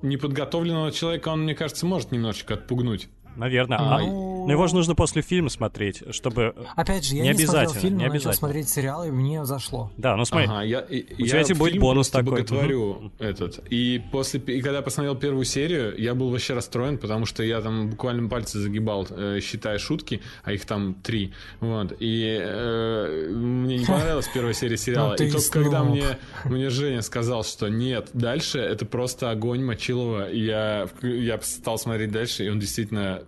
неподготовленного 0.02 0.94
человека, 0.94 1.28
он, 1.28 1.42
мне 1.44 1.56
кажется, 1.56 1.86
может 1.86 2.14
немножечко 2.14 2.54
отпугнуть. 2.54 3.10
Наверное. 3.36 3.80
А, 3.80 3.96
А, 3.98 4.00
Ну, 4.00 4.29
но 4.50 4.54
его 4.54 4.68
же 4.68 4.76
нужно 4.76 4.96
после 4.96 5.22
фильма 5.22 5.50
смотреть, 5.50 6.04
чтобы... 6.12 6.56
Опять 6.76 7.06
же, 7.06 7.16
я 7.16 7.22
Не 7.24 7.30
не, 7.30 7.34
смотрел 7.36 7.60
обязательно, 7.62 7.82
фильм, 7.82 7.98
не 7.98 7.98
но 7.98 8.14
начал 8.14 8.14
обязательно. 8.30 8.34
смотреть 8.34 8.70
сериал, 8.70 9.04
и 9.06 9.12
мне 9.12 9.46
зашло. 9.46 9.92
Да, 9.98 10.16
ну 10.16 10.26
смотри. 10.26 10.48
Ага, 10.48 10.62
я, 10.64 10.80
и- 10.80 11.14
У 11.22 11.26
тебя 11.28 11.38
я 11.38 11.44
теперь 11.44 11.58
будет 11.58 11.80
бонус 11.80 12.10
такой. 12.10 12.32
боготворю 12.32 13.12
этот. 13.20 13.60
И 13.70 14.02
после, 14.12 14.40
и 14.40 14.62
когда 14.62 14.78
я 14.78 14.82
посмотрел 14.82 15.16
первую 15.16 15.46
серию, 15.46 15.94
я 15.98 16.16
был 16.16 16.30
вообще 16.32 16.54
расстроен, 16.56 16.98
потому 16.98 17.26
что 17.26 17.44
я 17.44 17.62
там 17.62 17.92
буквально 17.92 18.28
пальцы 18.28 18.60
загибал, 18.60 19.08
э, 19.10 19.40
считая 19.42 19.78
шутки, 19.78 20.22
а 20.44 20.52
их 20.54 20.66
там 20.66 20.96
три. 20.96 21.34
Вот. 21.60 21.94
И 22.00 22.38
э, 22.42 23.30
мне 23.32 23.78
не 23.80 23.86
понравилась 23.88 24.28
первая 24.34 24.54
серия 24.54 24.78
сериала. 24.78 25.12
Ну 25.12 25.16
ты 25.16 25.28
И 25.28 25.32
только 25.32 25.52
когда 25.52 25.84
мне, 25.84 26.06
мне 26.46 26.70
Женя 26.70 27.02
сказал, 27.02 27.44
что 27.44 27.68
нет, 27.70 28.10
дальше 28.14 28.60
это 28.60 28.86
просто 28.86 29.30
огонь 29.32 29.64
Мочилова, 29.64 30.32
я, 30.32 30.88
я 31.02 31.40
стал 31.42 31.78
смотреть 31.78 32.12
дальше, 32.12 32.46
и 32.46 32.50
он 32.50 32.60
действительно 32.60 33.24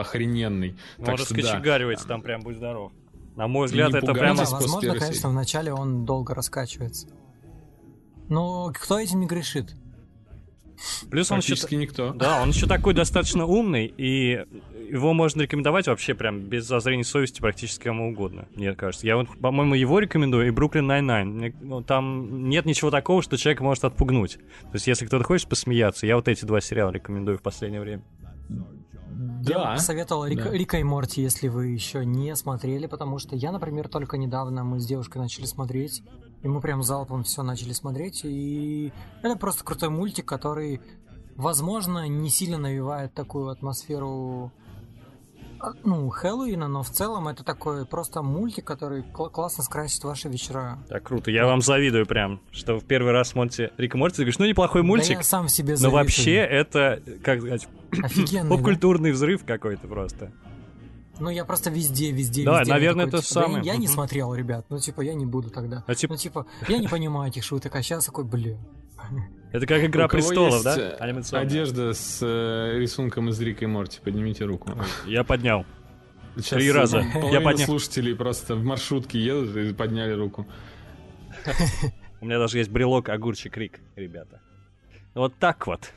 охрененный. 0.00 0.76
Может, 0.98 1.28
раскочегаривается 1.28 2.06
да. 2.06 2.14
там 2.14 2.22
прям, 2.22 2.40
будь 2.42 2.56
здоров. 2.56 2.92
На 3.36 3.48
мой 3.48 3.66
взгляд, 3.66 3.94
это 3.94 4.12
прям... 4.12 4.36
Да, 4.36 4.44
возможно, 4.44 4.94
конечно, 4.94 5.28
вначале 5.30 5.72
он 5.72 6.04
долго 6.04 6.34
раскачивается. 6.34 7.08
Но 8.28 8.72
кто 8.74 8.98
этим 8.98 9.20
не 9.20 9.26
грешит? 9.26 9.74
Плюс 11.10 11.30
он 11.30 11.38
еще... 11.38 11.54
никто. 11.76 12.12
Да, 12.12 12.42
он 12.42 12.50
еще 12.50 12.66
такой 12.66 12.94
достаточно 12.94 13.46
умный, 13.46 13.86
и 13.86 14.44
его 14.90 15.12
можно 15.12 15.42
рекомендовать 15.42 15.86
вообще 15.86 16.14
прям 16.14 16.40
без 16.40 16.66
зазрения 16.66 17.04
совести 17.04 17.40
практически 17.40 17.84
кому 17.84 18.10
угодно, 18.10 18.46
мне 18.54 18.74
кажется. 18.74 19.06
Я 19.06 19.16
вот, 19.16 19.28
по-моему, 19.40 19.74
его 19.74 19.98
рекомендую, 19.98 20.48
и 20.48 20.50
Brooklyn 20.50 20.86
Nine-Nine. 20.86 21.54
Ну, 21.60 21.82
там 21.82 22.48
нет 22.48 22.66
ничего 22.66 22.90
такого, 22.90 23.22
что 23.22 23.36
человек 23.36 23.60
может 23.60 23.84
отпугнуть. 23.84 24.36
То 24.36 24.74
есть, 24.74 24.86
если 24.86 25.06
кто-то 25.06 25.24
хочет 25.24 25.48
посмеяться, 25.48 26.06
я 26.06 26.16
вот 26.16 26.28
эти 26.28 26.44
два 26.44 26.60
сериала 26.60 26.90
рекомендую 26.90 27.38
в 27.38 27.42
последнее 27.42 27.80
время. 27.80 28.02
Да. 29.22 29.52
Я 29.52 29.58
бы 29.58 29.74
посоветовал 29.76 30.26
Рик, 30.26 30.42
да. 30.42 30.50
Рика 30.50 30.78
и 30.78 30.82
Морти, 30.82 31.22
если 31.22 31.48
вы 31.48 31.68
еще 31.68 32.04
не 32.04 32.34
смотрели, 32.34 32.86
потому 32.86 33.18
что 33.18 33.36
я, 33.36 33.52
например, 33.52 33.88
только 33.88 34.16
недавно 34.16 34.64
мы 34.64 34.80
с 34.80 34.86
девушкой 34.86 35.18
начали 35.18 35.46
смотреть, 35.46 36.02
и 36.42 36.48
мы 36.48 36.60
прям 36.60 36.82
залпом 36.82 37.22
все 37.22 37.42
начали 37.42 37.72
смотреть, 37.72 38.22
и 38.24 38.92
это 39.22 39.36
просто 39.36 39.64
крутой 39.64 39.90
мультик, 39.90 40.26
который, 40.26 40.80
возможно, 41.36 42.08
не 42.08 42.30
сильно 42.30 42.58
навевает 42.58 43.14
такую 43.14 43.48
атмосферу 43.48 44.52
ну, 45.84 46.08
Хэллоуина, 46.08 46.68
но 46.68 46.82
в 46.82 46.90
целом 46.90 47.28
это 47.28 47.44
такой 47.44 47.86
просто 47.86 48.22
мультик, 48.22 48.64
который 48.64 49.02
кл- 49.02 49.30
классно 49.30 49.64
скрасит 49.64 50.02
ваши 50.04 50.28
вечера. 50.28 50.78
Так 50.88 51.02
круто, 51.04 51.30
я 51.30 51.46
вам 51.46 51.60
завидую 51.60 52.06
прям, 52.06 52.40
что 52.50 52.78
в 52.78 52.84
первый 52.84 53.12
раз 53.12 53.30
смотрите 53.30 53.72
Рик 53.78 53.94
и 53.94 53.98
Морти, 53.98 54.16
ты 54.16 54.22
говоришь, 54.22 54.38
ну 54.38 54.46
неплохой 54.46 54.82
мультик. 54.82 55.14
Да 55.14 55.20
я 55.20 55.22
сам 55.22 55.48
себе 55.48 55.76
завидую. 55.76 55.90
Но 55.90 55.96
вообще 55.98 56.34
это, 56.36 57.02
как 57.22 57.40
сказать, 57.40 57.68
поп-культурный 58.48 59.10
да? 59.10 59.14
взрыв 59.14 59.44
какой-то 59.44 59.86
просто. 59.86 60.32
Ну, 61.20 61.30
я 61.30 61.44
просто 61.44 61.70
везде, 61.70 62.10
везде, 62.10 62.44
да, 62.44 62.60
везде. 62.60 62.72
наверное, 62.72 63.04
такой, 63.04 63.20
это 63.20 63.28
типа, 63.28 63.40
самое. 63.40 63.62
Да, 63.62 63.66
я, 63.66 63.72
я 63.74 63.78
не 63.78 63.86
смотрел, 63.86 64.34
ребят. 64.34 64.66
Ну, 64.70 64.78
типа, 64.78 65.02
я 65.02 65.14
не 65.14 65.26
буду 65.26 65.50
тогда. 65.50 65.84
А, 65.86 65.94
типа... 65.94 66.14
Ну, 66.14 66.18
типа, 66.18 66.46
я 66.68 66.78
не 66.78 66.88
понимаю 66.88 67.30
этих 67.30 67.44
шуток, 67.44 67.76
а 67.76 67.82
сейчас 67.82 68.06
такой, 68.06 68.24
блин. 68.24 68.58
Это 69.52 69.66
как 69.66 69.84
Игра 69.84 70.08
престолов, 70.08 70.62
да? 70.64 70.96
Одежда 71.32 71.92
с 71.92 72.20
э, 72.22 72.78
рисунком 72.78 73.28
из 73.28 73.40
Рика 73.40 73.64
и 73.64 73.68
Морти. 73.68 74.00
Поднимите 74.02 74.44
руку. 74.44 74.70
Я 75.06 75.24
поднял. 75.24 75.66
Сейчас 76.36 76.58
Три 76.58 76.72
раза. 76.72 77.04
Я 77.30 77.42
поднял. 77.42 77.66
слушателей 77.66 78.16
просто 78.16 78.54
в 78.54 78.64
маршрутке 78.64 79.18
едут 79.18 79.54
и 79.54 79.74
подняли 79.74 80.12
руку. 80.12 80.46
У 82.20 82.24
меня 82.24 82.38
даже 82.38 82.58
есть 82.58 82.70
брелок 82.70 83.10
огурчик 83.10 83.56
Рик, 83.56 83.80
ребята. 83.96 84.40
Вот 85.14 85.34
так 85.38 85.66
вот. 85.66 85.92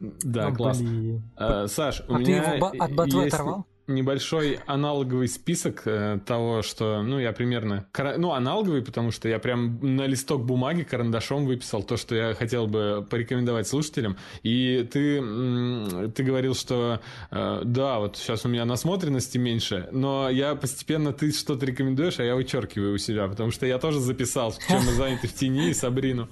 Да, 0.00 0.50
классно. 0.50 1.22
А, 1.36 1.66
Саш, 1.68 2.02
у 2.08 2.18
меня 2.18 2.42
ты 2.42 2.56
его 2.56 2.72
от 2.78 2.94
ботвы 2.94 3.26
оторвал? 3.26 3.66
Небольшой 3.94 4.60
аналоговый 4.66 5.28
список 5.28 5.82
э, 5.84 6.18
того, 6.24 6.62
что, 6.62 7.02
ну, 7.02 7.18
я 7.18 7.32
примерно... 7.32 7.86
Ну, 8.16 8.32
аналоговый, 8.32 8.82
потому 8.82 9.10
что 9.10 9.28
я 9.28 9.38
прям 9.38 9.78
на 9.96 10.06
листок 10.06 10.44
бумаги 10.44 10.82
карандашом 10.82 11.46
выписал 11.46 11.82
то, 11.82 11.96
что 11.96 12.14
я 12.14 12.34
хотел 12.34 12.66
бы 12.66 13.06
порекомендовать 13.08 13.66
слушателям. 13.66 14.16
И 14.42 14.88
ты, 14.90 16.10
ты 16.10 16.22
говорил, 16.22 16.54
что 16.54 17.00
э, 17.30 17.62
да, 17.64 17.98
вот 17.98 18.16
сейчас 18.16 18.44
у 18.44 18.48
меня 18.48 18.64
насмотренности 18.64 19.38
меньше, 19.38 19.88
но 19.92 20.28
я 20.30 20.54
постепенно, 20.54 21.12
ты 21.12 21.32
что-то 21.32 21.66
рекомендуешь, 21.66 22.18
а 22.18 22.24
я 22.24 22.34
вычеркиваю 22.34 22.94
у 22.94 22.98
себя, 22.98 23.28
потому 23.28 23.50
что 23.50 23.66
я 23.66 23.78
тоже 23.78 24.00
записал, 24.00 24.54
чем 24.68 24.78
мы 24.84 24.92
заняты 24.92 25.28
в 25.28 25.34
тени 25.34 25.70
и 25.70 25.74
Сабрину. 25.74 26.28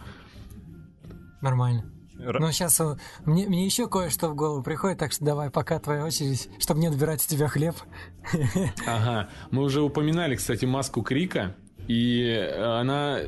Нормально. 1.40 1.84
Ну, 2.19 2.53
сейчас 2.53 2.81
мне, 3.25 3.47
мне 3.47 3.64
еще 3.64 3.89
кое-что 3.89 4.29
в 4.29 4.35
голову 4.35 4.62
приходит, 4.62 4.99
так 4.99 5.12
что 5.12 5.25
давай, 5.25 5.51
пока 5.51 5.79
твоя 5.79 6.05
очередь, 6.05 6.49
чтобы 6.59 6.81
не 6.81 6.89
отбирать 6.89 7.25
у 7.25 7.29
тебя 7.29 7.49
хлеб. 7.49 7.77
Ага. 8.87 9.29
Мы 9.51 9.62
уже 9.62 9.81
упоминали, 9.81 10.37
кстати, 10.37 10.64
маску 10.64 11.03
Крика. 11.03 11.55
И 11.89 12.31
она 12.59 13.19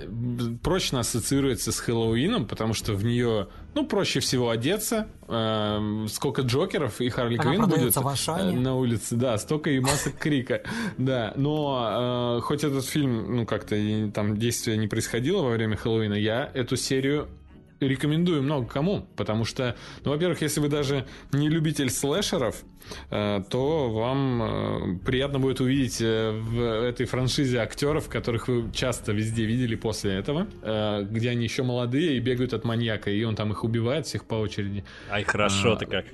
прочно 0.62 1.00
ассоциируется 1.00 1.72
с 1.72 1.80
Хэллоуином, 1.80 2.46
потому 2.46 2.74
что 2.74 2.92
в 2.92 3.02
нее, 3.02 3.48
ну, 3.74 3.86
проще 3.86 4.20
всего 4.20 4.50
одеться. 4.50 5.08
Э, 5.28 6.04
сколько 6.10 6.42
Джокеров 6.42 7.00
и 7.00 7.08
Харли 7.08 7.38
Квинн 7.38 7.66
будет 7.66 7.96
э, 7.96 8.50
на 8.52 8.76
улице, 8.76 9.16
да, 9.16 9.38
столько 9.38 9.70
и 9.70 9.80
масок 9.80 10.18
Крика, 10.18 10.62
да. 10.98 11.32
Но 11.36 12.36
э, 12.36 12.40
хоть 12.42 12.62
этот 12.62 12.84
фильм, 12.84 13.34
ну, 13.34 13.46
как-то 13.46 13.76
там 14.12 14.36
действие 14.36 14.76
не 14.76 14.88
происходило 14.88 15.40
во 15.42 15.52
время 15.52 15.76
Хэллоуина, 15.78 16.14
я 16.14 16.50
эту 16.52 16.76
серию 16.76 17.28
рекомендую 17.80 18.42
много 18.42 18.66
кому, 18.66 19.06
потому 19.16 19.44
что, 19.44 19.76
ну, 20.04 20.10
во-первых, 20.10 20.42
если 20.42 20.60
вы 20.60 20.68
даже 20.68 21.06
не 21.32 21.48
любитель 21.48 21.90
слэшеров, 21.90 22.62
э, 23.10 23.42
то 23.48 23.90
вам 23.90 24.42
э, 24.42 24.98
приятно 25.04 25.38
будет 25.38 25.60
увидеть 25.60 26.00
э, 26.00 26.30
в 26.30 26.60
этой 26.60 27.06
франшизе 27.06 27.58
актеров, 27.58 28.08
которых 28.08 28.48
вы 28.48 28.70
часто 28.72 29.12
везде 29.12 29.44
видели 29.44 29.74
после 29.74 30.14
этого, 30.14 30.46
где 31.02 31.30
они 31.30 31.44
еще 31.44 31.62
молодые 31.62 32.16
и 32.16 32.20
бегают 32.20 32.52
от 32.52 32.64
маньяка, 32.64 33.10
и 33.10 33.22
он 33.24 33.36
там 33.36 33.52
их 33.52 33.64
убивает 33.64 34.06
всех 34.06 34.24
по 34.24 34.34
очереди. 34.34 34.84
Ай, 35.10 35.24
хорошо-то 35.24 35.84
а, 35.86 35.88
как. 35.88 36.04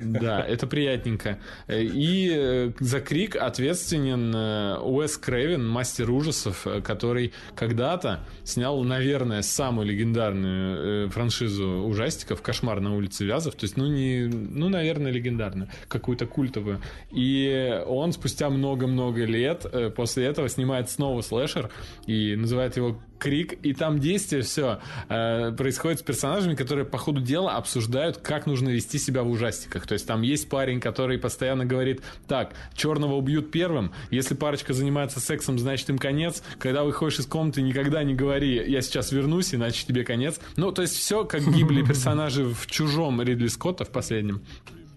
Да, 0.00 0.44
это 0.44 0.66
приятненько. 0.66 1.38
И 1.68 2.32
э, 2.32 2.70
за 2.78 3.00
Крик 3.00 3.36
ответственен 3.36 4.34
э, 4.34 4.78
Уэс 4.80 5.16
Крэвин, 5.18 5.66
мастер 5.66 6.10
ужасов, 6.10 6.66
э, 6.66 6.80
который 6.80 7.32
когда-то 7.54 8.20
снял, 8.44 8.82
наверное, 8.84 9.42
самую 9.42 9.86
легендарную 9.88 11.10
франшизу 11.10 11.84
ужастиков 11.84 12.42
«Кошмар 12.42 12.80
на 12.80 12.94
улице 12.94 13.24
Вязов». 13.24 13.54
То 13.54 13.64
есть, 13.64 13.76
ну, 13.76 13.86
не, 13.86 14.26
ну, 14.26 14.68
наверное, 14.68 15.10
легендарную, 15.10 15.68
какую-то 15.88 16.26
культовую. 16.26 16.80
И 17.10 17.82
он 17.86 18.12
спустя 18.12 18.50
много-много 18.50 19.24
лет 19.24 19.66
после 19.96 20.26
этого 20.26 20.48
снимает 20.48 20.90
снова 20.90 21.22
слэшер 21.22 21.70
и 22.06 22.36
называет 22.36 22.76
его 22.76 23.00
крик, 23.18 23.54
и 23.62 23.72
там 23.74 23.98
действие 23.98 24.42
все 24.42 24.80
э, 25.08 25.52
происходит 25.52 26.00
с 26.00 26.02
персонажами, 26.02 26.54
которые 26.54 26.84
по 26.84 26.98
ходу 26.98 27.20
дела 27.20 27.56
обсуждают, 27.56 28.18
как 28.18 28.46
нужно 28.46 28.68
вести 28.68 28.98
себя 28.98 29.22
в 29.22 29.30
ужастиках. 29.30 29.86
То 29.86 29.94
есть 29.94 30.06
там 30.06 30.22
есть 30.22 30.48
парень, 30.48 30.80
который 30.80 31.18
постоянно 31.18 31.64
говорит, 31.64 32.02
так, 32.26 32.54
черного 32.74 33.14
убьют 33.14 33.50
первым, 33.50 33.92
если 34.10 34.34
парочка 34.34 34.72
занимается 34.72 35.20
сексом, 35.20 35.58
значит 35.58 35.88
им 35.90 35.98
конец, 35.98 36.42
когда 36.58 36.84
выходишь 36.84 37.20
из 37.20 37.26
комнаты, 37.26 37.62
никогда 37.62 38.02
не 38.02 38.14
говори, 38.14 38.62
я 38.70 38.82
сейчас 38.82 39.12
вернусь, 39.12 39.54
иначе 39.54 39.84
тебе 39.86 40.04
конец. 40.04 40.40
Ну, 40.56 40.72
то 40.72 40.82
есть 40.82 40.96
все, 40.96 41.24
как 41.24 41.42
гибли 41.52 41.82
персонажи 41.86 42.44
в 42.44 42.66
«Чужом» 42.66 43.20
Ридли 43.22 43.48
Скотта 43.48 43.84
в 43.84 43.90
последнем. 43.90 44.42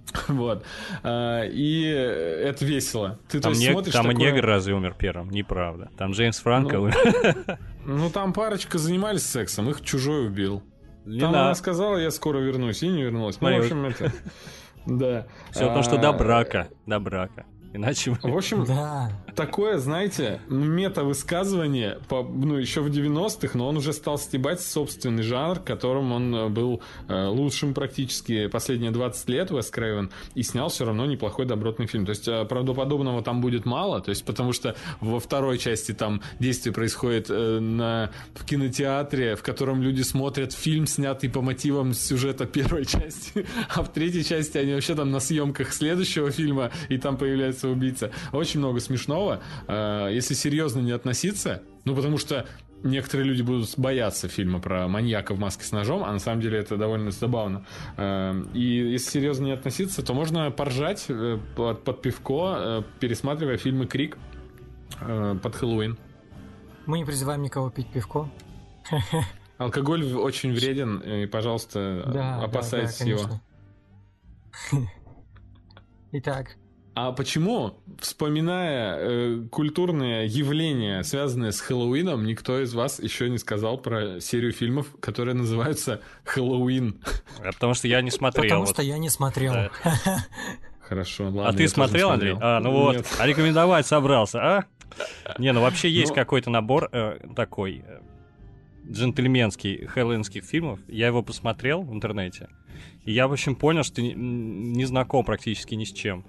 Вот. 0.27 0.65
А, 1.03 1.43
и 1.45 1.83
это 1.83 2.65
весело. 2.65 3.19
Ты 3.29 3.39
там, 3.39 3.53
не, 3.53 3.71
смотришь 3.71 3.93
там 3.93 4.07
такое... 4.07 4.29
и 4.29 4.31
негр 4.31 4.45
разве 4.45 4.73
умер 4.73 4.95
первым? 4.97 5.29
Неправда. 5.29 5.89
Там 5.97 6.11
Джеймс 6.11 6.39
Франко 6.39 6.77
ну, 6.77 6.83
умер. 6.83 7.57
Ну, 7.85 8.11
там 8.11 8.31
парочка 8.31 8.77
занимались 8.77 9.25
сексом, 9.25 9.67
их 9.69 9.81
чужой 9.81 10.27
убил. 10.27 10.61
Не 11.05 11.19
там 11.19 11.31
надо. 11.31 11.45
она 11.45 11.55
сказала, 11.55 11.97
я 11.97 12.11
скоро 12.11 12.37
вернусь, 12.37 12.83
и 12.83 12.87
не 12.87 13.01
вернулась. 13.01 13.41
Ну, 13.41 13.51
в 13.51 13.59
общем, 13.59 13.85
это... 13.85 14.11
Да. 14.85 15.27
Все 15.51 15.65
то, 15.73 15.83
что 15.83 15.97
до 15.97 16.09
а, 16.09 16.13
брака. 16.13 16.69
До 16.87 16.99
брака. 16.99 17.45
Иначе... 17.73 18.11
В 18.11 18.35
общем, 18.35 18.65
да. 18.65 19.11
Такое, 19.35 19.77
знаете, 19.77 20.41
мета-высказывание, 20.49 21.99
по, 22.07 22.23
ну, 22.23 22.57
еще 22.57 22.81
в 22.81 22.87
90-х, 22.87 23.57
но 23.57 23.67
он 23.67 23.77
уже 23.77 23.93
стал 23.93 24.17
стебать 24.17 24.61
собственный 24.61 25.23
жанр, 25.23 25.59
которым 25.59 26.11
он 26.11 26.35
э, 26.35 26.49
был 26.49 26.81
э, 27.07 27.25
лучшим 27.27 27.73
практически 27.73 28.47
последние 28.47 28.91
20 28.91 29.29
лет, 29.29 29.51
Вес 29.51 29.69
Крейвен, 29.69 30.11
и 30.35 30.43
снял 30.43 30.69
все 30.69 30.85
равно 30.85 31.05
неплохой 31.05 31.45
добротный 31.45 31.87
фильм. 31.87 32.05
То 32.05 32.11
есть 32.11 32.27
э, 32.27 32.45
правдоподобного 32.45 33.23
там 33.23 33.41
будет 33.41 33.65
мало, 33.65 34.01
то 34.01 34.09
есть 34.09 34.25
потому 34.25 34.53
что 34.53 34.75
во 34.99 35.19
второй 35.19 35.57
части 35.57 35.93
там 35.93 36.21
действие 36.39 36.73
происходит 36.73 37.27
э, 37.29 37.59
на, 37.59 38.11
в 38.33 38.45
кинотеатре, 38.45 39.35
в 39.35 39.43
котором 39.43 39.81
люди 39.81 40.01
смотрят 40.01 40.53
фильм, 40.53 40.87
снятый 40.87 41.29
по 41.29 41.41
мотивам 41.41 41.93
сюжета 41.93 42.45
первой 42.45 42.85
части, 42.85 43.45
а 43.75 43.83
в 43.83 43.91
третьей 43.91 44.23
части 44.23 44.57
они 44.57 44.73
вообще 44.73 44.95
там 44.95 45.11
на 45.11 45.19
съемках 45.19 45.73
следующего 45.73 46.31
фильма, 46.31 46.71
и 46.89 46.97
там 46.97 47.17
появляется 47.17 47.69
убийца. 47.69 48.11
Очень 48.31 48.59
много 48.59 48.79
смешного. 48.79 49.20
А, 49.67 50.07
если 50.09 50.33
серьезно 50.33 50.79
не 50.79 50.91
относиться, 50.91 51.63
ну, 51.85 51.95
потому 51.95 52.17
что 52.17 52.45
некоторые 52.83 53.27
люди 53.27 53.41
будут 53.41 53.73
бояться 53.77 54.27
фильма 54.27 54.59
про 54.59 54.87
маньяка 54.87 55.33
в 55.33 55.39
маске 55.39 55.65
с 55.65 55.71
ножом, 55.71 56.03
а 56.03 56.11
на 56.11 56.19
самом 56.19 56.41
деле 56.41 56.59
это 56.59 56.77
довольно 56.77 57.11
забавно. 57.11 57.65
А, 57.97 58.33
и 58.53 58.61
если 58.61 59.11
серьезно 59.11 59.45
не 59.45 59.51
относиться, 59.51 60.03
то 60.03 60.13
можно 60.13 60.51
поржать 60.51 61.05
э, 61.09 61.37
под, 61.55 62.01
пивко, 62.01 62.55
э, 62.57 62.83
пересматривая 62.99 63.57
фильмы 63.57 63.87
«Крик» 63.87 64.17
э, 64.99 65.37
под 65.41 65.55
Хэллоуин. 65.55 65.97
Мы 66.85 66.99
не 66.99 67.05
призываем 67.05 67.41
никого 67.41 67.69
пить 67.69 67.87
пивко. 67.87 68.29
Алкоголь 69.57 70.03
очень 70.15 70.53
вреден, 70.53 70.97
и, 70.97 71.27
пожалуйста, 71.27 72.03
да, 72.11 72.41
опасайтесь 72.41 72.97
да, 72.97 73.05
да, 73.05 73.11
его. 73.11 74.81
Итак, 76.13 76.57
а 76.93 77.13
почему, 77.13 77.81
вспоминая 77.99 78.97
э, 78.99 79.47
культурные 79.49 80.27
явления, 80.27 81.03
связанные 81.03 81.53
с 81.53 81.61
Хэллоуином, 81.61 82.25
никто 82.25 82.61
из 82.61 82.73
вас 82.73 82.99
еще 82.99 83.29
не 83.29 83.37
сказал 83.37 83.77
про 83.77 84.19
серию 84.19 84.51
фильмов, 84.51 84.87
которые 84.99 85.35
называются 85.35 86.01
Хэллоуин? 86.25 87.01
А 87.39 87.53
потому 87.53 87.75
что 87.75 87.87
я 87.87 88.01
не 88.01 88.11
смотрел. 88.11 88.43
Потому 88.43 88.65
вот. 88.65 88.73
что 88.73 88.81
я 88.81 88.97
не 88.97 89.09
смотрел. 89.09 89.53
Да. 89.53 89.71
хорошо. 90.91 91.25
Ладно, 91.25 91.47
а 91.47 91.53
ты 91.53 91.69
смотрел, 91.69 92.09
Андрей? 92.09 92.35
А, 92.41 92.59
ну 92.59 92.71
вот, 92.71 92.97
Нет. 92.97 93.07
а 93.17 93.25
рекомендовать 93.25 93.87
собрался, 93.87 94.39
а? 94.39 94.65
Не, 95.37 95.53
ну 95.53 95.61
вообще 95.61 95.89
есть 95.89 96.09
ну... 96.09 96.15
какой-то 96.15 96.49
набор 96.49 96.89
э, 96.91 97.19
такой 97.33 97.85
э, 97.87 98.01
джентльменский 98.89 99.85
хэллоуинских 99.85 100.43
фильмов. 100.43 100.81
Я 100.89 101.07
его 101.07 101.23
посмотрел 101.23 101.81
в 101.83 101.93
интернете. 101.93 102.49
И 103.05 103.13
я, 103.13 103.29
в 103.29 103.31
общем, 103.31 103.55
понял, 103.55 103.83
что 103.83 104.01
не, 104.01 104.13
не 104.13 104.83
знаком 104.83 105.23
практически 105.23 105.75
ни 105.75 105.85
с 105.85 105.93
чем. 105.93 106.25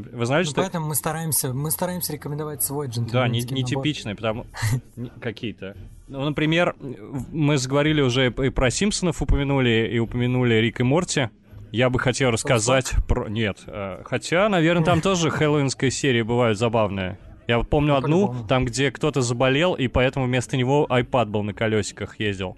Вы 0.00 0.26
знаете, 0.26 0.48
ну, 0.48 0.52
что... 0.52 0.60
Поэтому 0.62 0.88
мы 0.88 0.94
стараемся, 0.94 1.54
мы 1.54 1.70
стараемся 1.70 2.12
рекомендовать 2.12 2.62
свой 2.62 2.88
джентльменский 2.88 3.12
Да, 3.12 3.28
не, 3.28 3.40
не 3.62 3.64
типичные, 3.64 4.14
потому... 4.14 4.46
Какие-то. 5.20 5.76
Ну, 6.08 6.24
например, 6.24 6.76
мы 7.32 7.58
заговорили 7.58 8.00
уже 8.00 8.28
и 8.28 8.50
про 8.50 8.70
Симпсонов 8.70 9.22
упомянули, 9.22 9.90
и 9.92 9.98
упомянули 9.98 10.54
Рик 10.54 10.80
и 10.80 10.82
Морти. 10.82 11.30
Я 11.72 11.90
бы 11.90 11.98
хотел 11.98 12.30
рассказать 12.30 12.92
про... 13.08 13.28
Нет. 13.28 13.58
Э, 13.66 14.02
хотя, 14.04 14.48
наверное, 14.48 14.84
там 14.84 15.00
тоже 15.00 15.30
хэллоуинская 15.30 15.90
серия 15.90 16.24
бывают 16.24 16.58
забавные. 16.58 17.18
Я 17.48 17.60
помню 17.60 17.92
ну, 17.92 17.96
одну, 17.96 18.46
там, 18.48 18.64
где 18.64 18.90
кто-то 18.90 19.20
заболел, 19.20 19.74
и 19.74 19.88
поэтому 19.88 20.26
вместо 20.26 20.56
него 20.56 20.86
iPad 20.88 21.26
был 21.26 21.42
на 21.42 21.54
колесиках 21.54 22.18
ездил. 22.18 22.56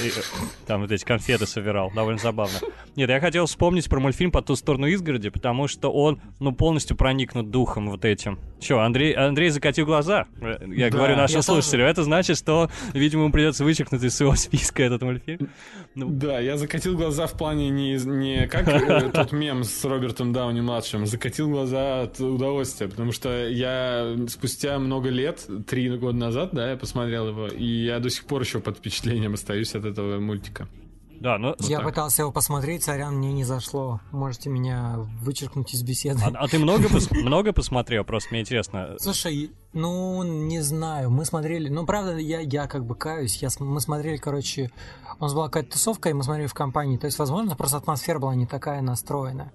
И, 0.00 0.08
э, 0.08 0.22
там 0.66 0.82
вот 0.82 0.90
эти 0.90 1.04
конфеты 1.04 1.46
собирал. 1.46 1.90
Довольно 1.94 2.18
забавно. 2.18 2.58
Нет, 2.96 3.10
я 3.10 3.20
хотел 3.20 3.46
вспомнить 3.46 3.88
про 3.88 4.00
мультфильм 4.00 4.30
«По 4.30 4.42
ту 4.42 4.56
сторону 4.56 4.86
изгороди», 4.86 5.28
потому 5.28 5.68
что 5.68 5.90
он, 5.92 6.20
ну, 6.40 6.52
полностью 6.52 6.96
проникнут 6.96 7.50
духом 7.50 7.90
вот 7.90 8.04
этим. 8.04 8.38
Че, 8.60 8.78
Андрей, 8.78 9.12
Андрей 9.12 9.50
закатил 9.50 9.86
глаза? 9.86 10.26
Я 10.40 10.90
да, 10.90 10.96
говорю 10.96 11.16
нашим 11.16 11.42
слушателям. 11.42 11.86
Это 11.86 12.04
значит, 12.04 12.38
что, 12.38 12.70
видимо, 12.94 13.24
ему 13.24 13.32
придется 13.32 13.64
вычеркнуть 13.64 14.02
из 14.02 14.14
своего 14.14 14.34
списка 14.36 14.82
этот 14.82 15.02
мультфильм. 15.02 15.50
Ну. 15.94 16.08
Да, 16.08 16.38
я 16.40 16.56
закатил 16.56 16.96
глаза 16.96 17.26
в 17.26 17.36
плане 17.36 17.68
не, 17.70 17.96
не 17.96 18.46
как 18.46 18.68
э, 18.68 19.10
тот 19.14 19.32
мем 19.32 19.64
с 19.64 19.84
Робертом 19.84 20.32
Дауни-младшим, 20.32 21.06
закатил 21.06 21.50
глаза 21.50 22.02
от 22.02 22.20
удовольствия, 22.20 22.88
потому 22.88 23.12
что 23.12 23.46
я 23.48 24.16
спустя 24.28 24.78
много 24.78 25.10
лет, 25.10 25.46
три 25.66 25.90
года 25.90 26.16
назад, 26.16 26.50
да, 26.52 26.70
я 26.70 26.76
посмотрел 26.76 27.28
его, 27.28 27.48
и 27.48 27.64
я 27.64 27.98
до 27.98 28.10
сих 28.10 28.24
пор 28.24 28.42
еще 28.42 28.60
под 28.60 28.78
впечатлением 28.78 29.34
остаюсь 29.34 29.74
от 29.74 29.81
этого 29.84 30.20
мультика. 30.20 30.68
Да, 31.22 31.38
но... 31.38 31.54
Я 31.60 31.78
вот 31.78 31.90
пытался 31.90 32.22
его 32.22 32.32
посмотреть, 32.32 32.82
сорян, 32.82 33.14
мне 33.14 33.32
не 33.32 33.44
зашло. 33.44 34.00
Можете 34.10 34.50
меня 34.50 34.96
вычеркнуть 35.20 35.72
из 35.72 35.84
беседы. 35.84 36.20
А, 36.24 36.32
а 36.34 36.48
ты 36.48 36.58
много, 36.58 36.88
пос... 36.88 37.12
много 37.12 37.52
посмотрел? 37.52 38.02
Просто 38.02 38.30
мне 38.32 38.40
интересно. 38.40 38.96
Слушай, 38.98 39.52
ну, 39.72 40.24
не 40.24 40.60
знаю. 40.60 41.10
Мы 41.10 41.24
смотрели... 41.24 41.68
Ну, 41.68 41.86
правда, 41.86 42.16
я, 42.16 42.40
я 42.40 42.66
как 42.66 42.84
бы 42.84 42.96
каюсь. 42.96 43.40
Я, 43.40 43.50
мы 43.60 43.80
смотрели, 43.80 44.16
короче... 44.16 44.72
У 45.20 45.22
нас 45.22 45.32
была 45.32 45.46
какая-то 45.46 45.70
тусовка, 45.70 46.10
и 46.10 46.12
мы 46.12 46.24
смотрели 46.24 46.48
в 46.48 46.54
компании. 46.54 46.96
То 46.96 47.06
есть, 47.06 47.20
возможно, 47.20 47.54
просто 47.54 47.76
атмосфера 47.76 48.18
была 48.18 48.34
не 48.34 48.46
такая 48.46 48.82
настроена. 48.82 49.52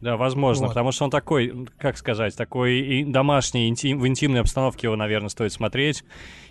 Да, 0.00 0.16
возможно, 0.16 0.66
вот. 0.66 0.70
потому 0.70 0.92
что 0.92 1.04
он 1.04 1.10
такой, 1.10 1.68
как 1.78 1.96
сказать, 1.96 2.36
такой 2.36 3.04
домашний, 3.04 3.68
интим, 3.68 4.00
в 4.00 4.06
интимной 4.06 4.40
обстановке 4.40 4.88
его, 4.88 4.96
наверное, 4.96 5.28
стоит 5.28 5.52
смотреть. 5.52 6.04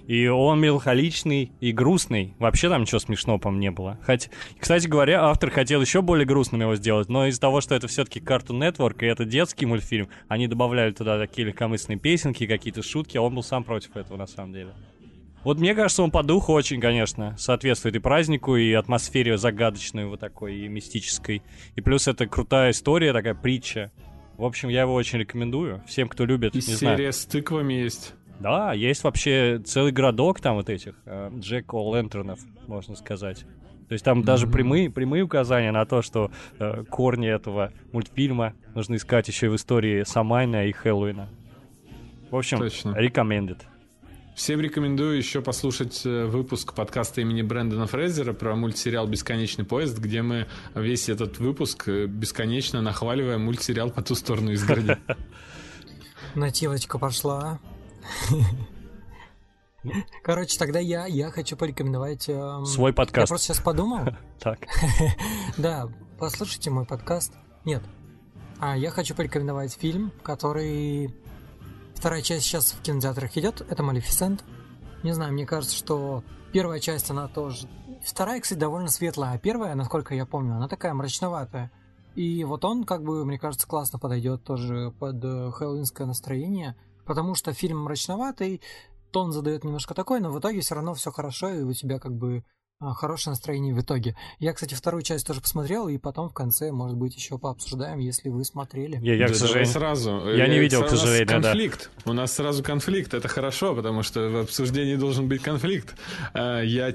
И 0.08 0.28
он 0.28 0.62
меланхоличный 0.62 1.52
и 1.60 1.72
грустный. 1.72 2.36
Вообще 2.38 2.70
там 2.70 2.82
ничего 2.84 3.00
смешного, 3.00 3.40
по 3.40 3.50
мне, 3.50 3.66
не 3.66 3.72
было. 3.72 3.98
Хоть, 4.06 4.30
кстати 4.60 4.88
говоря, 4.88 5.24
автор 5.24 5.50
хотел 5.50 5.82
еще 5.82 6.02
более 6.04 6.26
грустным 6.26 6.62
его 6.62 6.76
сделать, 6.76 7.10
но 7.10 7.26
из-за 7.26 7.42
того, 7.42 7.62
что 7.62 7.74
это 7.74 7.88
все-таки 7.88 8.20
Cartoon 8.20 8.60
Network 8.60 9.04
и 9.04 9.08
это 9.08 9.26
детский 9.26 9.66
мультфильм, 9.66 10.08
они 10.28 10.48
добавляли 10.48 10.92
туда 10.92 11.18
такие 11.18 11.48
легкомысленные 11.48 11.98
песенки, 11.98 12.46
какие-то 12.46 12.84
шутки, 12.84 13.18
а 13.18 13.22
он 13.22 13.34
был 13.34 13.44
сам 13.44 13.64
против 13.64 13.98
этого, 13.98 14.18
на 14.18 14.28
самом 14.28 14.54
деле. 14.54 14.74
Вот 15.46 15.60
мне 15.60 15.76
кажется, 15.76 16.02
он 16.02 16.10
по 16.10 16.24
духу 16.24 16.54
очень, 16.54 16.82
конечно, 16.82 17.36
соответствует 17.38 17.96
и 17.96 18.00
празднику, 18.00 18.56
и 18.56 18.74
атмосфере 18.74 19.38
загадочной 19.38 20.08
вот 20.08 20.20
такой, 20.20 20.56
и 20.56 20.68
мистической. 20.68 21.44
И 21.76 21.82
плюс 21.82 22.08
это 22.08 22.26
крутая 22.26 22.72
история, 22.72 23.14
такая 23.14 23.36
притча. 23.36 23.92
В 24.38 24.44
общем, 24.44 24.70
я 24.70 24.82
его 24.82 24.96
очень 24.96 25.20
рекомендую 25.20 25.84
всем, 25.86 26.10
кто 26.10 26.26
любит. 26.26 26.56
И 26.56 26.62
серия 26.62 26.96
знаю. 26.96 27.14
с 27.14 27.26
тыквами 27.28 27.76
есть. 27.76 28.16
Да, 28.40 28.74
есть 28.74 29.04
вообще 29.04 29.62
целый 29.64 29.92
городок 29.92 30.42
там 30.42 30.56
вот 30.56 30.68
этих 30.72 30.96
э, 31.06 31.32
Джек 31.38 31.74
Лэнтернов, 31.74 32.40
можно 32.66 32.96
сказать. 32.96 33.46
То 33.88 33.94
есть 33.94 34.04
там 34.04 34.22
mm-hmm. 34.22 34.26
даже 34.26 34.48
прямые, 34.48 34.90
прямые 34.90 35.22
указания 35.22 35.72
на 35.72 35.86
то, 35.86 36.02
что 36.02 36.32
э, 36.58 36.84
корни 36.90 37.30
этого 37.30 37.72
мультфильма 37.92 38.56
нужно 38.74 38.96
искать 38.96 39.28
еще 39.28 39.46
и 39.46 39.50
в 39.50 39.56
истории 39.56 40.04
Самайна 40.06 40.66
и 40.66 40.72
Хэллоуина. 40.72 41.30
В 42.32 42.36
общем, 42.36 42.58
Точно. 42.58 42.96
Всем 44.36 44.60
рекомендую 44.60 45.16
еще 45.16 45.42
послушать 45.42 46.06
э, 46.06 46.26
выпуск 46.26 46.74
подкаста 46.74 47.22
имени 47.22 47.42
Брэндона 47.42 47.88
Фрейзера 47.88 48.34
про 48.34 48.54
мультсериал 48.58 49.08
«Бесконечный 49.08 49.64
поезд», 49.64 49.98
где 49.98 50.22
мы 50.22 50.48
весь 50.76 51.08
этот 51.08 51.40
выпуск 51.40 51.88
э, 51.88 52.06
бесконечно 52.06 52.82
нахваливаем 52.82 53.46
мультсериал 53.46 53.92
«По 53.92 54.02
ту 54.02 54.14
сторону 54.14 54.52
изгороди». 54.52 54.98
Нативочка 56.36 57.00
пошла. 57.00 57.62
Короче, 60.22 60.60
тогда 60.60 60.80
я, 60.80 61.06
я 61.06 61.32
хочу 61.32 61.56
порекомендовать... 61.56 62.28
Эм, 62.28 62.66
Свой 62.66 62.92
подкаст. 62.92 63.28
Я 63.28 63.28
просто 63.28 63.48
сейчас 63.48 63.64
подумал. 63.64 64.02
Так. 64.42 64.60
Да, 65.58 65.88
послушайте 66.20 66.72
мой 66.72 66.86
подкаст. 66.86 67.32
Нет. 67.64 67.82
А 68.60 68.76
я 68.78 68.92
хочу 68.92 69.16
порекомендовать 69.16 69.74
фильм, 69.80 70.12
который... 70.24 71.16
Вторая 72.06 72.22
часть 72.22 72.46
сейчас 72.46 72.72
в 72.72 72.84
кинотеатрах 72.84 73.36
идет. 73.36 73.62
Это 73.68 73.82
«Малефисент». 73.82 74.44
Не 75.02 75.14
знаю, 75.14 75.34
мне 75.34 75.48
кажется, 75.48 75.76
что 75.76 76.24
первая 76.54 76.80
часть, 76.80 77.10
она 77.10 77.28
тоже... 77.28 77.68
Вторая, 78.06 78.40
кстати, 78.40 78.60
довольно 78.60 78.90
светлая, 78.90 79.34
а 79.34 79.38
первая, 79.40 79.74
насколько 79.74 80.14
я 80.14 80.28
помню, 80.28 80.54
она 80.54 80.68
такая 80.68 80.94
мрачноватая. 80.94 81.72
И 82.14 82.44
вот 82.44 82.64
он, 82.64 82.84
как 82.84 83.02
бы, 83.02 83.26
мне 83.26 83.40
кажется, 83.40 83.66
классно 83.68 83.98
подойдет 83.98 84.44
тоже 84.44 84.94
под 85.00 85.16
э, 85.24 85.50
хэллоуинское 85.50 86.06
настроение 86.06 86.76
потому 87.06 87.36
что 87.36 87.54
фильм 87.54 87.84
мрачноватый, 87.84 88.62
тон 89.12 89.32
задает 89.32 89.64
немножко 89.64 89.94
такой, 89.94 90.20
но 90.20 90.30
в 90.30 90.40
итоге 90.40 90.62
все 90.62 90.76
равно 90.76 90.94
все 90.94 91.12
хорошо, 91.12 91.50
и 91.50 91.64
у 91.64 91.74
тебя 91.74 92.00
как 92.00 92.14
бы 92.14 92.44
хорошее 92.80 93.32
настроение 93.32 93.74
в 93.74 93.80
итоге. 93.80 94.16
Я, 94.40 94.54
кстати, 94.54 94.74
вторую 94.74 95.02
часть 95.02 95.26
тоже 95.26 95.42
посмотрел, 95.42 95.88
и 95.88 95.98
потом 95.98 96.30
в 96.30 96.34
конце, 96.34 96.72
может 96.72 96.98
быть, 96.98 97.16
еще 97.16 97.38
пообсуждаем, 97.38 98.00
если 98.00 98.30
вы 98.30 98.44
смотрели. 98.44 99.00
Я, 99.02 99.16
я, 99.16 99.28
к 99.28 99.36
сожалению, 99.36 99.72
сразу. 99.72 100.30
Я 100.30 100.48
не 100.48 100.60
видел, 100.60 100.84
к 100.84 100.90
сожалению, 100.90 101.28
конфликт. 101.28 101.90
Да. 102.04 102.12
У 102.12 102.14
нас 102.14 102.34
сразу 102.34 102.64
конфликт. 102.64 103.14
Это 103.14 103.28
хорошо, 103.28 103.76
потому 103.76 104.04
что 104.04 104.30
в 104.30 104.38
обсуждении 104.38 104.96
должен 104.96 105.28
быть 105.28 105.42
конфликт. 105.42 105.96
А, 106.34 106.62
я 106.62 106.94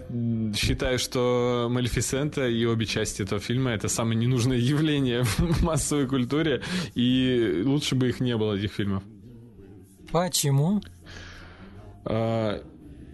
считаю, 0.55 0.99
что 0.99 1.69
Малефисента 1.71 2.47
и 2.47 2.65
обе 2.67 2.87
части 2.87 3.23
этого 3.23 3.41
фильма 3.41 3.71
это 3.71 3.89
самое 3.89 4.19
ненужное 4.19 4.59
явление 4.59 5.23
в 5.25 5.63
массовой 5.63 6.07
культуре, 6.07 6.63
и 6.95 7.63
лучше 7.65 7.95
бы 7.95 8.09
их 8.09 8.21
не 8.21 8.37
было 8.37 8.55
этих 8.55 8.73
фильмов. 8.73 9.03
Почему? 10.13 10.81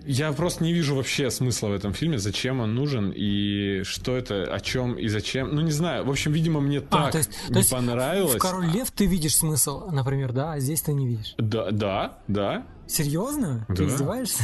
А, 0.07 0.11
я 0.11 0.33
просто 0.33 0.65
не 0.65 0.73
вижу 0.73 0.95
вообще 0.95 1.31
смысла 1.31 1.69
в 1.69 1.73
этом 1.73 1.93
фильме, 1.93 2.19
зачем 2.19 2.61
он 2.61 2.75
нужен 2.75 3.13
и 3.15 3.83
что 3.85 4.17
это, 4.17 4.45
о 4.45 4.61
чем 4.61 4.95
и 4.95 5.09
зачем. 5.09 5.55
Ну, 5.55 5.61
не 5.63 5.73
знаю. 5.73 6.05
В 6.05 6.11
общем, 6.11 6.33
видимо, 6.33 6.61
мне 6.61 6.79
а, 6.79 6.83
так 6.83 7.13
то 7.13 7.19
есть, 7.19 7.31
не 7.49 7.53
то 7.55 7.59
есть 7.59 7.71
понравилось. 7.71 8.37
В 8.37 8.39
Король 8.39 8.67
Лев 8.67 8.91
ты 8.91 9.07
видишь 9.07 9.37
смысл, 9.37 9.89
например, 9.91 10.33
да, 10.33 10.53
а 10.53 10.61
здесь 10.61 10.83
ты 10.83 10.93
не 10.93 11.07
видишь. 11.07 11.35
Да, 11.39 11.71
да, 11.71 12.19
да. 12.29 12.67
Серьезно? 12.87 13.67
Да. 13.69 13.75
Ты 13.75 13.87
издеваешься? 13.87 14.43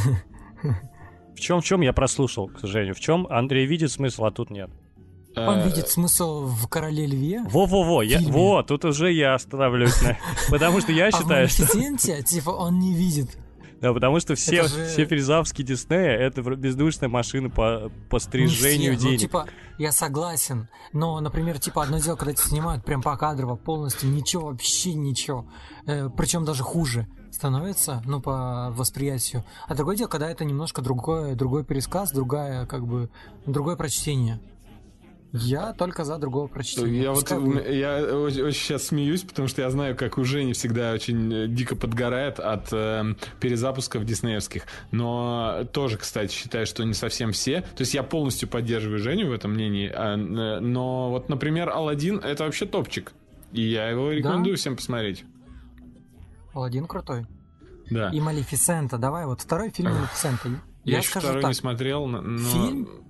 В 1.35 1.39
чем, 1.39 1.61
в 1.61 1.65
чем 1.65 1.81
я 1.81 1.93
прослушал, 1.93 2.47
к 2.47 2.59
сожалению. 2.59 2.95
В 2.95 2.99
чем 2.99 3.27
Андрей 3.27 3.65
видит 3.65 3.91
смысл, 3.91 4.25
а 4.25 4.31
тут 4.31 4.49
нет. 4.49 4.69
Он 5.35 5.59
э, 5.59 5.65
видит 5.65 5.89
смысл 5.89 6.45
в 6.45 6.67
короле 6.67 7.07
льве. 7.07 7.41
Во-во-во, 7.45 8.03
я, 8.03 8.19
во, 8.21 8.61
тут 8.63 8.85
уже 8.85 9.11
я 9.11 9.33
остановлюсь. 9.33 9.95
Потому 10.49 10.79
что 10.79 10.91
я 10.91 11.11
считаю, 11.11 11.47
что... 11.47 11.63
А 11.63 12.21
типа, 12.21 12.51
он 12.51 12.79
не 12.79 12.93
видит. 12.93 13.29
Да, 13.83 13.91
потому 13.91 14.21
что 14.21 14.35
все, 14.35 14.63
же... 14.63 14.85
все 14.85 15.05
филизавские 15.05 15.67
Диснея— 15.67 16.11
это 16.17 16.41
бездушная 16.41 17.09
машина 17.09 17.49
по, 17.49 17.91
по 18.09 18.19
стрижению 18.19 18.93
ну, 18.93 18.99
денег. 18.99 19.13
Ну, 19.15 19.27
типа, 19.27 19.47
я 19.77 19.91
согласен, 19.91 20.69
но, 20.93 21.19
например, 21.19 21.59
типа, 21.59 21.83
одно 21.83 21.97
дело, 21.97 22.15
когда 22.15 22.31
тебя 22.31 22.47
снимают 22.47 22.85
прям 22.85 23.01
покадрово, 23.01 23.57
полностью, 23.57 24.09
ничего, 24.09 24.51
вообще 24.51 24.93
ничего, 24.93 25.49
э, 25.85 26.09
причем 26.15 26.45
даже 26.45 26.63
хуже 26.63 27.09
становится, 27.29 28.01
ну, 28.05 28.21
по 28.21 28.71
восприятию. 28.71 29.43
А 29.67 29.75
другое 29.75 29.97
дело, 29.97 30.07
когда 30.07 30.29
это 30.29 30.45
немножко 30.45 30.81
другое, 30.81 31.35
другой 31.35 31.65
пересказ, 31.65 32.13
другая, 32.13 32.65
как 32.65 32.87
бы, 32.87 33.09
другое 33.45 33.75
прочтение. 33.75 34.39
Я 35.35 35.73
только 35.73 36.03
за 36.05 36.19
другого 36.19 36.45
прочтения. 36.45 37.01
Я 37.01 37.11
вот 37.11 37.27
я 37.31 38.15
очень, 38.15 38.43
очень 38.43 38.59
сейчас 38.59 38.83
смеюсь, 38.85 39.23
потому 39.23 39.47
что 39.47 39.63
я 39.63 39.71
знаю, 39.71 39.95
как 39.95 40.19
у 40.19 40.23
Жени 40.23 40.53
всегда 40.53 40.93
очень 40.93 41.33
э, 41.33 41.47
дико 41.47 41.75
подгорает 41.75 42.39
от 42.39 42.71
э, 42.71 43.15
перезапусков 43.39 44.05
диснеевских. 44.05 44.65
Но 44.91 45.63
тоже, 45.73 45.97
кстати, 45.97 46.31
считаю, 46.31 46.67
что 46.67 46.83
не 46.83 46.93
совсем 46.93 47.31
все. 47.31 47.61
То 47.61 47.81
есть 47.81 47.95
я 47.95 48.03
полностью 48.03 48.47
поддерживаю 48.47 48.99
Женю 48.99 49.29
в 49.29 49.33
этом 49.33 49.53
мнении. 49.53 49.91
А, 49.91 50.13
э, 50.13 50.59
но 50.59 51.09
вот, 51.09 51.29
например, 51.29 51.69
Алладин 51.69 52.19
это 52.19 52.43
вообще 52.43 52.67
топчик. 52.67 53.11
И 53.53 53.61
я 53.61 53.89
его 53.89 54.11
рекомендую 54.11 54.55
да? 54.55 54.59
всем 54.59 54.75
посмотреть. 54.75 55.25
Алладин 56.53 56.85
крутой. 56.85 57.25
Да. 57.89 58.11
И 58.11 58.21
Малефисента. 58.21 58.99
Давай, 58.99 59.25
вот 59.25 59.41
второй 59.41 59.71
фильм 59.71 59.93
Малефисента. 59.95 60.49
Я, 60.83 60.93
я 60.93 60.97
еще 60.99 61.19
второй 61.19 61.41
так. 61.41 61.49
не 61.49 61.55
смотрел, 61.55 62.05
но... 62.05 62.37
Фильм 62.37 63.03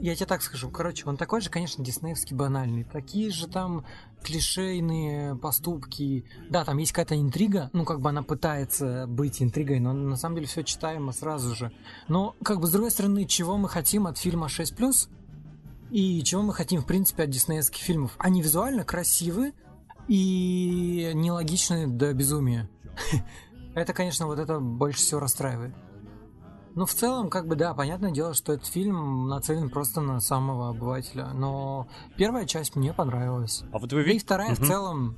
я 0.00 0.14
тебе 0.14 0.26
так 0.26 0.42
скажу, 0.42 0.70
короче, 0.70 1.04
он 1.06 1.16
такой 1.16 1.40
же, 1.40 1.50
конечно, 1.50 1.84
диснеевский 1.84 2.36
банальный. 2.36 2.84
Такие 2.84 3.30
же 3.30 3.48
там 3.48 3.84
клишейные 4.22 5.36
поступки. 5.36 6.24
Да, 6.50 6.64
там 6.64 6.78
есть 6.78 6.92
какая-то 6.92 7.20
интрига, 7.20 7.70
ну, 7.72 7.84
как 7.84 8.00
бы 8.00 8.08
она 8.08 8.22
пытается 8.22 9.06
быть 9.08 9.42
интригой, 9.42 9.80
но 9.80 9.92
на 9.92 10.16
самом 10.16 10.36
деле 10.36 10.46
все 10.46 10.62
читаемо 10.62 11.12
сразу 11.12 11.54
же. 11.54 11.72
Но, 12.06 12.36
как 12.42 12.60
бы, 12.60 12.66
с 12.66 12.70
другой 12.70 12.90
стороны, 12.90 13.24
чего 13.26 13.56
мы 13.56 13.68
хотим 13.68 14.06
от 14.06 14.18
фильма 14.18 14.46
6+, 14.46 15.08
и 15.90 16.22
чего 16.22 16.42
мы 16.42 16.54
хотим, 16.54 16.82
в 16.82 16.86
принципе, 16.86 17.24
от 17.24 17.30
диснеевских 17.30 17.82
фильмов? 17.82 18.14
Они 18.18 18.42
визуально 18.42 18.84
красивы 18.84 19.52
и 20.06 21.10
нелогичны 21.14 21.86
до 21.86 22.12
безумия. 22.12 22.68
Это, 23.74 23.92
конечно, 23.92 24.26
вот 24.26 24.38
это 24.38 24.58
больше 24.58 24.98
всего 24.98 25.20
расстраивает. 25.20 25.72
Ну, 26.78 26.86
в 26.86 26.94
целом, 26.94 27.28
как 27.28 27.48
бы, 27.48 27.56
да, 27.56 27.74
понятное 27.74 28.12
дело, 28.12 28.34
что 28.34 28.52
этот 28.52 28.68
фильм 28.68 29.26
нацелен 29.26 29.68
просто 29.68 30.00
на 30.00 30.20
самого 30.20 30.68
обывателя. 30.68 31.26
Но 31.34 31.88
первая 32.16 32.46
часть 32.46 32.76
мне 32.76 32.92
понравилась. 32.92 33.64
А 33.72 33.78
вот 33.80 33.92
вы 33.92 33.98
Да 33.98 34.02
и 34.02 34.04
видите... 34.04 34.24
вторая 34.24 34.54
в 34.54 34.60
целом 34.60 35.16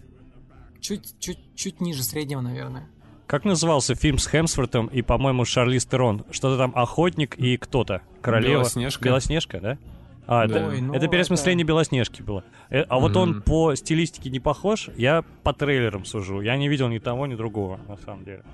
чуть-чуть 0.81 1.83
ниже 1.83 2.03
среднего, 2.03 2.41
наверное. 2.41 2.89
Как 3.27 3.45
назывался 3.45 3.95
фильм 3.95 4.17
с 4.17 4.27
Хемсвортом 4.27 4.87
и, 4.87 5.03
по-моему, 5.03 5.45
Шарлиз 5.45 5.85
Терон? 5.85 6.25
Что-то 6.31 6.57
там 6.57 6.73
охотник 6.75 7.37
и 7.37 7.59
кто-то. 7.59 8.01
Королева. 8.23 8.61
Белоснежка. 8.61 9.05
Белоснежка, 9.05 9.61
да? 9.61 9.79
А, 10.27 10.47
Да. 10.49 10.57
это, 10.61 10.67
Ой, 10.67 10.81
ну 10.81 10.95
это 10.95 11.09
переосмысление 11.09 11.67
Белоснежки 11.67 12.23
было. 12.23 12.43
Э, 12.71 12.85
А 12.89 12.99
вот 12.99 13.15
он 13.19 13.43
по 13.43 13.75
стилистике 13.75 14.31
не 14.31 14.41
похож, 14.41 14.89
я 14.97 15.25
по 15.43 15.53
трейлерам 15.53 16.07
сужу. 16.07 16.41
Я 16.41 16.57
не 16.57 16.71
видел 16.71 16.89
ни 16.89 16.99
того, 17.01 17.27
ни 17.27 17.35
другого, 17.35 17.79
на 17.87 17.99
самом 17.99 18.25
деле. 18.25 18.45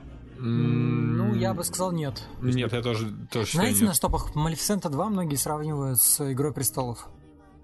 Я 1.39 1.55
бы 1.55 1.65
сказал 1.65 1.93
нет. 1.93 2.23
Нет, 2.41 2.73
я 2.73 2.83
тоже, 2.83 3.13
тоже 3.31 3.47
считаю 3.47 3.67
Знаете, 3.67 3.81
нет. 3.81 3.89
на 3.89 3.95
что 3.95 4.09
пох... 4.09 4.35
Малефисента 4.35 4.89
2 4.89 5.09
многие 5.09 5.37
сравнивают 5.37 6.01
с 6.01 6.33
Игрой 6.33 6.53
престолов. 6.53 7.09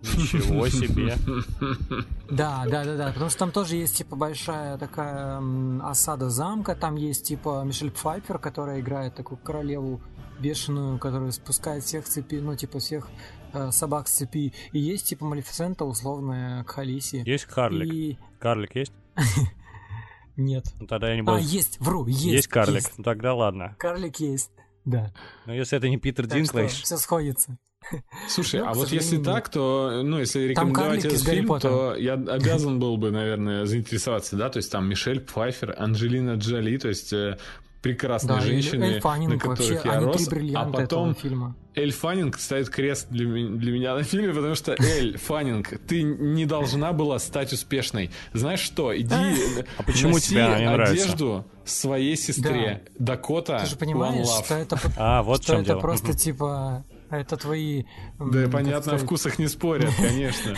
Ничего 0.03 0.69
себе. 0.69 1.17
Да, 2.31 2.65
да, 2.67 2.85
да, 2.85 2.97
да, 2.97 3.13
потому 3.13 3.29
что 3.29 3.41
там 3.41 3.53
тоже 3.53 3.77
есть 3.77 3.99
типа 3.99 4.17
большая 4.17 4.79
такая 4.79 5.43
осада 5.83 6.31
замка, 6.31 6.75
там 6.75 6.97
есть 6.97 7.27
типа 7.27 7.63
Мишель 7.63 7.91
Пфайфер, 7.91 8.39
которая 8.39 8.81
играет 8.81 9.15
такую 9.15 9.37
королеву 9.39 10.01
бешеную, 10.41 10.99
которая 10.99 11.31
спускает 11.31 11.85
всех 11.85 12.07
цепи, 12.07 12.37
ну 12.37 12.57
типа 12.57 12.79
всех 12.79 13.11
э, 13.53 13.71
собак 13.71 14.09
с 14.09 14.13
цепи, 14.13 14.55
и 14.73 14.79
есть 14.79 15.09
типа 15.09 15.27
Малефисента 15.27 15.85
условная 15.85 16.65
Кхалиси. 16.65 17.23
Есть 17.27 17.45
карлик? 17.45 17.93
И 17.93 18.19
Карлик 18.39 18.75
есть? 18.77 18.93
нет. 20.37 20.65
Ну 20.81 20.87
тогда 20.87 21.11
я 21.11 21.17
не 21.17 21.23
буду... 21.23 21.37
А, 21.37 21.41
есть, 21.41 21.79
вру, 21.81 22.07
есть. 22.07 22.23
Есть 22.23 22.49
карлик. 22.49 22.77
есть. 22.77 22.99
Ну 22.99 23.05
тогда 23.05 23.35
ладно. 23.35 23.77
Карлик 23.79 24.21
есть, 24.21 24.51
да. 24.85 25.13
Но 25.47 25.55
если 25.55 25.79
это 25.79 25.89
не 25.89 25.99
Питер 25.99 26.25
Так 26.25 26.33
что 26.33 26.39
Динклейдж... 26.39 26.83
все 26.83 26.97
сходится. 26.97 27.59
Слушай, 28.29 28.61
Ну, 28.61 28.67
а 28.69 28.75
вот 28.75 28.93
если 28.93 29.17
сожалению, 29.17 29.25
так, 29.25 29.49
то, 29.49 30.03
ну, 30.05 30.19
если 30.21 30.43
рекомендовать 30.43 31.05
этот 31.05 31.21
фильм, 31.21 31.59
то 31.59 31.97
я 31.97 32.15
обязан 32.15 32.79
был 32.79 32.97
бы, 32.97 33.11
наверное, 33.11 33.67
заинтересоваться, 33.67 34.37
да, 34.37 34.51
то 34.51 34.59
есть 34.59 34.71
там 34.71 34.89
Мишель 34.89 35.21
Пфайфер, 35.21 35.75
Анджелина 35.77 36.35
Джоли, 36.35 36.79
то 36.79 36.89
есть 36.89 37.13
прекрасные 37.83 38.39
Да, 38.39 38.45
и 38.45 38.47
женщины, 38.47 38.85
Эль 38.85 38.95
на 38.95 39.01
Фаннинг 39.01 39.43
которых 39.43 39.59
вообще, 39.59 39.81
я 39.85 39.93
они 39.93 40.07
рос, 40.07 40.27
а 40.27 40.31
бриллианта 40.31 40.79
потом 40.79 41.11
этого 41.11 41.23
фильма. 41.23 41.57
Эль 41.75 41.93
Фаннинг 41.93 42.39
ставит 42.39 42.71
крест 42.71 43.09
для, 43.11 43.27
для 43.27 43.73
меня 43.73 43.95
на 43.95 44.05
фильме, 44.05 44.33
потому 44.33 44.55
что 44.55 44.73
Эль 44.79 45.19
Фаннинг, 45.19 45.81
ты 45.87 46.03
не 46.03 46.47
должна 46.47 46.93
была 46.93 47.19
стать 47.19 47.53
успешной. 47.53 48.11
Знаешь 48.33 48.61
что, 48.61 48.97
иди 48.99 49.15
А 49.77 49.83
почему 49.83 50.13
носи 50.13 50.31
тебе 50.31 50.45
одежду 50.45 51.45
своей 51.65 52.17
сестре. 52.17 52.85
Дакота 52.99 53.61
Ты 53.61 53.67
же 53.67 53.77
понимаешь, 53.77 54.27
что 54.45 54.55
это, 54.55 54.79
А, 54.97 55.23
вот 55.23 55.43
что 55.43 55.55
это 55.55 55.65
дело. 55.65 55.81
просто 55.81 56.15
типа 56.17 56.85
это 57.11 57.37
твои. 57.37 57.85
Да, 58.19 58.49
понятно, 58.49 58.95
о 58.95 58.99
вкусах 58.99 59.39
не 59.39 59.49
спорят, 59.49 59.93
конечно. 59.99 60.55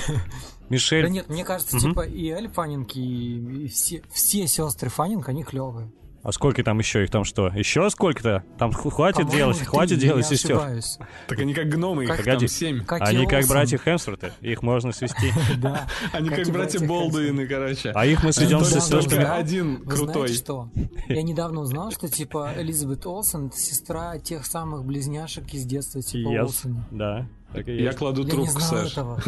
Мишель... 0.69 1.03
Да 1.03 1.09
нет, 1.09 1.29
мне 1.29 1.45
кажется, 1.45 1.79
типа 1.79 2.03
и 2.03 2.29
Эль 2.29 2.49
Фаннинг, 2.49 2.97
и, 2.97 3.65
и 3.65 3.69
все, 3.69 4.03
все 4.13 4.47
сестры 4.47 4.89
Фаннинг, 4.89 5.29
они 5.29 5.43
клевые. 5.43 5.91
А 6.25 6.33
сколько 6.33 6.65
там 6.65 6.79
еще 6.79 7.05
их 7.05 7.11
там 7.11 7.25
что? 7.25 7.49
Еще 7.49 7.89
сколько-то? 7.91 8.43
Там 8.59 8.73
хватит 8.73 9.29
делать, 9.29 9.59
хватит 9.61 9.99
делать 9.99 10.25
я 10.31 10.37
сестер. 10.37 10.57
ошибаюсь. 10.57 10.99
Так 11.29 11.39
они 11.39 11.53
как 11.53 11.69
гномы, 11.69 12.05
их 12.05 12.09
Как- 12.09 12.17
там 12.19 12.25
Погоди. 12.25 12.49
семь. 12.49 12.83
Они 12.89 13.27
как 13.27 13.47
братья 13.47 13.77
Хемсворты, 13.79 14.33
их 14.41 14.63
можно 14.63 14.93
свести. 14.93 15.31
Да. 15.59 15.87
Они 16.13 16.31
Как 16.31 16.49
братья 16.49 16.81
Болдуины, 16.85 17.47
короче. 17.47 17.93
А 17.95 18.07
их 18.07 18.25
мы 18.25 18.33
сведем 18.33 18.65
с 18.65 18.71
сестрами. 18.73 19.25
Один 19.25 19.85
крутой. 19.85 20.29
что? 20.29 20.71
Я 21.09 21.23
недавно 21.23 21.61
узнал, 21.61 21.91
что 21.93 22.09
типа 22.09 22.53
Элизабет 22.57 23.05
Олсен 23.07 23.49
это 23.49 23.59
сестра 23.59 24.19
тех 24.19 24.47
самых 24.47 24.85
близняшек 24.85 25.53
из 25.53 25.65
детства, 25.67 26.01
типа. 26.03 26.31
Олсен. 26.31 26.85
Да, 26.91 27.29
Я 27.67 27.93
кладу 27.93 28.25
трубку, 28.25 28.51
знал 28.51 28.63
Саш. 28.71 28.93
этого. 28.93 29.21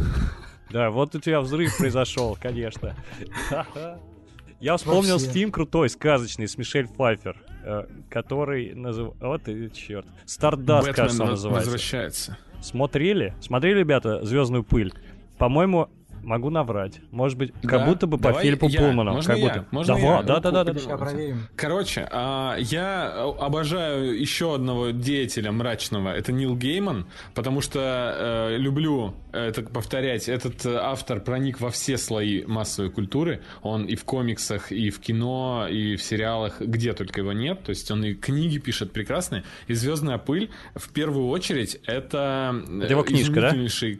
Да, 0.70 0.90
вот 0.90 1.14
у 1.14 1.20
тебя 1.20 1.42
взрыв 1.42 1.76
произошел, 1.76 2.36
конечно. 2.40 2.96
Я 4.60 4.76
вспомнил 4.76 5.18
Вообще. 5.18 5.30
фильм 5.30 5.52
крутой, 5.52 5.90
сказочный, 5.90 6.48
с 6.48 6.56
Мишель 6.56 6.88
Пфайфер, 6.88 7.36
э, 7.64 7.86
который 8.08 8.74
называется... 8.74 9.26
Вот 9.26 9.48
и 9.48 9.70
черт. 9.72 10.06
Стардаст, 10.24 10.92
кажется, 10.92 11.22
он 11.22 11.30
называется. 11.30 11.70
возвращается. 11.70 12.38
Смотрели? 12.62 13.34
Смотрели, 13.40 13.80
ребята, 13.80 14.24
Звездную 14.24 14.64
пыль? 14.64 14.94
По-моему, 15.38 15.90
могу 16.26 16.50
наврать. 16.50 17.00
Может 17.10 17.38
быть, 17.38 17.52
как 17.62 17.80
Да? 17.80 17.86
будто 17.86 18.06
бы 18.06 18.18
по 18.18 18.24
Давай 18.28 18.44
Филиппу 18.44 18.68
я. 18.68 18.80
Пулману. 18.80 19.12
Можно 19.12 19.34
как 19.34 19.42
я? 19.42 19.48
будто. 19.48 19.66
Можно 19.70 19.94
Давай, 19.94 20.10
я? 20.18 20.22
да, 20.22 20.40
да, 20.40 20.50
да, 20.50 20.64
да, 20.64 20.96
проверим. 20.96 21.46
Короче, 21.56 22.08
а, 22.10 22.56
я 22.58 23.12
обожаю 23.40 24.18
еще 24.20 24.54
одного 24.54 24.90
деятеля 24.90 25.52
мрачного. 25.52 26.10
Это 26.10 26.32
Нил 26.32 26.56
Гейман, 26.56 27.06
потому 27.34 27.60
что 27.60 28.50
э, 28.50 28.56
люблю 28.58 29.14
это 29.32 29.62
повторять. 29.62 30.28
Этот 30.28 30.64
э, 30.66 30.76
автор 30.76 31.20
проник 31.20 31.60
во 31.60 31.70
все 31.70 31.96
слои 31.98 32.44
массовой 32.44 32.90
культуры. 32.90 33.42
Он 33.62 33.84
и 33.84 33.94
в 33.94 34.04
комиксах, 34.04 34.72
и 34.72 34.90
в 34.90 34.98
кино, 35.00 35.66
и 35.70 35.96
в 35.96 36.02
сериалах, 36.02 36.60
где 36.60 36.92
только 36.92 37.20
его 37.20 37.32
нет. 37.32 37.62
То 37.62 37.70
есть 37.70 37.90
он 37.90 38.04
и 38.04 38.14
книги 38.14 38.58
пишет 38.58 38.92
прекрасные. 38.92 39.44
И 39.68 39.74
«Звездная 39.74 40.18
пыль» 40.18 40.50
в 40.74 40.90
первую 40.92 41.28
очередь 41.28 41.78
это, 41.86 42.54
э, 42.68 42.78
Это 42.82 42.92
его 42.92 43.02
книжка, 43.02 43.40
да? 43.40 43.50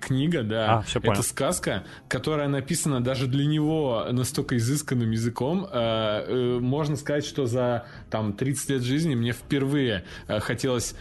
книга, 0.01 0.43
да. 0.43 0.79
А, 0.79 0.83
всё 0.83 1.01
понял. 1.01 1.15
это 1.15 1.23
сказка, 1.23 1.85
которая 2.17 2.49
написана 2.49 3.03
даже 3.05 3.27
для 3.27 3.45
него 3.47 4.07
настолько 4.11 4.57
изысканным 4.57 5.11
языком. 5.11 5.67
Э, 5.71 6.25
э, 6.27 6.59
можно 6.61 6.97
сказать, 6.97 7.27
что 7.27 7.45
за 7.47 7.85
там 8.11 8.33
30 8.33 8.71
лет 8.71 8.83
жизни 8.83 9.15
мне 9.15 9.33
впервые 9.33 10.05
э, 10.29 10.41
хотелось 10.41 10.95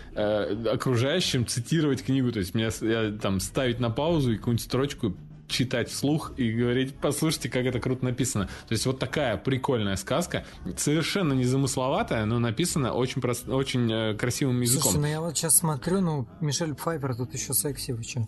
окружающим 0.64 1.46
цитировать 1.46 2.04
книгу. 2.04 2.32
То 2.32 2.40
есть 2.40 2.54
мне 2.54 2.70
с- 2.72 2.82
я, 2.82 3.12
там 3.12 3.40
ставить 3.40 3.80
на 3.80 3.90
паузу 3.90 4.34
и 4.34 4.38
какую-нибудь 4.38 4.64
строчку 4.66 5.16
читать 5.48 5.90
вслух 5.90 6.34
и 6.38 6.52
говорить, 6.52 6.96
послушайте, 7.00 7.50
как 7.50 7.66
это 7.66 7.80
круто 7.80 8.04
написано. 8.04 8.46
То 8.68 8.74
есть 8.74 8.86
вот 8.88 8.98
такая 9.00 9.38
прикольная 9.38 9.96
сказка, 9.96 10.44
совершенно 10.76 11.34
незамысловатая, 11.34 12.26
но 12.26 12.40
написана 12.40 12.94
очень, 12.94 13.22
прост- 13.22 13.48
очень 13.48 13.92
э, 13.92 14.14
красивым 14.16 14.60
языком. 14.62 14.92
Слушай, 14.92 15.02
ну 15.02 15.08
я 15.08 15.22
вот 15.22 15.38
сейчас 15.38 15.56
смотрю, 15.58 16.02
ну, 16.02 16.28
Мишель 16.42 16.74
Пфайфер 16.74 17.16
тут 17.16 17.34
еще 17.34 17.54
секси, 17.54 17.92
вы 17.92 18.04
че? 18.04 18.28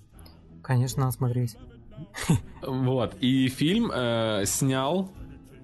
Конечно, 0.62 1.02
надо 1.06 1.14
смотреть. 1.18 1.58
Вот. 2.62 3.16
И 3.20 3.48
фильм 3.50 3.92
э, 3.94 4.44
снял... 4.46 5.10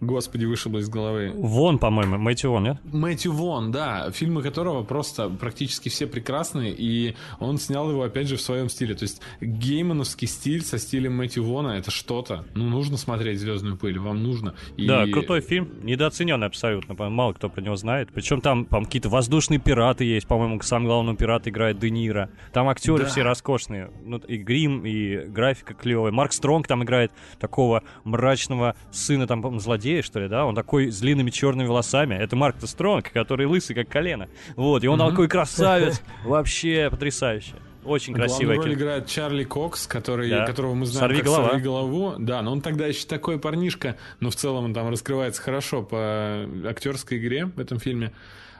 Господи, 0.05 0.45
вышибло 0.45 0.79
из 0.79 0.89
головы. 0.89 1.31
Вон, 1.35 1.79
по-моему, 1.79 2.17
Мэтью 2.17 2.51
Вон, 2.51 2.63
нет? 2.63 2.77
Мэтью 2.91 3.31
Вон, 3.33 3.71
да, 3.71 4.11
фильмы 4.11 4.41
которого 4.41 4.83
просто 4.83 5.29
практически 5.29 5.89
все 5.89 6.07
прекрасные, 6.07 6.73
и 6.77 7.15
он 7.39 7.57
снял 7.57 7.89
его, 7.89 8.03
опять 8.03 8.27
же, 8.27 8.35
в 8.37 8.41
своем 8.41 8.69
стиле. 8.69 8.95
То 8.95 9.03
есть 9.03 9.21
геймановский 9.41 10.27
стиль 10.27 10.63
со 10.63 10.77
стилем 10.77 11.15
Мэтью 11.15 11.43
Вона— 11.43 11.77
это 11.79 11.91
что-то. 11.91 12.45
Ну, 12.55 12.65
нужно 12.67 12.97
смотреть 12.97 13.39
«Звездную 13.39 13.77
пыль», 13.77 13.97
вам 13.99 14.21
нужно. 14.23 14.55
И- 14.77 14.87
Да, 14.87 15.05
крутой 15.07 15.41
фильм, 15.41 15.69
недооцененный 15.83 16.47
абсолютно, 16.47 16.95
мало 17.09 17.33
кто 17.33 17.49
про 17.49 17.61
него 17.61 17.75
знает. 17.75 18.09
Причем 18.13 18.41
там, 18.41 18.65
по 18.65 18.81
какие-то 18.83 19.09
воздушные 19.09 19.59
пираты 19.59 20.03
есть, 20.03 20.27
по-моему, 20.27 20.59
сам 20.61 20.85
главный 20.85 21.15
пират 21.15 21.47
играет 21.47 21.79
Де 21.79 21.89
Ниро. 21.89 22.29
Там 22.51 22.67
актеры 22.69 23.03
Да. 23.03 23.09
все 23.09 23.23
роскошные, 23.23 23.91
ну, 24.03 24.17
и 24.17 24.37
грим, 24.37 24.85
и 24.85 25.17
графика 25.27 25.73
клевая. 25.73 26.11
Марк 26.11 26.33
Стронг 26.33 26.67
там 26.67 26.83
играет 26.83 27.11
такого 27.39 27.83
мрачного 28.03 28.75
сына, 28.91 29.27
там, 29.27 29.41
по-моему, 29.41 29.59
злодея, 29.93 30.01
что 30.01 30.19
ли, 30.19 30.27
да? 30.27 30.45
Он 30.45 30.55
такой 30.55 30.91
с 30.91 30.99
длинными 30.99 31.29
черными 31.29 31.67
волосами. 31.67 32.15
Это 32.15 32.35
Марк 32.35 32.55
Стронг, 32.61 33.11
который 33.11 33.45
лысый, 33.45 33.75
как 33.75 33.89
колено. 33.89 34.27
Вот, 34.55 34.83
и 34.83 34.87
он 34.87 34.99
Мгм. 34.99 35.09
такой 35.09 35.27
красавец, 35.27 36.01
вообще 36.25 36.89
потрясающе. 36.89 37.55
Очень 37.85 38.13
красивое 38.13 38.55
Главную 38.55 38.77
роль 38.77 38.81
играет 38.81 39.07
Чарли 39.07 39.43
Кокс, 39.43 39.87
который, 39.87 40.29
Да. 40.29 40.45
которого 40.45 40.73
мы 40.73 40.85
знаем 40.85 41.01
«Сорви 41.09 41.17
как 41.17 41.25
голова». 41.25 41.49
«Сорви 41.49 41.63
голову». 41.63 42.15
Да, 42.17 42.41
но 42.41 42.53
он 42.53 42.61
тогда 42.61 42.87
еще 42.87 43.05
такой 43.05 43.37
парнишка, 43.39 43.97
но 44.21 44.29
в 44.29 44.35
целом 44.35 44.63
он 44.65 44.73
там 44.73 44.89
раскрывается 44.89 45.41
хорошо 45.41 45.83
по 45.83 46.45
актерской 46.65 47.17
игре 47.17 47.45
в 47.45 47.59
этом 47.59 47.79
фильме. 47.79 48.13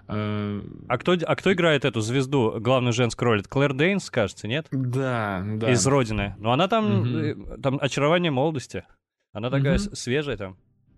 Э, 0.10 0.62
А 0.90 0.98
кто, 0.98 1.14
а 1.26 1.36
кто 1.38 1.54
играет 1.54 1.86
эту 1.86 2.02
звезду, 2.02 2.56
главную 2.60 2.92
женскую 2.92 3.30
роль? 3.30 3.40
Это 3.40 3.48
Клэр 3.48 3.74
Дейнс, 3.74 4.10
кажется, 4.10 4.50
нет? 4.50 4.68
Да, 4.72 5.42
да. 5.56 5.72
из 5.72 5.88
Родины. 5.88 6.36
Но 6.40 6.52
она 6.52 6.68
там, 6.68 7.04
э, 7.16 7.36
там 7.64 7.78
очарование 7.82 8.30
молодости. 8.30 8.84
Она 9.32 9.50
такая 9.50 9.78
с- 9.78 9.90
свежая 9.96 10.36
там. 10.36 10.58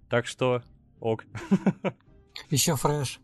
Так 0.10 0.28
что 0.28 0.62
ок. 1.00 1.26
Еще 2.50 2.76
фреш. 2.76 3.20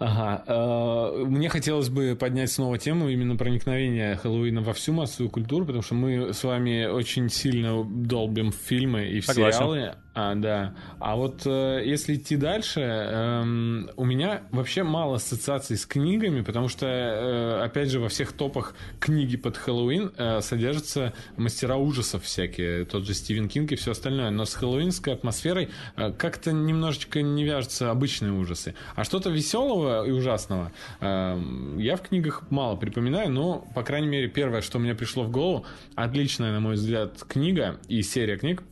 Ага. 0.00 0.42
Э, 0.46 1.24
мне 1.26 1.50
хотелось 1.50 1.90
бы 1.90 2.16
поднять 2.18 2.50
снова 2.50 2.78
тему 2.78 3.10
именно 3.10 3.36
проникновения 3.36 4.16
Хэллоуина 4.16 4.62
во 4.62 4.72
всю 4.72 4.94
массовую 4.94 5.30
культуру, 5.30 5.66
потому 5.66 5.82
что 5.82 5.94
мы 5.94 6.32
с 6.32 6.42
вами 6.42 6.86
очень 6.86 7.28
сильно 7.28 7.84
долбим 7.84 8.50
фильмы 8.50 9.08
и 9.08 9.20
Согласен. 9.20 9.58
сериалы. 9.58 9.96
А, 10.20 10.34
да. 10.34 10.74
А 10.98 11.16
вот 11.16 11.46
э, 11.46 11.82
если 11.84 12.16
идти 12.16 12.36
дальше, 12.36 12.80
эм, 12.80 13.90
у 13.96 14.04
меня 14.04 14.42
вообще 14.50 14.82
мало 14.82 15.16
ассоциаций 15.16 15.78
с 15.78 15.86
книгами, 15.86 16.42
потому 16.42 16.68
что, 16.68 16.86
э, 16.86 17.62
опять 17.64 17.88
же, 17.90 18.00
во 18.00 18.08
всех 18.08 18.32
топах 18.32 18.74
книги 18.98 19.38
под 19.38 19.56
Хэллоуин 19.56 20.12
э, 20.16 20.40
содержатся 20.42 21.14
мастера 21.38 21.76
ужасов 21.76 22.24
всякие, 22.24 22.84
тот 22.84 23.06
же 23.06 23.14
Стивен 23.14 23.48
Кинг 23.48 23.72
и 23.72 23.76
все 23.76 23.92
остальное. 23.92 24.30
Но 24.30 24.44
с 24.44 24.54
хэллоуинской 24.54 25.14
атмосферой 25.14 25.70
э, 25.96 26.12
как-то 26.12 26.52
немножечко 26.52 27.22
не 27.22 27.44
вяжутся 27.44 27.90
обычные 27.90 28.32
ужасы. 28.32 28.74
А 28.96 29.04
что-то 29.04 29.30
веселого 29.30 30.06
и 30.06 30.10
ужасного 30.10 30.70
э, 31.00 31.42
я 31.78 31.96
в 31.96 32.02
книгах 32.02 32.42
мало 32.50 32.76
припоминаю, 32.76 33.30
но, 33.30 33.66
по 33.74 33.82
крайней 33.82 34.08
мере, 34.08 34.28
первое, 34.28 34.60
что 34.60 34.78
мне 34.78 34.94
пришло 34.94 35.24
в 35.24 35.30
голову, 35.30 35.64
отличная, 35.94 36.52
на 36.52 36.60
мой 36.60 36.74
взгляд, 36.74 37.24
книга 37.26 37.80
и 37.88 38.02
серия 38.02 38.36
книг 38.36 38.62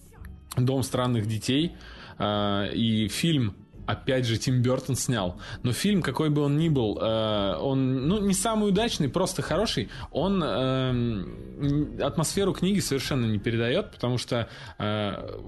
Дом 0.56 0.82
странных 0.82 1.26
детей 1.26 1.76
э, 2.18 2.72
и 2.72 3.08
фильм 3.08 3.54
опять 3.88 4.26
же, 4.26 4.36
Тим 4.36 4.60
Бертон 4.60 4.96
снял. 4.96 5.40
Но 5.62 5.72
фильм, 5.72 6.02
какой 6.02 6.28
бы 6.28 6.42
он 6.42 6.58
ни 6.58 6.68
был, 6.68 6.98
э, 7.00 7.56
он, 7.56 8.06
ну, 8.06 8.20
не 8.20 8.34
самый 8.34 8.68
удачный, 8.68 9.08
просто 9.08 9.40
хороший. 9.40 9.88
Он 10.12 10.42
э, 10.44 12.02
атмосферу 12.02 12.52
книги 12.52 12.80
совершенно 12.80 13.24
не 13.24 13.38
передает, 13.38 13.90
потому 13.90 14.18
что 14.18 14.48
э, 14.78 15.40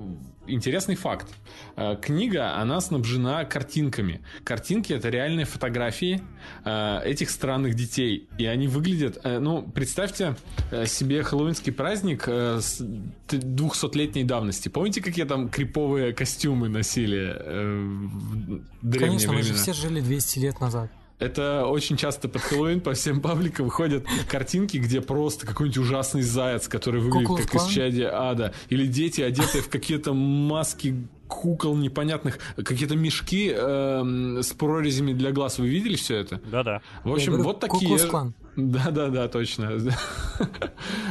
интересный 0.52 0.94
факт. 0.94 1.28
Э, 1.76 1.96
книга, 2.00 2.56
она 2.56 2.80
снабжена 2.80 3.44
картинками. 3.44 4.20
Картинки— 4.44 4.92
это 4.94 5.08
реальные 5.08 5.46
фотографии 5.46 6.22
э, 6.64 7.00
этих 7.04 7.30
странных 7.30 7.74
детей. 7.74 8.28
И 8.38 8.46
они 8.46 8.68
выглядят... 8.68 9.18
Э, 9.24 9.38
ну, 9.38 9.62
представьте 9.62 10.36
себе 10.86 11.22
хэллоуинский 11.22 11.72
праздник 11.72 12.26
с 12.26 12.80
200-летней 13.28 14.24
давности. 14.24 14.68
Помните, 14.68 15.00
какие 15.00 15.24
там 15.24 15.48
криповые 15.48 16.12
костюмы 16.12 16.68
носили 16.68 17.36
в 17.40 18.60
древние 18.82 19.10
Конечно, 19.10 19.32
мы 19.32 19.42
же 19.42 19.52
времена? 19.52 19.62
все 19.62 19.72
жили 19.72 20.00
200 20.00 20.38
лет 20.38 20.60
назад. 20.60 20.90
Это 21.20 21.66
очень 21.66 21.96
часто 21.96 22.28
под 22.28 22.42
Хэллоуин 22.42 22.80
по 22.80 22.94
всем 22.94 23.20
пабликам 23.20 23.66
выходят 23.66 24.04
картинки, 24.28 24.78
где 24.78 25.00
просто 25.00 25.46
какой-нибудь 25.46 25.78
ужасный 25.78 26.22
заяц, 26.22 26.66
который 26.66 27.00
выглядит 27.00 27.28
Куклус 27.28 27.46
как 27.46 27.62
из 27.62 27.66
чади 27.66 28.02
ада. 28.02 28.54
Или 28.70 28.86
дети, 28.86 29.20
одетые 29.20 29.62
в 29.62 29.68
какие-то 29.68 30.14
маски 30.14 31.06
кукол 31.28 31.76
непонятных, 31.76 32.38
какие-то 32.56 32.96
мешки 32.96 33.52
эм, 33.54 34.42
с 34.42 34.52
прорезями 34.52 35.12
для 35.12 35.30
глаз. 35.30 35.58
Вы 35.58 35.68
видели 35.68 35.94
все 35.94 36.16
это? 36.16 36.40
Да-да. 36.50 36.80
В 37.04 37.12
общем, 37.12 37.32
Я 37.32 37.38
говорю, 37.38 37.44
вот 37.44 37.60
такие... 37.60 37.98
Да-да-да, 38.56 39.28
точно. 39.28 39.78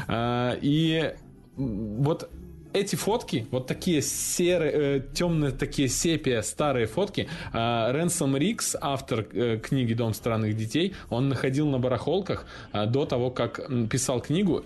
А, 0.07 0.57
И 0.61 1.13
вот 1.55 2.29
эти 2.73 2.95
фотки, 2.95 3.47
вот 3.51 3.67
такие 3.67 4.01
серые, 4.01 4.71
э, 4.73 5.01
темные 5.13 5.51
такие 5.51 5.87
сепия, 5.87 6.41
старые 6.41 6.87
фотки, 6.87 7.27
а, 7.53 7.91
Ренсом 7.91 8.37
Рикс, 8.37 8.75
автор 8.79 9.25
э, 9.31 9.57
книги 9.57 9.93
«Дом 9.93 10.13
странных 10.13 10.55
детей», 10.55 10.95
он 11.09 11.29
находил 11.29 11.67
на 11.67 11.79
барахолках 11.79 12.45
а, 12.71 12.85
до 12.85 13.05
того, 13.05 13.31
как 13.31 13.61
писал 13.89 14.21
книгу, 14.21 14.63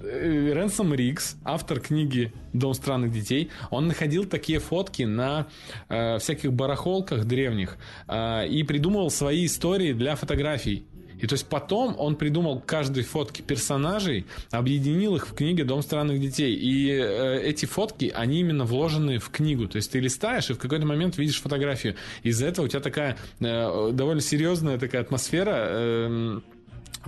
Э, 0.00 0.52
Ренсом 0.54 0.94
Рикс, 0.94 1.36
автор 1.44 1.80
книги 1.80 2.32
«Дом 2.52 2.74
странных 2.74 3.12
детей», 3.12 3.50
он 3.70 3.86
находил 3.86 4.24
такие 4.24 4.58
фотки 4.58 5.02
на 5.02 5.46
э, 5.88 6.18
всяких 6.18 6.52
барахолках 6.52 7.24
древних 7.24 7.76
э, 8.06 8.48
и 8.48 8.62
придумывал 8.62 9.10
свои 9.10 9.46
истории 9.46 9.92
для 9.92 10.16
фотографий. 10.16 10.86
И 11.20 11.26
то 11.26 11.34
есть 11.34 11.46
потом 11.46 11.94
он 11.98 12.16
придумал 12.16 12.60
каждой 12.60 13.02
фотке 13.02 13.42
персонажей, 13.42 14.26
объединил 14.50 15.16
их 15.16 15.28
в 15.28 15.34
книге 15.34 15.64
«Дом 15.64 15.82
странных 15.82 16.20
детей». 16.20 16.54
И 16.54 16.90
э, 16.90 17.42
эти 17.42 17.66
фотки, 17.66 18.12
они 18.14 18.40
именно 18.40 18.64
вложены 18.64 19.18
в 19.18 19.30
книгу. 19.30 19.68
То 19.68 19.76
есть 19.76 19.92
ты 19.92 20.00
листаешь 20.00 20.50
и 20.50 20.54
в 20.54 20.58
какой-то 20.58 20.86
момент 20.86 21.18
видишь 21.18 21.40
фотографию. 21.40 21.96
Из-за 22.22 22.46
этого 22.46 22.66
у 22.66 22.68
тебя 22.68 22.80
такая 22.80 23.16
э, 23.40 23.90
довольно 23.92 24.20
серьезная 24.20 24.78
такая 24.78 25.02
атмосфера. 25.02 25.66
эм, 25.68 26.44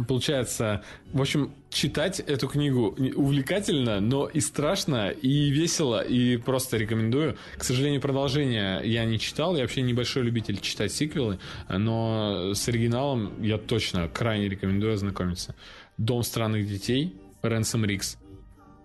Получается, 0.07 0.83
в 1.13 1.21
общем, 1.21 1.53
читать 1.71 2.21
эту 2.21 2.49
книгу 2.49 2.97
увлекательно, 3.17 4.01
но 4.01 4.27
и 4.27 4.41
страшно, 4.41 5.11
и 5.11 5.51
весело, 5.51 6.01
и 6.03 6.37
просто 6.37 6.77
рекомендую. 6.77 7.37
К 7.57 7.65
сожалению, 7.65 8.01
продолжение 8.01 8.81
я 8.85 9.05
не 9.05 9.19
читал, 9.19 9.57
я 9.57 9.63
вообще 9.63 9.83
небольшой 9.83 10.23
любитель 10.23 10.61
читать 10.61 10.93
сиквелы, 10.93 11.39
но 11.69 12.53
с 12.55 12.69
оригиналом 12.69 13.43
я 13.43 13.59
точно 13.59 14.09
крайне 14.09 14.49
рекомендую 14.49 14.95
ознакомиться. 14.95 15.55
«Дом 15.97 16.23
странных 16.23 16.67
детей», 16.67 17.15
Ренсом 17.43 17.85
Рикс. 17.85 18.19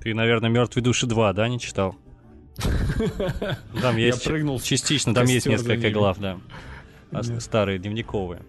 Ты, 0.02 0.14
наверное, 0.14 0.50
«Мертвые 0.50 0.84
души 0.84 1.06
2», 1.06 1.34
да, 1.34 1.48
не 1.48 1.60
читал? 1.60 1.96
Там 3.82 3.98
Я 3.98 4.08
есть 4.08 4.24
прыгнул 4.24 4.58
в 4.58 4.64
частично, 4.64 5.14
там 5.14 5.26
есть 5.26 5.46
несколько 5.46 5.90
глав. 5.92 6.18
А 6.22 6.40
Да. 7.12 7.40
Старые, 7.40 7.80
дневниковые. 7.80 8.42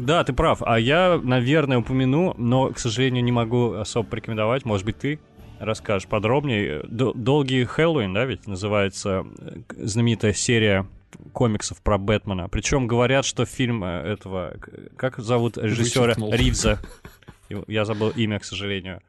Да, 0.00 0.24
ты 0.24 0.32
прав. 0.32 0.62
А 0.64 0.78
я, 0.78 1.20
наверное, 1.22 1.78
упомяну, 1.78 2.34
но, 2.38 2.70
к 2.70 2.78
сожалению, 2.78 3.22
не 3.22 3.32
могу 3.32 3.72
особо 3.72 4.08
порекомендовать. 4.08 4.64
Может 4.64 4.86
быть, 4.86 4.98
ты 4.98 5.20
расскажешь 5.58 6.08
подробнее. 6.08 6.82
Долгий 6.88 7.64
Хэллоуин, 7.64 8.14
да, 8.14 8.24
ведь 8.24 8.46
называется 8.46 9.26
э, 9.38 9.60
знаменитая 9.76 10.32
серия 10.32 10.86
комиксов 11.32 11.82
про 11.82 11.98
Бэтмена. 11.98 12.48
Причем 12.48 12.86
говорят, 12.86 13.24
что 13.24 13.44
фильм 13.44 13.84
э, 13.84 14.12
этого... 14.12 14.56
Как 14.96 15.18
зовут 15.18 15.58
режиссера 15.58 16.06
Вычеркнул. 16.06 16.32
Ривза? 16.32 16.80
Я 17.66 17.84
забыл 17.84 18.10
имя, 18.10 18.38
к 18.38 18.44
сожалению. 18.44 19.02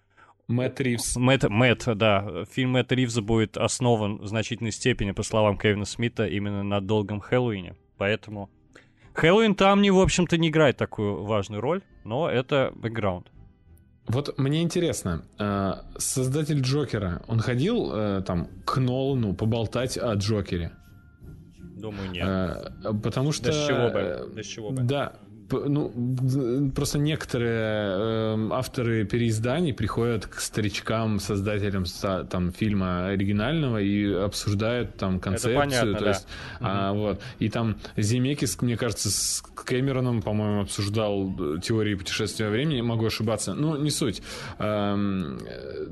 Мэтт 0.48 0.82
Ривз. 0.82 1.16
Мэтт, 1.16 1.50
Мэтт, 1.50 1.96
да. 1.96 2.46
Фильм 2.52 2.72
Мэтта 2.72 2.96
Ривза 2.96 3.22
будет 3.22 3.56
основан 3.56 4.18
в 4.18 4.28
значительной 4.28 4.72
степени, 4.72 5.12
по 5.12 5.24
словам 5.24 5.58
Кевина 5.58 5.86
Смита, 5.86 6.28
именно 6.28 6.64
на 6.64 6.82
долгом 6.82 7.22
Хэллоуине. 7.22 7.76
Поэтому 7.98 8.50
Хэллоуин 9.14 9.56
там, 9.56 9.82
не, 9.82 9.92
в 9.92 10.00
общем-то, 10.00 10.38
не 10.38 10.50
играет 10.50 10.78
такую 10.78 11.24
важную 11.24 11.62
роль, 11.62 11.82
но 12.04 12.30
это 12.30 12.72
бэкграунд. 12.76 13.28
Вот 14.08 14.38
мне 14.38 14.62
интересно, 14.62 15.24
э, 15.38 15.74
создатель 15.98 16.62
Джокера, 16.62 17.22
он 17.28 17.40
ходил 17.40 17.92
э, 17.94 18.22
там 18.26 18.48
к 18.66 18.78
Нолану 18.78 19.34
поболтать 19.34 19.98
о 19.98 20.14
Джокере? 20.16 20.72
Думаю, 21.60 22.12
нет. 22.12 22.28
Э, 22.28 22.94
Потому 23.04 23.32
что... 23.32 23.46
Да 23.46 23.52
с 23.54 23.68
чего 23.68 23.90
бы? 23.90 24.34
Да 24.36 24.44
с 24.44 24.46
чего 24.46 24.72
бы? 24.72 24.82
Да. 24.82 25.14
Ну, 25.52 26.72
просто 26.76 27.00
некоторые 27.00 27.60
э, 27.60 28.50
авторы 28.52 29.06
переизданий 29.06 29.74
приходят 29.74 30.26
к 30.26 30.40
старичкам, 30.40 31.20
создателям 31.20 31.86
там 32.30 32.52
фильма 32.52 33.08
оригинального 33.08 33.82
и 33.82 34.12
обсуждают 34.14 34.96
там 34.96 35.20
концепцию. 35.20 35.58
понятно, 35.58 35.94
то 35.94 36.04
да. 36.04 36.10
есть, 36.10 36.28
а, 36.60 36.94
вот. 36.94 37.22
И 37.40 37.50
там 37.50 37.78
Земекис, 37.98 38.62
мне 38.62 38.78
кажется, 38.78 39.10
с 39.10 39.44
Кэмероном, 39.66 40.22
по-моему, 40.22 40.62
обсуждал 40.62 41.34
э, 41.40 41.60
теории 41.62 41.96
путешествия 41.96 42.46
во 42.46 42.52
времени. 42.52 42.82
Могу 42.82 43.06
ошибаться. 43.06 43.54
Ну, 43.54 43.78
не 43.78 43.90
суть. 43.90 44.22
Эм, 44.60 45.38
э, 45.46 45.88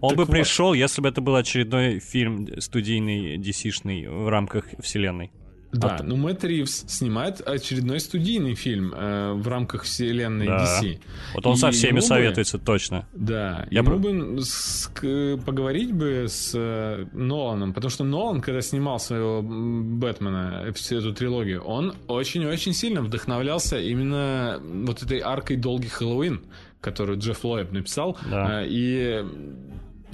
Он 0.00 0.10
так 0.10 0.18
бы 0.18 0.24
вот. 0.24 0.30
пришел, 0.30 0.74
если 0.74 1.00
бы 1.00 1.08
это 1.08 1.20
был 1.20 1.36
очередной 1.36 1.98
фильм 1.98 2.60
студийный, 2.60 3.36
DC-шный 3.38 4.08
в 4.08 4.28
рамках 4.28 4.66
вселенной. 4.80 5.32
Да, 5.74 5.94
А 5.94 5.98
т- 5.98 6.04
ну 6.04 6.16
Мэтт 6.16 6.44
Ривз 6.44 6.84
снимает 6.88 7.40
очередной 7.46 8.00
студийный 8.00 8.54
фильм 8.54 8.92
э, 8.96 9.32
в 9.32 9.48
рамках 9.48 9.82
вселенной 9.82 10.46
Да. 10.46 10.64
DC. 10.82 10.98
Вот 11.34 11.46
он 11.46 11.54
И 11.54 11.56
со 11.56 11.70
всеми 11.70 11.96
бы- 11.96 12.00
советуется 12.02 12.58
точно. 12.58 13.06
Да, 13.12 13.66
Я 13.70 13.80
ему 13.80 13.90
про- 13.90 13.98
бы 13.98 14.40
с- 14.42 14.90
к- 14.94 15.38
поговорить 15.44 15.92
бы 15.92 16.26
с 16.28 16.52
э, 16.54 17.06
Ноланом, 17.12 17.72
потому 17.72 17.90
что 17.90 18.04
Нолан, 18.04 18.40
когда 18.40 18.60
снимал 18.60 18.98
своего 19.00 19.42
Бэтмена, 19.42 20.64
э, 20.66 20.72
всю 20.72 20.98
эту 20.98 21.12
трилогию, 21.12 21.62
он 21.62 21.94
очень-очень 22.08 22.72
сильно 22.72 23.02
вдохновлялся 23.02 23.78
именно 23.78 24.60
вот 24.62 25.02
этой 25.02 25.20
аркой 25.20 25.56
«Долгий 25.56 25.88
Хэллоуин», 25.88 26.40
которую 26.80 27.18
Джефф 27.18 27.44
Лоеб 27.44 27.72
написал. 27.72 28.16
Да. 28.30 28.62
Э, 28.62 28.66
И, 28.68 29.24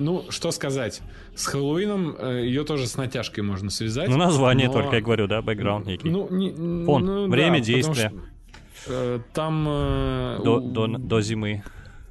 ну, 0.01 0.25
что 0.31 0.51
сказать, 0.51 1.01
с 1.37 1.47
Хэллоуином 1.47 2.17
э, 2.19 2.45
ее 2.47 2.65
тоже 2.65 2.87
с 2.87 2.97
натяжкой 2.97 3.45
можно 3.45 3.71
связать. 3.71 4.09
Ну, 4.09 4.17
название 4.17 4.67
но- 4.67 4.73
только, 4.73 4.97
я 4.97 5.03
говорю, 5.03 5.27
да, 5.29 5.43
бэкграунд 5.43 5.87
некий. 5.87 6.11
Ну, 6.11 6.29
не, 6.31 6.51
Фон, 6.85 7.05
ну, 7.05 7.27
да, 7.27 7.31
время 7.31 7.59
потому 7.61 7.65
действия. 7.77 8.13
что, 8.83 8.93
э, 8.93 9.21
Там 9.35 9.67
э, 9.69 10.39
до, 10.45 10.57
у- 10.57 10.71
до, 10.73 10.87
до 10.99 11.21
зимы. 11.21 11.63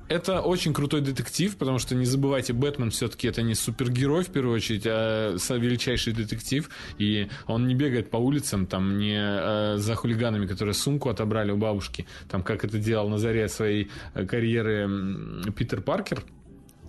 это 0.08 0.42
очень 0.42 0.74
крутой 0.74 1.02
детектив, 1.02 1.56
потому 1.58 1.78
что 1.80 1.94
не 1.96 2.06
забывайте, 2.06 2.54
Бэтмен 2.54 2.90
все-таки 2.90 3.28
это 3.28 3.42
не 3.44 3.54
супергерой 3.56 4.24
в 4.24 4.30
первую 4.30 4.56
очередь, 4.56 4.84
а 4.88 5.36
величайший 5.50 6.14
детектив, 6.14 6.70
и 6.98 7.28
он 7.48 7.68
не 7.68 7.76
бегает 7.76 8.10
по 8.10 8.18
улицам, 8.18 8.66
там 8.66 8.98
не 8.98 9.18
э, 9.20 9.78
за 9.78 9.96
хулиганами, 9.96 10.48
которые 10.48 10.74
сумку 10.74 11.10
отобрали 11.10 11.52
у 11.52 11.58
бабушки, 11.58 12.06
там 12.30 12.42
как 12.44 12.66
это 12.66 12.78
делал 12.80 13.10
на 13.10 13.18
заре 13.18 13.48
своей 13.50 13.90
карьеры 14.28 14.90
Питер 15.56 15.82
Паркер. 15.82 16.24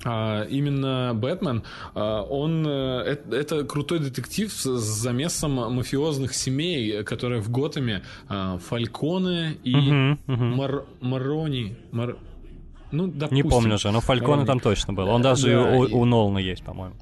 А, 0.05 0.45
именно 0.45 1.13
Бэтмен, 1.15 1.63
а, 1.95 2.23
он 2.23 2.67
э, 2.67 3.19
это, 3.31 3.65
крутой 3.65 4.01
детектив 4.01 4.53
с 4.53 4.65
замесом 4.65 5.53
мафиозных 5.53 6.35
семей, 6.35 7.03
которые 7.05 7.41
в 7.41 7.51
Готэме 7.51 8.03
а, 8.29 8.59
Фальконе 8.59 9.57
и. 9.65 10.17
Мар, 10.27 10.85
Марони. 11.01 11.77
Мар... 11.93 12.17
Ну, 12.93 13.07
допустим. 13.07 13.37
Не 13.37 13.43
помню 13.43 13.79
же, 13.79 13.91
но 13.91 14.01
Фальконе 14.01 14.45
там 14.47 14.61
точно 14.61 14.93
был. 14.93 15.09
Он 15.09 15.23
даже 15.23 15.51
да, 15.51 15.73
у, 15.73 16.01
у 16.01 16.05
Нолана 16.05 16.39
есть, 16.39 16.65
по-моему. 16.65 16.97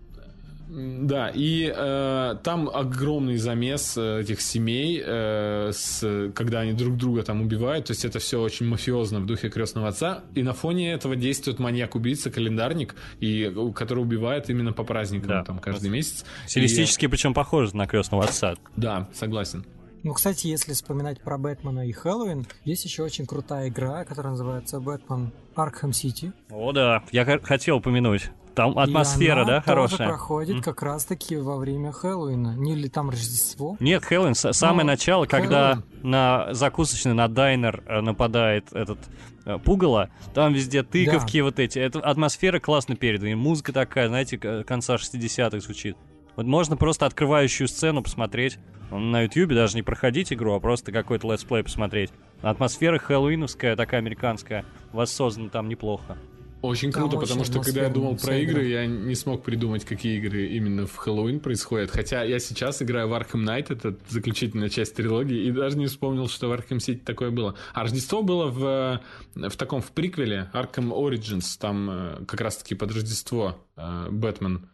Да, 0.78 1.30
и 1.34 1.72
э, 1.74 2.36
там 2.42 2.68
огромный 2.68 3.36
замес 3.36 3.96
э, 3.96 4.20
этих 4.20 4.40
семей, 4.40 5.02
э, 5.04 5.70
с, 5.72 6.30
когда 6.34 6.60
они 6.60 6.72
друг 6.72 6.96
друга 6.96 7.22
там 7.22 7.40
убивают. 7.40 7.86
То 7.86 7.92
есть 7.92 8.04
это 8.04 8.18
все 8.18 8.40
очень 8.40 8.66
мафиозно 8.66 9.20
в 9.20 9.26
духе 9.26 9.48
крестного 9.48 9.88
отца. 9.88 10.24
И 10.34 10.42
на 10.42 10.52
фоне 10.52 10.92
этого 10.92 11.16
действует 11.16 11.58
маньяк-убийца, 11.58 12.30
календарник, 12.30 12.94
и, 13.20 13.52
который 13.74 14.00
убивает 14.00 14.50
именно 14.50 14.72
по 14.72 14.84
праздникам 14.84 15.28
да. 15.28 15.44
там 15.44 15.58
каждый 15.58 15.90
месяц. 15.90 16.24
Стилистически, 16.46 17.06
и... 17.06 17.08
причем 17.08 17.34
похоже 17.34 17.76
на 17.76 17.86
крестного 17.86 18.24
отца. 18.24 18.54
Да, 18.76 19.08
согласен. 19.12 19.64
Ну, 20.04 20.14
кстати, 20.14 20.46
если 20.46 20.72
вспоминать 20.72 21.20
про 21.20 21.38
Бэтмена 21.38 21.88
и 21.88 21.92
Хэллоуин, 21.92 22.46
есть 22.64 22.84
еще 22.84 23.02
очень 23.02 23.26
крутая 23.26 23.68
игра, 23.68 24.04
которая 24.04 24.32
называется 24.32 24.78
Бэтмен 24.78 25.32
Arkham 25.56 25.90
City. 25.90 26.32
О, 26.50 26.72
да, 26.72 27.02
я 27.10 27.24
хотел 27.42 27.78
упомянуть. 27.78 28.30
Там 28.59 28.76
атмосфера, 28.76 29.44
да, 29.44 29.61
хорошая? 29.61 29.98
тоже 29.98 30.09
проходит 30.09 30.56
mm. 30.56 30.62
как 30.62 30.82
раз-таки 30.82 31.36
во 31.36 31.59
время 31.59 31.92
Хэллоуина. 31.92 32.56
Не 32.56 32.72
или 32.72 32.88
там 32.88 33.09
Рождество? 33.09 33.76
Нет, 33.78 34.04
Хэллоуин, 34.04 34.34
самое 34.34 34.84
Но... 34.84 34.94
начало, 34.94 35.26
когда 35.26 35.74
Хэллоуин. 35.74 36.11
на 36.11 36.48
закусочный, 36.54 37.14
на 37.14 37.28
дайнер 37.28 37.84
э, 37.86 38.00
нападает 38.00 38.72
этот 38.72 38.98
э, 39.44 39.59
пугало, 39.59 40.11
там 40.34 40.54
везде 40.54 40.82
тыковки 40.82 41.38
да. 41.38 41.44
вот 41.44 41.61
эти. 41.61 41.78
Это 41.78 42.00
атмосфера 42.00 42.59
классно 42.59 42.96
передана. 42.96 43.30
И 43.30 43.36
музыка 43.36 43.72
такая, 43.72 44.09
знаете, 44.09 44.38
конца 44.38 44.96
60-х 44.96 45.61
звучит. 45.61 45.96
Вот 46.34 46.46
можно 46.46 46.76
просто 46.76 47.06
открывающую 47.06 47.68
сцену 47.68 48.02
посмотреть. 48.02 48.59
На 48.90 49.22
ютьюбе 49.22 49.54
даже 49.54 49.76
не 49.76 49.82
проходить 49.82 50.32
игру, 50.32 50.54
а 50.54 50.59
просто 50.59 50.90
какой-то 50.90 51.30
let's 51.30 51.48
play 51.48 51.62
посмотреть. 51.62 52.11
Атмосфера 52.42 52.98
хэллоуиновская, 52.98 53.76
такая 53.76 54.00
американская, 54.00 54.64
воссоздана 54.90 55.48
там 55.48 55.68
неплохо. 55.68 56.18
Очень 56.61 56.90
круто, 56.90 57.12
Там 57.12 57.20
потому 57.20 57.44
что 57.44 57.61
когда 57.61 57.82
я 57.82 57.88
думал 57.88 58.16
про 58.16 58.36
игры, 58.36 58.66
я 58.66 58.86
не 58.86 59.14
смог 59.14 59.44
придумать, 59.44 59.84
какие 59.84 60.18
игры 60.18 60.46
именно 60.46 60.86
в 60.86 60.96
Хэллоуин 60.96 61.38
происходят. 61.38 61.90
Хотя 61.90 62.24
я 62.24 62.38
сейчас 62.40 62.82
играю 62.82 63.09
в 63.09 63.12
Arkham 63.12 63.44
Knight, 63.44 63.66
это 63.68 63.96
заключительная 64.09 64.68
часть 64.68 64.96
трилогии, 64.96 65.44
и 65.44 65.52
даже 65.52 65.78
не 65.78 65.86
вспомнил, 65.86 66.28
что 66.28 66.48
в 66.48 66.52
Arkham 66.52 66.78
City 66.78 66.98
такое 66.98 67.30
было. 67.30 67.54
А 67.74 67.82
Рождество 67.82 68.22
было 68.22 68.46
в, 68.46 69.00
в 69.34 69.56
таком, 69.56 69.80
в 69.80 69.92
приквеле 69.92 70.50
Arkham 70.52 70.90
Origins, 70.90 71.56
там 71.61 71.90
э, 71.90 72.24
как 72.26 72.40
раз-таки 72.40 72.74
под 72.74 72.92
Рождество 72.92 73.64
э, 73.76 74.09
Бэтмен 74.11 74.68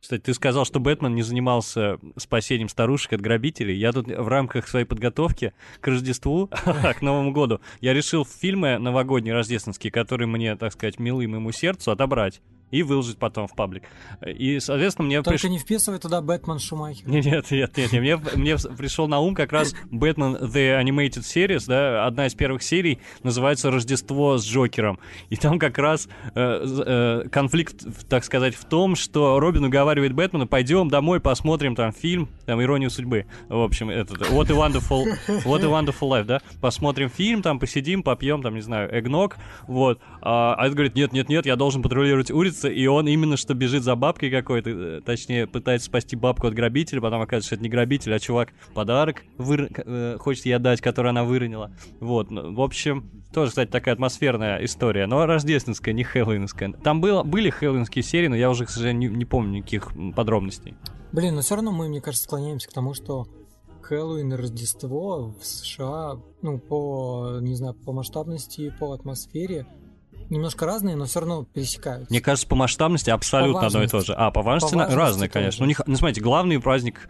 кстати, 0.00 0.22
ты 0.22 0.34
сказал, 0.34 0.64
что 0.64 0.80
Бэтмен 0.80 1.14
не 1.14 1.22
занимался 1.22 1.98
спасением 2.16 2.68
старушек 2.68 3.12
от 3.12 3.20
грабителей. 3.20 3.76
Я 3.76 3.92
тут 3.92 4.06
в 4.06 4.28
рамках 4.28 4.66
своей 4.66 4.86
подготовки 4.86 5.52
к 5.80 5.86
Рождеству, 5.86 6.48
к 6.98 7.02
Новому 7.02 7.32
году, 7.32 7.60
я 7.80 7.92
решил 7.92 8.24
фильмы 8.24 8.78
новогодние 8.78 9.34
рождественские, 9.34 9.92
которые 9.92 10.26
мне, 10.26 10.56
так 10.56 10.72
сказать, 10.72 10.98
милы 10.98 11.28
моему 11.28 11.52
сердцу, 11.52 11.90
отобрать 11.90 12.40
и 12.70 12.82
выложить 12.82 13.18
потом 13.18 13.46
в 13.46 13.54
паблик. 13.54 13.84
И, 14.26 14.60
соответственно, 14.60 15.06
мне... 15.06 15.22
Только 15.22 15.40
приш... 15.40 15.50
не 15.50 15.58
вписывай 15.58 15.98
туда 15.98 16.20
Бэтмен 16.20 16.58
Шумахер. 16.58 17.08
Нет, 17.08 17.24
нет, 17.24 17.50
нет, 17.50 17.76
нет, 17.76 17.92
мне, 17.92 18.16
мне 18.36 18.56
пришел 18.76 19.08
на 19.08 19.20
ум 19.20 19.34
как 19.34 19.52
раз 19.52 19.74
Бэтмен 19.90 20.36
The 20.36 20.82
Animated 20.82 21.22
Series, 21.22 21.64
да, 21.66 22.06
одна 22.06 22.26
из 22.26 22.34
первых 22.34 22.62
серий 22.62 23.00
называется 23.22 23.70
«Рождество 23.70 24.38
с 24.38 24.46
Джокером». 24.46 24.98
И 25.28 25.36
там 25.36 25.58
как 25.58 25.78
раз 25.78 26.08
э, 26.34 27.24
э, 27.24 27.28
конфликт, 27.30 27.84
так 28.08 28.24
сказать, 28.24 28.54
в 28.54 28.64
том, 28.64 28.96
что 28.96 29.40
Робин 29.40 29.64
уговаривает 29.64 30.12
Бэтмена, 30.12 30.46
пойдем 30.46 30.88
домой, 30.88 31.20
посмотрим 31.20 31.74
там 31.74 31.92
фильм, 31.92 32.28
там 32.46 32.62
«Иронию 32.62 32.90
судьбы». 32.90 33.26
В 33.48 33.62
общем, 33.62 33.90
этот 33.90 34.18
What 34.30 34.50
a 34.50 34.54
Wonderful, 34.54 35.06
What 35.44 35.62
a 35.62 35.68
Wonderful 35.68 36.08
Life, 36.08 36.24
да, 36.24 36.40
посмотрим 36.60 37.08
фильм, 37.08 37.42
там 37.42 37.58
посидим, 37.58 38.02
попьем, 38.02 38.42
там, 38.42 38.54
не 38.54 38.60
знаю, 38.60 38.96
эгног, 38.96 39.36
вот. 39.66 40.00
А, 40.22 40.54
а 40.54 40.66
это 40.66 40.74
говорит, 40.74 40.94
нет, 40.94 41.12
нет, 41.12 41.28
нет, 41.28 41.46
я 41.46 41.56
должен 41.56 41.82
патрулировать 41.82 42.30
улицы, 42.30 42.59
находится, 42.60 42.68
и 42.68 42.86
он 42.86 43.08
именно 43.08 43.36
что 43.36 43.54
бежит 43.54 43.82
за 43.82 43.96
бабкой 43.96 44.30
какой-то, 44.30 44.70
э, 44.70 45.00
точнее, 45.04 45.46
пытается 45.46 45.86
спасти 45.86 46.16
бабку 46.16 46.46
от 46.46 46.54
грабителя, 46.54 47.00
потом 47.00 47.22
оказывается, 47.22 47.48
что 47.48 47.54
это 47.56 47.64
не 47.64 47.70
грабитель, 47.70 48.14
а 48.14 48.18
чувак 48.18 48.50
подарок 48.74 49.22
выр... 49.38 49.68
э, 49.70 50.16
хочет 50.18 50.46
ей 50.46 50.52
отдать, 50.52 50.80
который 50.80 51.10
она 51.10 51.24
выронила. 51.24 51.72
Вот, 52.00 52.30
ну, 52.30 52.54
в 52.54 52.60
общем, 52.60 53.10
тоже, 53.32 53.50
кстати, 53.50 53.70
такая 53.70 53.94
атмосферная 53.94 54.64
история, 54.64 55.06
но 55.06 55.26
рождественская, 55.26 55.94
не 55.94 56.04
хэллоуинская. 56.04 56.72
Там 56.72 57.00
было, 57.00 57.22
были 57.22 57.50
хэллоуинские 57.50 58.02
серии, 58.02 58.28
но 58.28 58.36
я 58.36 58.50
уже, 58.50 58.66
к 58.66 58.70
сожалению, 58.70 59.10
не, 59.10 59.18
не 59.18 59.24
помню 59.24 59.58
никаких 59.58 59.92
подробностей. 60.14 60.74
Блин, 61.12 61.34
но 61.34 61.40
все 61.40 61.56
равно 61.56 61.72
мы, 61.72 61.88
мне 61.88 62.00
кажется, 62.00 62.24
склоняемся 62.24 62.68
к 62.68 62.72
тому, 62.72 62.94
что 62.94 63.26
Хэллоуин 63.82 64.32
и 64.32 64.36
Рождество 64.36 65.34
в 65.40 65.44
США, 65.44 66.20
ну, 66.42 66.58
по, 66.58 67.38
не 67.40 67.56
знаю, 67.56 67.74
по 67.74 67.92
масштабности, 67.92 68.72
по 68.78 68.92
атмосфере 68.92 69.66
немножко 70.30 70.66
разные, 70.66 70.96
но 70.96 71.06
все 71.06 71.20
равно 71.20 71.44
пересекаются. 71.44 72.06
Мне 72.10 72.20
кажется, 72.20 72.46
по 72.46 72.56
масштабности 72.56 73.10
абсолютно 73.10 73.60
по 73.60 73.66
одно 73.66 73.82
и 73.82 73.88
то 73.88 74.00
же. 74.00 74.14
А, 74.14 74.30
по 74.30 74.42
важности, 74.42 74.72
по 74.72 74.78
важности 74.78 74.98
разные, 74.98 75.28
конечно. 75.28 75.64
Ну, 75.64 75.68
не, 75.68 75.76
ну, 75.86 75.96
смотрите, 75.96 76.20
главный 76.20 76.60
праздник 76.60 77.08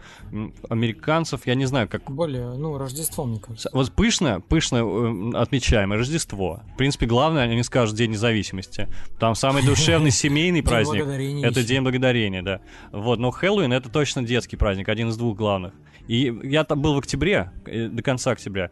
американцев, 0.69 1.45
я 1.45 1.55
не 1.55 1.65
знаю, 1.65 1.87
как... 1.87 2.09
Более, 2.11 2.53
ну, 2.53 2.77
Рождество, 2.77 3.25
мне 3.25 3.39
кажется. 3.39 3.69
Вот 3.73 3.91
пышно, 3.91 4.41
пышно 4.41 4.77
э, 4.77 5.37
отмечаемое 5.37 5.97
Рождество. 5.97 6.61
В 6.73 6.77
принципе, 6.77 7.05
главное, 7.05 7.43
они 7.43 7.63
скажут 7.63 7.95
День 7.95 8.11
независимости. 8.11 8.87
Там 9.19 9.35
самый 9.35 9.63
душевный 9.63 10.11
семейный 10.11 10.63
праздник. 10.63 11.05
Это 11.45 11.63
День 11.63 11.81
благодарения, 11.81 12.41
да. 12.41 12.61
Вот, 12.91 13.19
но 13.19 13.31
Хэллоуин 13.31 13.73
это 13.73 13.89
точно 13.89 14.23
детский 14.23 14.57
праздник, 14.57 14.89
один 14.89 15.09
из 15.09 15.17
двух 15.17 15.37
главных. 15.37 15.73
И 16.07 16.33
я 16.43 16.63
там 16.63 16.81
был 16.81 16.95
в 16.95 16.97
октябре, 16.97 17.51
э, 17.65 17.87
до 17.87 18.01
конца 18.01 18.31
октября 18.31 18.71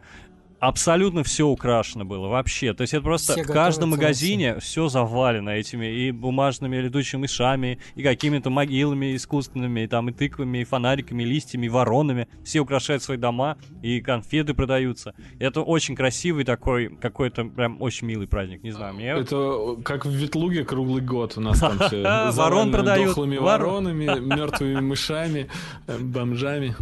абсолютно 0.60 1.24
все 1.24 1.46
украшено 1.46 2.04
было 2.04 2.28
вообще. 2.28 2.74
То 2.74 2.82
есть 2.82 2.94
это 2.94 3.02
просто 3.02 3.32
все 3.32 3.42
в 3.42 3.46
каждом 3.46 3.90
магазине 3.90 4.58
все 4.60 4.88
завалено 4.88 5.50
этими 5.50 5.86
и 5.86 6.10
бумажными 6.10 6.76
летучими 6.76 7.22
мышами, 7.22 7.78
и 7.96 8.02
какими-то 8.02 8.50
могилами 8.50 9.16
искусственными, 9.16 9.80
и 9.80 9.86
там 9.86 10.10
и 10.10 10.12
тыквами, 10.12 10.58
и 10.58 10.64
фонариками, 10.64 11.22
и 11.22 11.26
листьями, 11.26 11.66
и 11.66 11.68
воронами. 11.68 12.28
Все 12.44 12.60
украшают 12.60 13.02
свои 13.02 13.16
дома, 13.16 13.56
и 13.82 14.00
конфеты 14.00 14.54
продаются. 14.54 15.14
Это 15.38 15.62
очень 15.62 15.96
красивый 15.96 16.44
такой, 16.44 16.94
какой-то 16.96 17.44
прям 17.44 17.80
очень 17.80 18.06
милый 18.06 18.28
праздник, 18.28 18.62
не 18.62 18.70
знаю. 18.70 18.94
Мне... 18.94 19.08
Это 19.08 19.76
как 19.82 20.06
в 20.06 20.10
Ветлуге 20.10 20.64
круглый 20.64 21.02
год 21.02 21.36
у 21.36 21.40
нас 21.40 21.60
там 21.60 21.78
все 21.78 22.02
Ворон 22.32 22.70
продают. 22.70 23.08
дохлыми 23.08 23.38
воронами, 23.38 24.20
мертвыми 24.20 24.80
мышами, 24.80 25.48
бомжами. 25.86 26.76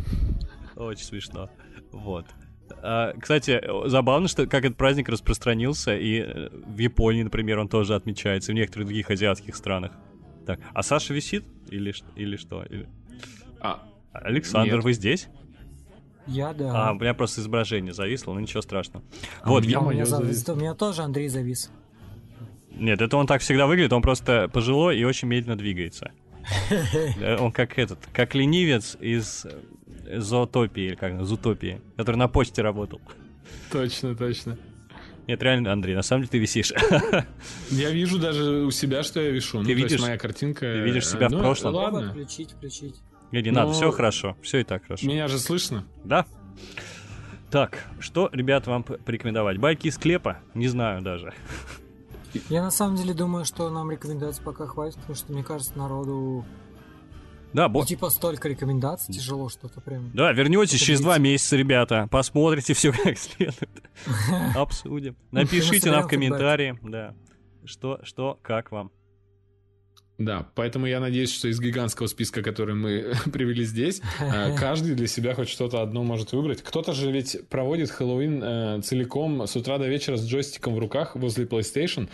Очень 0.77 1.05
смешно. 1.05 1.51
Вот. 1.93 2.27
А, 2.83 3.15
кстати, 3.19 3.61
забавно, 3.89 4.29
что 4.29 4.47
как 4.47 4.65
этот 4.65 4.77
праздник 4.77 5.09
распространился, 5.09 5.97
и 5.97 6.21
э, 6.21 6.49
в 6.51 6.79
Японии, 6.79 7.23
например, 7.23 7.59
он 7.59 7.69
тоже 7.69 7.95
отмечается, 7.95 8.53
и 8.53 8.55
в 8.55 8.59
некоторых 8.59 8.89
других 8.89 9.11
азиатских 9.11 9.57
странах. 9.57 9.93
Так, 10.47 10.61
а 10.73 10.83
Саша 10.83 11.15
висит? 11.15 11.45
Или, 11.69 11.95
или 12.17 12.37
что? 12.37 12.63
Или... 12.65 12.89
А, 13.61 13.83
Александр, 14.13 14.77
нет. 14.77 14.85
вы 14.85 14.93
здесь? 14.93 15.29
Я, 16.27 16.53
да. 16.53 16.89
А, 16.89 16.93
у 16.93 16.95
меня 16.95 17.15
просто 17.15 17.41
изображение 17.41 17.93
зависло, 17.93 18.35
но 18.35 18.41
ничего 18.41 18.61
страшного. 18.61 19.05
А 19.43 19.49
вот, 19.49 19.65
у, 19.65 19.67
меня, 19.67 19.79
я... 19.79 19.81
у, 19.81 19.91
меня 19.91 20.05
завис... 20.05 20.49
у 20.49 20.55
меня 20.55 20.75
тоже 20.75 21.03
Андрей 21.03 21.29
завис. 21.29 21.71
Нет, 22.71 23.01
это 23.01 23.17
он 23.17 23.27
так 23.27 23.41
всегда 23.41 23.67
выглядит, 23.67 23.93
он 23.93 24.03
просто 24.03 24.49
пожилой 24.49 24.99
и 24.99 25.05
очень 25.05 25.29
медленно 25.29 25.57
двигается. 25.57 26.13
Э, 27.21 27.37
он 27.39 27.53
как 27.53 27.79
этот, 27.79 27.99
как 28.13 28.35
ленивец 28.35 28.97
из 29.01 29.47
Зоотопии, 30.17 30.85
или 30.85 30.95
как, 30.95 31.25
Зутопии, 31.25 31.81
который 31.97 32.17
на 32.17 32.29
почте 32.29 32.63
работал. 32.63 33.01
Точно, 33.71 34.15
точно. 34.15 34.59
Нет, 35.27 35.43
реально, 35.43 35.73
Андрей, 35.73 35.95
на 35.95 36.03
самом 36.03 36.23
деле 36.23 36.31
ты 36.31 36.39
висишь. 36.39 36.73
Я 37.71 37.91
вижу 37.91 38.19
даже 38.19 38.65
у 38.65 38.71
себя, 38.71 39.03
что 39.03 39.21
я 39.21 39.31
вишу. 39.31 39.63
Ты 39.63 39.69
ну, 39.69 39.75
видишь, 39.75 40.01
моя 40.01 40.17
картинка. 40.17 40.61
Ты 40.61 40.81
видишь 40.81 41.07
себя 41.07 41.29
ну, 41.29 41.37
в 41.37 41.41
прошлом. 41.41 41.75
Ладно. 41.75 42.11
Включить, 42.11 42.53
включить. 42.53 42.97
Не, 43.31 43.43
не 43.43 43.51
Но... 43.51 43.61
надо, 43.61 43.73
все 43.73 43.91
хорошо, 43.91 44.39
все 44.41 44.61
и 44.61 44.65
так 44.65 44.85
хорошо. 44.85 45.07
Меня 45.07 45.29
же 45.29 45.39
слышно? 45.39 45.85
Да. 46.03 46.25
Так, 47.51 47.85
что, 48.01 48.31
ребят, 48.33 48.67
вам 48.67 48.83
порекомендовать? 48.83 49.59
Байки 49.59 49.89
из 49.89 49.99
клепа? 49.99 50.39
Не 50.55 50.69
знаю 50.69 51.03
даже. 51.03 51.35
Я 52.49 52.63
на 52.63 52.71
самом 52.71 52.97
деле 52.97 53.13
думаю, 53.13 53.45
что 53.45 53.69
нам 53.69 53.91
рекомендаций 53.91 54.43
пока 54.43 54.67
хватит, 54.67 54.97
потому 54.97 55.15
что, 55.15 55.33
мне 55.33 55.43
кажется, 55.43 55.77
народу 55.77 56.45
да, 57.53 57.69
бо... 57.69 57.81
Ну, 57.81 57.87
типа 57.87 58.11
столько 58.11 58.49
рекомендаций, 58.49 59.15
тяжело 59.15 59.49
что-то 59.49 59.81
прям. 59.81 60.11
Да, 60.15 60.33
вернетесь 60.33 60.81
через 60.81 61.01
два 61.01 61.19
месяца, 61.19 61.57
ребята, 61.57 62.09
посмотрите 62.11 62.75
все 62.75 62.93
как 62.93 63.19
следует, 63.19 63.71
обсудим. 64.55 65.17
Напишите 65.31 65.91
нам 65.91 66.05
в 66.05 66.09
комментарии, 66.09 66.79
да, 66.83 67.15
что, 67.65 68.01
что, 68.03 68.39
как 68.43 68.71
вам. 68.71 68.91
Да, 70.19 70.49
поэтому 70.57 70.87
я 70.87 70.99
надеюсь, 70.99 71.33
что 71.33 71.47
из 71.47 71.61
гигантского 71.61 72.09
списка, 72.09 72.43
который 72.43 72.75
мы 72.75 73.15
привели 73.33 73.65
здесь, 73.65 74.03
э, 74.19 74.57
каждый 74.59 74.95
для 74.97 75.07
себя 75.07 75.35
хоть 75.35 75.49
что-то 75.49 75.81
одно 75.81 76.03
может 76.03 76.33
выбрать. 76.33 76.61
Кто-то 76.63 76.93
же 76.93 77.13
ведь 77.13 77.49
проводит 77.49 77.91
Хэллоуин 77.91 78.43
э, 78.43 78.81
целиком 78.83 79.47
с 79.47 79.55
утра 79.55 79.79
до 79.79 79.87
вечера 79.87 80.17
с 80.17 80.27
джойстиком 80.27 80.75
в 80.75 80.79
руках 80.81 81.15
возле 81.15 81.45
PlayStation. 81.45 82.09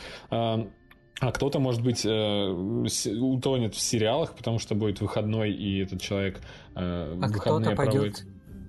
А 1.20 1.30
кто-то, 1.32 1.58
может 1.58 1.82
быть, 1.82 2.04
э, 2.04 2.48
утонет 2.48 3.74
в 3.74 3.80
сериалах, 3.80 4.34
потому 4.34 4.58
что 4.58 4.74
будет 4.74 5.00
выходной, 5.00 5.52
и 5.52 5.78
этот 5.78 6.00
человек 6.00 6.40
э, 6.74 7.18
а 7.20 7.28
кто-то 7.28 7.70
пойдет 7.72 8.24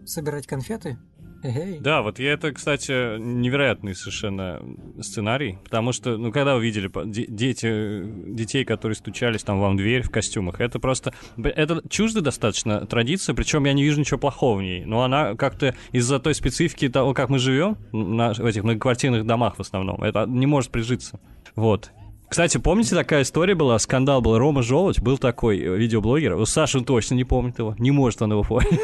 собирать 0.06 0.46
конфеты? 0.46 0.98
Эй. 1.44 1.80
Да, 1.80 2.02
вот 2.02 2.18
я 2.18 2.34
это, 2.34 2.52
кстати, 2.52 3.20
невероятный 3.20 3.94
совершенно 3.94 4.62
сценарий, 5.00 5.60
потому 5.64 5.92
что, 5.92 6.18
ну, 6.18 6.32
когда 6.32 6.56
вы 6.56 6.64
видели 6.64 6.90
дети, 7.06 8.04
детей, 8.34 8.66
которые 8.66 8.96
стучались 8.96 9.44
там 9.44 9.60
вам 9.60 9.76
в 9.76 9.78
дверь 9.78 10.02
в 10.02 10.10
костюмах, 10.10 10.60
это 10.60 10.80
просто, 10.80 11.14
это 11.38 11.84
чуждо 11.88 12.22
достаточно 12.22 12.86
традиция, 12.88 13.36
причем 13.36 13.66
я 13.66 13.74
не 13.74 13.84
вижу 13.84 14.00
ничего 14.00 14.20
плохого 14.20 14.58
в 14.58 14.62
ней, 14.62 14.86
но 14.86 15.04
она 15.04 15.36
как-то 15.36 15.76
из-за 15.92 16.20
той 16.20 16.34
специфики 16.34 16.90
того, 16.90 17.14
как 17.14 17.30
мы 17.30 17.38
живем 17.38 17.78
на, 17.92 18.34
в 18.34 18.46
этих 18.46 18.64
многоквартирных 18.64 19.26
домах 19.26 19.58
в 19.58 19.62
основном, 19.62 20.02
это 20.04 20.26
не 20.26 20.48
может 20.48 20.72
прижиться. 20.72 21.20
Вот. 21.56 21.92
Кстати, 22.28 22.58
помните, 22.58 22.96
такая 22.96 23.22
история 23.22 23.56
была, 23.56 23.78
скандал 23.80 24.22
был, 24.22 24.38
Рома 24.38 24.64
Желудь 24.64 25.00
был 25.00 25.18
такой 25.18 25.60
э, 25.60 25.78
видеоблогер, 25.78 26.36
он 26.36 26.86
точно 26.86 27.16
не 27.16 27.24
помнит 27.24 27.60
его, 27.60 27.76
не 27.78 27.92
может 27.92 28.22
он 28.22 28.32
его 28.32 28.44
помнить. 28.44 28.80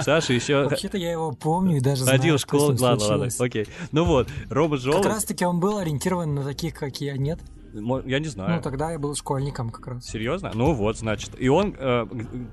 Саша 0.00 0.32
еще... 0.32 0.64
Вообще-то 0.64 0.98
я 0.98 1.12
его 1.12 1.32
помню 1.32 1.78
и 1.78 1.80
даже 1.80 2.04
Ходил 2.04 2.36
в 2.36 2.40
школу, 2.40 2.76
ладно, 2.78 3.04
ладно, 3.04 3.28
окей. 3.38 3.66
Ну 3.90 4.04
вот, 4.04 4.28
Рома 4.48 4.76
Желудь... 4.76 5.02
Как 5.02 5.12
раз-таки 5.12 5.44
он 5.44 5.60
был 5.60 5.78
ориентирован 5.78 6.34
на 6.34 6.44
таких, 6.44 6.74
как 6.74 7.00
я, 7.00 7.16
нет? 7.16 7.40
Я 7.72 8.18
не 8.18 8.28
знаю. 8.28 8.56
Ну, 8.56 8.62
тогда 8.62 8.92
я 8.92 8.98
был 8.98 9.14
школьником 9.14 9.70
как 9.70 9.86
раз. 9.86 10.04
Серьезно? 10.04 10.50
Ну 10.54 10.72
вот, 10.72 10.98
значит. 10.98 11.32
И 11.38 11.48
он 11.48 11.74
э, 11.78 12.06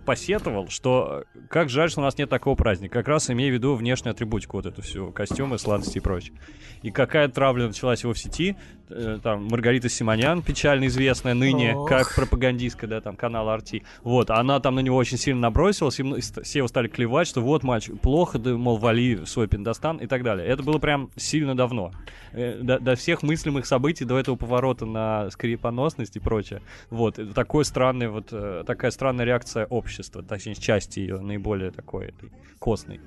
посетовал, 0.05 0.67
что 0.69 1.23
э, 1.35 1.39
как 1.49 1.69
жаль, 1.69 1.89
что 1.89 2.01
у 2.01 2.03
нас 2.03 2.17
нет 2.17 2.29
такого 2.29 2.55
праздника. 2.55 2.99
Как 2.99 3.07
раз 3.07 3.29
имея 3.29 3.51
в 3.51 3.53
виду 3.53 3.75
внешнюю 3.75 4.11
атрибутику, 4.11 4.57
вот 4.57 4.65
эту 4.65 4.81
всю, 4.81 5.11
костюмы, 5.11 5.57
сладости 5.57 5.97
и 5.97 6.01
прочее. 6.01 6.37
И 6.81 6.91
какая 6.91 7.27
травля 7.27 7.67
началась 7.67 8.03
его 8.03 8.13
в 8.13 8.19
сети. 8.19 8.57
Э, 8.89 9.19
там 9.21 9.45
Маргарита 9.45 9.87
Симонян, 9.87 10.41
печально 10.41 10.87
известная 10.87 11.33
ныне, 11.33 11.75
Ох. 11.75 11.87
как 11.87 12.15
пропагандистка, 12.15 12.87
да, 12.87 13.01
там, 13.01 13.15
канала 13.15 13.57
RT. 13.57 13.83
Вот, 14.03 14.31
она 14.31 14.59
там 14.59 14.75
на 14.75 14.79
него 14.79 14.97
очень 14.97 15.17
сильно 15.17 15.41
набросилась, 15.41 15.99
и 15.99 16.03
все 16.43 16.59
его 16.59 16.67
стали 16.67 16.87
клевать, 16.87 17.27
что 17.27 17.41
вот, 17.41 17.63
мальчик, 17.63 17.99
плохо, 17.99 18.39
да, 18.39 18.55
мол, 18.55 18.77
вали 18.77 19.25
свой 19.25 19.47
пиндостан 19.47 19.97
и 19.97 20.07
так 20.07 20.23
далее. 20.23 20.47
Это 20.47 20.63
было 20.63 20.79
прям 20.79 21.11
сильно 21.15 21.55
давно. 21.55 21.91
Э, 22.31 22.59
до, 22.61 22.79
до 22.79 22.95
всех 22.95 23.21
мыслимых 23.21 23.65
событий, 23.65 24.05
до 24.05 24.17
этого 24.17 24.35
поворота 24.35 24.85
на 24.85 25.29
скрипоносность 25.29 26.15
и 26.15 26.19
прочее. 26.19 26.61
Вот, 26.89 27.19
это 27.19 27.33
такой 27.33 27.65
странный, 27.65 28.07
вот, 28.07 28.29
э, 28.31 28.63
такая 28.65 28.91
странная 28.91 29.25
реакция 29.25 29.65
общества, 29.65 30.23
точнее, 30.23 30.55
части 30.55 30.99
ее, 30.99 31.19
наиболее 31.19 31.71
такой, 31.71 32.07
этой, 32.07 32.31
костной. 32.59 32.99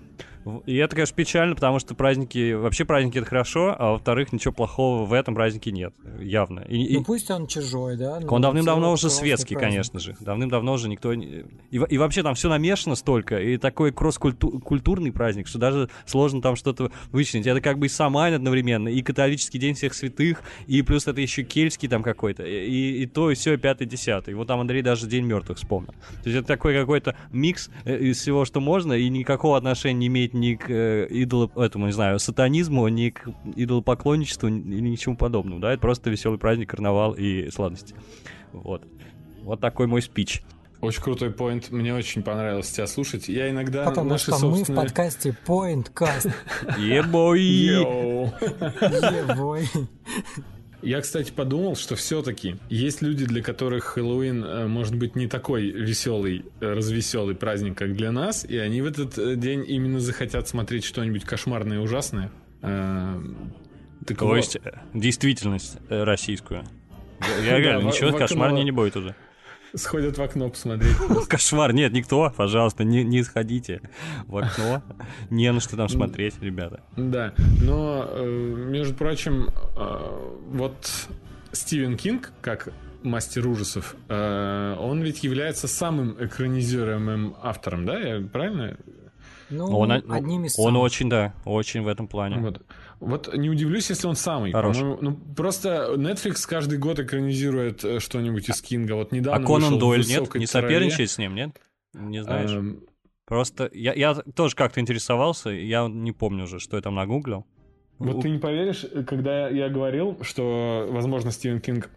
И 0.67 0.77
это, 0.77 0.97
конечно, 0.97 1.15
печально, 1.15 1.55
потому 1.55 1.79
что 1.79 1.95
праздники, 1.95 2.53
вообще 2.55 2.85
праздники 2.85 3.19
это 3.19 3.27
хорошо, 3.27 3.77
а 3.79 3.93
во-вторых, 3.93 4.33
ничего 4.33 4.53
плохого 4.53 5.05
в 5.05 5.13
этом 5.13 5.35
празднике 5.35 5.71
нет, 5.71 5.95
явно. 6.21 6.61
И, 6.61 6.97
ну 6.97 7.05
пусть 7.05 7.31
он 7.31 7.47
чужой, 7.47 7.97
да? 7.97 8.19
Он 8.29 8.43
давным-давно 8.43 8.93
уже 8.93 9.09
светский, 9.09 9.55
праздник. 9.55 9.73
конечно 9.73 10.01
же. 10.01 10.17
Давным-давно 10.21 10.73
уже 10.73 10.89
никто... 10.89 11.13
И, 11.13 11.45
и 11.71 11.99
вообще 11.99 12.23
там 12.23 12.35
все 12.35 12.49
намешано 12.49 12.97
столько, 12.97 13.41
и 13.41 13.57
такой 13.57 13.93
кросс-культурный 13.93 15.13
праздник, 15.13 15.47
что 15.47 15.59
даже 15.59 15.89
сложно 16.07 16.43
там 16.43 16.57
что-то 16.57 16.91
вычленить. 17.13 17.47
Это 17.47 17.61
как 17.61 17.79
бы 17.79 17.87
и 17.87 17.89
Самайн 17.89 18.35
одновременно, 18.35 18.89
и 18.89 19.01
католический 19.03 19.61
день 19.61 19.75
всех 19.75 19.95
святых, 19.95 20.43
и 20.67 20.83
плюс 20.83 21.07
это 21.07 21.21
еще 21.21 21.45
кельтский 21.45 21.89
там 21.89 22.03
какой-то, 22.03 22.45
и, 22.45 23.03
и 23.03 23.07
то, 23.07 23.31
и 23.31 23.35
все, 23.35 23.55
и 23.55 23.57
пятый, 23.57 23.87
десятый. 23.87 24.35
Вот 24.35 24.49
там 24.49 24.61
Андрей 24.61 24.83
даже 24.83 25.07
День 25.07 25.25
мертвых 25.25 25.59
вспомнил. 25.59 25.93
То 26.23 26.29
есть 26.29 26.39
это 26.39 26.47
такой 26.47 26.75
какой-то 26.75 27.15
микс 27.31 27.71
э, 27.85 27.97
из 27.99 28.19
всего, 28.19 28.45
что 28.45 28.61
можно, 28.61 28.93
и 28.93 29.09
никакого 29.09 29.57
отношения 29.57 30.01
не 30.01 30.09
имеет 30.13 30.35
ни 30.35 30.55
к 30.55 30.69
э, 30.69 31.07
идолу, 31.09 31.51
этому, 31.57 31.87
не 31.87 31.93
знаю, 31.93 32.19
сатанизму, 32.19 32.87
ни 32.89 33.11
к 33.11 33.29
идолопоклонничеству, 33.57 34.49
или 34.49 34.89
ничему 34.89 35.17
подобному, 35.17 35.61
да, 35.61 35.73
это 35.73 35.81
просто 35.81 36.11
веселый 36.11 36.39
праздник, 36.39 36.71
карнавал 36.71 37.15
и 37.15 37.51
сладости. 37.51 37.95
Вот. 38.53 38.87
Вот 39.43 39.61
такой 39.61 39.87
мой 39.87 40.03
спич. 40.03 40.43
Очень 40.81 41.03
крутой 41.03 41.31
поинт. 41.31 41.71
Мне 41.71 41.95
очень 41.95 42.23
понравилось 42.23 42.71
тебя 42.71 42.89
слушать. 42.89 43.29
Я 43.29 43.51
иногда 43.51 43.85
Потому 43.85 44.11
наши 44.11 44.25
что 44.25 44.39
собственные... 44.39 44.65
мы 44.65 44.65
в 44.65 44.85
подкасте 44.85 45.37
Point 45.47 45.93
Cast. 45.95 46.33
Ебой! 46.79 47.41
Ебой! 47.41 48.33
Я, 50.83 51.01
кстати, 51.01 51.31
подумал, 51.31 51.77
что 51.77 51.95
все-таки 51.95 52.57
есть 52.69 53.03
люди, 53.03 53.25
для 53.25 53.43
которых 53.43 53.85
Хэллоуин 53.85 54.45
э, 54.45 54.67
может 54.67 54.97
быть 54.97 55.15
не 55.15 55.29
такой 55.29 55.71
веселый, 55.71 56.45
э, 56.61 56.73
развеселый 56.73 57.37
праздник, 57.37 57.79
как 57.79 57.95
для 57.95 58.11
нас, 58.11 58.45
и 58.45 58.57
они 58.59 58.83
в 58.83 58.87
этот 58.87 59.17
э, 59.17 59.37
день 59.37 59.65
именно 59.67 60.01
захотят 60.01 60.49
смотреть 60.49 60.85
что-нибудь 60.85 61.25
кошмарное 61.25 61.79
и 61.79 61.81
ужасное. 61.81 62.31
Так 62.61 64.19
То 64.19 64.27
вот. 64.27 64.37
есть 64.37 64.57
действительность 64.95 65.79
российскую. 65.89 66.65
Я 67.45 67.59
реально 67.59 67.89
ничего 67.89 68.17
кошмарнее 68.17 68.65
не 68.65 68.73
будет 68.73 68.97
уже 68.97 69.15
сходят 69.75 70.19
в 70.19 70.23
окно 70.23 70.51
посмотреть. 70.51 70.97
Кошмар, 71.29 71.73
нет, 71.73 71.93
никто, 71.93 72.33
пожалуйста, 72.37 72.85
не, 72.85 73.05
не 73.05 73.23
сходите 73.23 73.81
в 74.27 74.37
окно. 74.37 74.83
Не 75.31 75.53
на 75.53 75.61
что 75.61 75.77
там 75.77 75.89
смотреть, 75.89 76.35
ребята. 76.41 76.81
Да, 76.97 77.35
но, 77.63 78.07
э, 78.09 78.25
между 78.25 78.95
прочим, 78.95 79.49
э, 79.77 80.31
вот 80.51 81.09
Стивен 81.53 81.97
Кинг, 81.97 82.33
как 82.41 82.69
мастер 83.03 83.47
ужасов, 83.47 83.97
э, 84.09 84.77
он 84.79 85.03
ведь 85.03 85.25
является 85.25 85.69
самым 85.69 86.17
экранизируемым 86.25 87.35
автором, 87.43 87.85
да? 87.85 87.99
Я 87.99 88.21
правильно? 88.21 88.77
Ну, 89.51 89.67
он, 89.67 89.93
одним 89.93 90.47
из 90.47 90.59
Он 90.59 90.77
очень, 90.77 91.11
да, 91.11 91.35
очень 91.45 91.83
в 91.83 91.89
этом 91.89 92.09
плане. 92.09 92.39
Вот. 92.39 92.63
Вот 93.03 93.35
не 93.35 93.51
удивлюсь, 93.51 93.91
если 93.91 94.07
он 94.07 94.15
самый. 94.15 94.53
Хорош. 94.53 94.79
Ну, 94.79 95.17
просто 95.37 95.95
Netflix 95.97 96.47
каждый 96.47 96.79
год 96.79 97.01
экранизирует 97.01 97.85
э, 97.85 97.99
что-нибудь 97.99 98.49
из 98.49 98.63
Кинга. 98.63 98.93
Вот 98.93 99.11
недавно 99.11 99.45
А 99.45 99.47
Конан 99.47 99.79
Дойль 99.79 100.07
нет? 100.07 100.33
Не 100.35 100.47
соперничает 100.47 101.11
с 101.11 101.19
ним, 101.19 101.35
нет? 101.35 101.61
Не 101.95 102.23
знаешь? 102.23 102.51
Эм... 102.51 102.85
Просто 103.27 103.69
я, 103.73 103.93
я 103.93 104.15
тоже 104.15 104.55
как-то 104.55 104.81
интересовался, 104.81 105.51
я 105.51 105.89
не 105.89 106.13
помню 106.13 106.45
уже, 106.45 106.61
что 106.61 106.77
я 106.77 106.83
там 106.83 106.95
нагуглил. 106.95 107.47
Вот 108.03 108.23
ты 108.23 108.31
не 108.31 108.39
поверишь, 108.39 108.87
когда 109.07 109.49
я 109.49 109.69
говорил, 109.69 110.19
что, 110.23 110.89
возможно, 110.91 111.31
Стивен 111.31 111.61
Кинг 111.61 111.91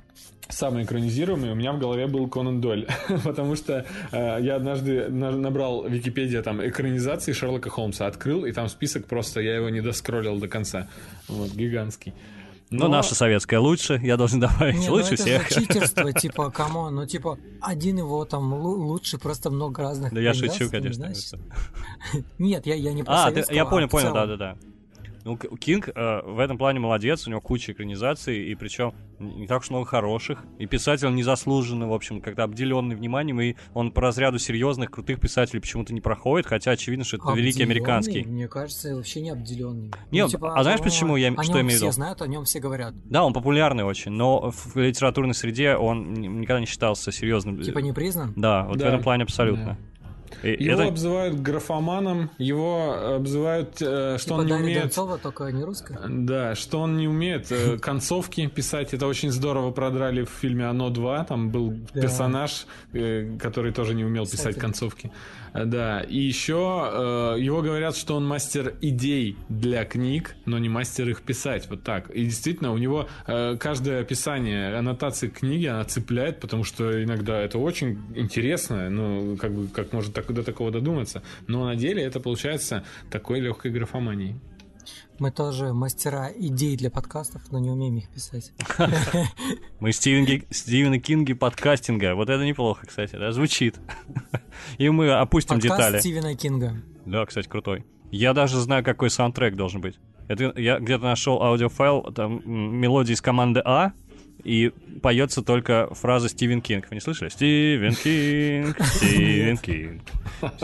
самый 0.50 0.84
экранизируемый, 0.84 1.52
у 1.52 1.56
меня 1.56 1.74
в 1.74 1.80
голове 1.80 2.08
был 2.08 2.28
Конан 2.28 2.62
Дойль, 2.62 2.88
потому 3.24 3.56
что 3.56 3.86
э, 4.12 4.38
я 4.42 4.56
однажды 4.56 5.10
на, 5.10 5.32
набрал 5.32 5.88
Википедия 5.88 6.42
там 6.42 6.66
экранизации 6.66 7.34
Шерлока 7.34 7.70
Холмса, 7.70 8.08
открыл, 8.08 8.46
и 8.46 8.52
там 8.52 8.70
список 8.70 9.06
просто, 9.06 9.42
я 9.42 9.56
его 9.56 9.70
не 9.70 9.82
доскроллил 9.82 10.40
до 10.40 10.48
конца, 10.48 10.88
вот, 11.28 11.52
гигантский. 11.52 12.14
Но... 12.72 12.86
Ну, 12.86 12.92
наша 12.92 13.14
советская 13.14 13.60
лучше, 13.60 14.00
я 14.04 14.18
должен 14.18 14.40
добавить, 14.42 14.78
не, 14.78 14.88
ну 14.88 14.94
лучше 14.94 15.12
ну 15.12 15.18
всех. 15.18 15.52
Это 15.52 15.62
читерство, 15.62 16.14
типа, 16.20 16.52
кому, 16.52 16.90
ну, 16.90 17.06
типа, 17.06 17.38
один 17.62 17.98
его 17.98 18.26
там 18.26 18.54
лучше, 18.54 19.18
просто 19.18 19.50
много 19.50 19.82
разных. 19.82 20.14
Да 20.14 20.20
я 20.20 20.34
шучу, 20.34 20.70
конечно. 20.70 21.12
Нет, 22.38 22.66
я, 22.66 22.76
я 22.76 22.94
не 22.94 23.04
про 23.04 23.26
А, 23.26 23.32
ты, 23.32 23.44
я 23.50 23.66
понял, 23.66 23.86
а 23.86 23.90
понял, 23.90 24.14
да-да-да. 24.14 24.58
Ну, 25.26 25.38
Кинг 25.38 25.90
э, 25.90 26.22
в 26.24 26.38
этом 26.38 26.60
плане 26.60 26.80
молодец, 26.80 27.26
у 27.26 27.32
него 27.32 27.42
куча 27.42 27.72
экранизаций, 27.72 28.46
и 28.46 28.54
причем 28.54 28.94
не 29.18 29.48
так 29.48 29.62
уж 29.62 29.72
много 29.72 29.88
хороших. 29.88 30.44
И 30.60 30.68
писатель 30.68 31.08
он 31.08 31.16
незаслуженно, 31.16 31.88
в 31.88 31.94
общем, 31.94 32.22
когда 32.22 32.44
обделенный 32.44 32.96
вниманием, 32.96 33.42
и 33.42 33.56
он 33.74 33.92
по 33.92 34.02
разряду 34.02 34.38
серьезных, 34.38 34.92
крутых 34.92 35.20
писателей 35.20 35.62
почему-то 35.62 35.96
не 35.96 36.02
проходит, 36.02 36.46
хотя 36.46 36.70
очевидно, 36.70 37.04
что 37.04 37.18
это 37.18 37.24
обделенный? 37.26 37.42
великий 37.42 37.64
американский. 37.64 38.24
Мне 38.24 38.48
кажется, 38.48 38.96
вообще 38.96 39.22
не 39.22 39.32
обделенный. 39.32 39.92
Нет, 40.12 40.26
ну, 40.26 40.30
типа, 40.30 40.54
а 40.56 40.62
знаешь, 40.62 40.82
почему 40.82 41.16
я 41.16 41.32
что 41.42 41.54
имею 41.54 41.66
в 41.66 41.70
виду? 41.70 41.86
все 41.88 41.92
знают, 41.92 42.22
о 42.22 42.28
нем 42.28 42.46
все 42.46 42.60
говорят. 42.60 42.94
Да, 43.06 43.26
он 43.26 43.34
популярный 43.34 43.84
очень, 43.84 44.12
но 44.12 44.52
в 44.52 44.76
литературной 44.76 45.34
среде 45.34 45.76
он 45.76 46.14
никогда 46.14 46.60
не 46.60 46.68
считался 46.68 47.12
серьезным. 47.12 47.60
Типа 47.64 47.80
не 47.80 47.94
признан? 47.94 48.34
Да, 48.36 48.66
вот 48.68 48.78
да. 48.78 48.86
в 48.86 48.88
этом 48.90 49.02
плане 49.02 49.24
абсолютно. 49.24 49.66
Да. 49.66 49.95
И 50.44 50.64
его 50.64 50.82
это... 50.82 50.90
обзывают 50.90 51.42
графоманом, 51.42 52.30
его 52.38 53.16
обзывают, 53.16 53.82
э, 53.82 54.18
что 54.18 54.30
типа 54.30 54.34
он 54.34 54.46
не 54.46 54.54
умеет... 54.54 54.82
Донцова, 54.82 55.18
только 55.18 55.52
не 55.52 55.64
русская? 55.64 56.00
Да, 56.08 56.56
что 56.56 56.82
он 56.82 56.98
не 56.98 57.08
умеет 57.08 57.52
э, 57.52 57.78
концовки 57.82 58.48
писать. 58.48 58.94
Это 58.94 59.08
очень 59.08 59.32
здорово 59.32 59.72
продрали 59.72 60.24
в 60.24 60.30
фильме 60.30 60.66
«Оно 60.66 60.90
2». 60.90 61.26
Там 61.28 61.50
был 61.50 61.74
да. 61.94 62.02
персонаж, 62.02 62.68
э, 62.94 63.38
который 63.40 63.72
тоже 63.72 63.96
не 63.96 64.04
умел 64.04 64.26
Кстати. 64.26 64.42
писать 64.42 64.60
концовки. 64.60 65.12
Да, 65.64 66.02
и 66.02 66.18
еще 66.18 66.90
э, 66.92 67.40
его 67.40 67.62
говорят, 67.62 67.96
что 67.96 68.16
он 68.16 68.28
мастер 68.28 68.76
идей 68.82 69.38
для 69.48 69.86
книг, 69.86 70.36
но 70.46 70.58
не 70.58 70.68
мастер 70.68 71.08
их 71.08 71.22
писать. 71.22 71.70
Вот 71.70 71.84
так. 71.84 72.10
И 72.10 72.26
действительно, 72.26 72.74
у 72.74 72.78
него 72.78 73.08
э, 73.26 73.56
каждое 73.58 74.02
описание, 74.02 74.76
аннотации 74.76 75.30
книги, 75.30 75.66
она 75.66 75.86
цепляет, 75.86 76.42
потому 76.42 76.66
что 76.66 77.02
иногда 77.02 77.40
это 77.40 77.58
очень 77.58 78.00
интересно, 78.16 78.90
ну, 78.90 79.38
как 79.38 79.54
бы, 79.54 79.68
как 79.68 79.94
может 79.94 80.14
так, 80.14 80.32
до 80.34 80.44
такого 80.44 80.72
додуматься. 80.72 81.24
Но 81.48 81.66
на 81.66 81.76
деле 81.76 82.04
это 82.04 82.20
получается 82.20 82.84
такой 83.10 83.40
легкой 83.40 83.72
графоманией. 83.72 84.36
Мы 85.18 85.32
тоже 85.32 85.74
мастера 85.74 86.30
идей 86.36 86.76
для 86.76 86.92
подкастов, 86.92 87.42
но 87.52 87.60
не 87.60 87.70
умеем 87.70 87.98
их 87.98 88.10
писать. 88.10 88.52
Мы 89.80 89.94
Стивен, 89.94 90.44
Стивена 90.50 91.00
Кинги 91.00 91.34
подкастинга. 91.34 92.16
Вот 92.16 92.30
это 92.30 92.46
неплохо, 92.46 92.86
кстати, 92.86 93.16
да, 93.16 93.32
звучит. 93.32 93.80
И 94.78 94.90
мы 94.90 95.12
опустим 95.12 95.56
Подкаст 95.60 95.78
детали. 95.80 96.00
Стивена 96.00 96.36
Кинга. 96.36 96.82
Да, 97.06 97.26
кстати, 97.26 97.48
крутой. 97.48 97.86
Я 98.12 98.34
даже 98.34 98.60
знаю, 98.60 98.84
какой 98.84 99.10
саундтрек 99.10 99.56
должен 99.56 99.80
быть. 99.80 100.00
Это 100.28 100.54
я 100.60 100.80
где-то 100.80 101.04
нашел 101.04 101.42
аудиофайл, 101.42 102.12
там 102.14 102.42
м, 102.46 102.76
мелодии 102.76 103.14
из 103.14 103.22
команды 103.22 103.62
А, 103.64 103.94
и 104.44 104.74
поется 105.02 105.42
только 105.44 105.88
фраза 105.94 106.30
Стивен 106.30 106.62
Кинг. 106.62 106.88
Вы 106.90 106.96
не 106.96 107.02
слышали? 107.02 107.30
Стивен 107.30 107.96
Кинг, 107.96 108.84
Стивен 108.86 109.58
Кинг, 109.60 110.02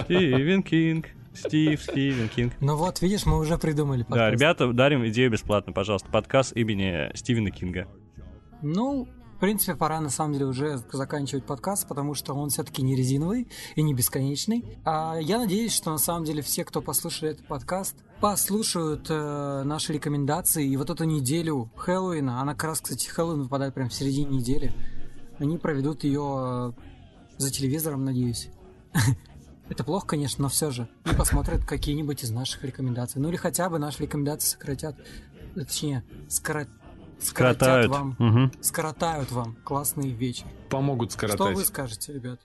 Стивен 0.04 0.64
Кинг, 0.64 1.08
Стив, 1.34 1.82
Стивен 1.82 2.30
Кинг. 2.30 2.54
Ну 2.60 2.76
вот, 2.76 3.02
видишь, 3.02 3.26
мы 3.26 3.38
уже 3.40 3.58
придумали 3.58 4.00
Да, 4.04 4.06
подкаст. 4.10 4.34
ребята, 4.34 4.74
дарим 4.74 5.08
идею 5.08 5.32
бесплатно, 5.32 5.74
пожалуйста. 5.74 6.10
Подкаст 6.10 6.56
имени 6.56 7.16
Стивена 7.16 7.52
Кинга. 7.52 7.88
Ну, 8.62 9.08
в 9.38 9.40
принципе, 9.40 9.76
пора 9.76 10.00
на 10.02 10.10
самом 10.10 10.34
деле 10.34 10.46
уже 10.46 10.78
заканчивать 10.92 11.46
подкаст, 11.46 11.88
потому 11.88 12.14
что 12.14 12.34
он 12.34 12.50
все-таки 12.50 12.82
не 12.84 12.96
резиновый 12.96 13.48
и 13.76 13.82
не 13.82 13.94
бесконечный. 13.94 14.78
А 14.86 15.18
я 15.20 15.40
надеюсь, 15.40 15.74
что 15.74 15.92
на 15.92 15.98
самом 15.98 16.26
деле 16.26 16.42
все, 16.42 16.64
кто 16.64 16.82
послушали 16.82 17.32
этот 17.32 17.48
подкаст, 17.48 17.96
послушают 18.20 19.08
э, 19.10 19.64
наши 19.66 19.94
рекомендации. 19.94 20.68
И 20.68 20.78
вот 20.78 20.90
эту 20.92 21.06
неделю 21.06 21.72
Хэллоуина, 21.76 22.40
она 22.40 22.54
как 22.54 22.66
раз, 22.66 22.82
кстати, 22.82 23.08
Хэллоуин 23.08 23.44
выпадает 23.44 23.74
прямо 23.74 23.90
в 23.90 23.94
середине 23.94 24.38
недели, 24.38 24.74
они 25.40 25.58
проведут 25.58 26.04
ее 26.04 26.76
за 27.38 27.52
телевизором, 27.52 28.06
надеюсь. 28.06 28.50
Это 29.72 29.84
плохо, 29.86 30.06
конечно, 30.08 30.44
но 30.44 30.50
все 30.50 30.70
же. 30.70 30.88
И 31.10 31.16
посмотрят 31.16 31.64
какие-нибудь 31.66 32.24
из 32.24 32.30
наших 32.32 32.64
рекомендаций. 32.66 33.22
Ну 33.22 33.30
или 33.30 33.38
хотя 33.38 33.70
бы 33.70 33.80
наши 33.80 34.04
рекомендации 34.04 34.50
сократят, 34.50 34.96
точнее, 35.56 36.04
скоротят, 36.28 36.70
Скоротают. 37.22 37.90
вам 37.92 38.16
Мгм. 38.20 38.52
скоротают 38.62 39.32
вам 39.32 39.56
классный 39.64 40.10
вечер. 40.10 40.46
Помогут 40.70 41.12
Что 41.12 41.20
скоротать. 41.28 41.56
вы 41.56 41.64
скажете, 41.64 42.12
ребят? 42.14 42.40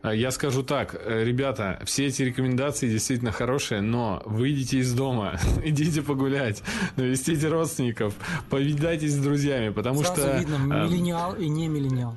А, 0.00 0.14
Я 0.14 0.30
скажу 0.30 0.62
так, 0.62 0.94
э, 0.98 1.24
ребята, 1.24 1.78
все 1.84 2.06
эти 2.06 2.22
рекомендации 2.22 2.88
действительно 2.88 3.32
хорошие, 3.32 3.82
но 3.82 4.22
выйдите 4.24 4.78
из 4.78 4.94
дома, 4.94 5.38
идите 5.64 6.00
погулять, 6.02 6.62
навестите 6.96 7.48
родственников, 7.48 8.14
повидайтесь 8.48 9.12
с 9.12 9.18
друзьями, 9.18 9.68
потому 9.68 10.02
Сразу 10.02 10.22
что 10.22 10.38
видно, 10.38 10.54
э, 10.54 10.88
миллениал 10.88 11.34
и 11.36 11.48
не 11.48 11.68
миллениал. 11.68 12.16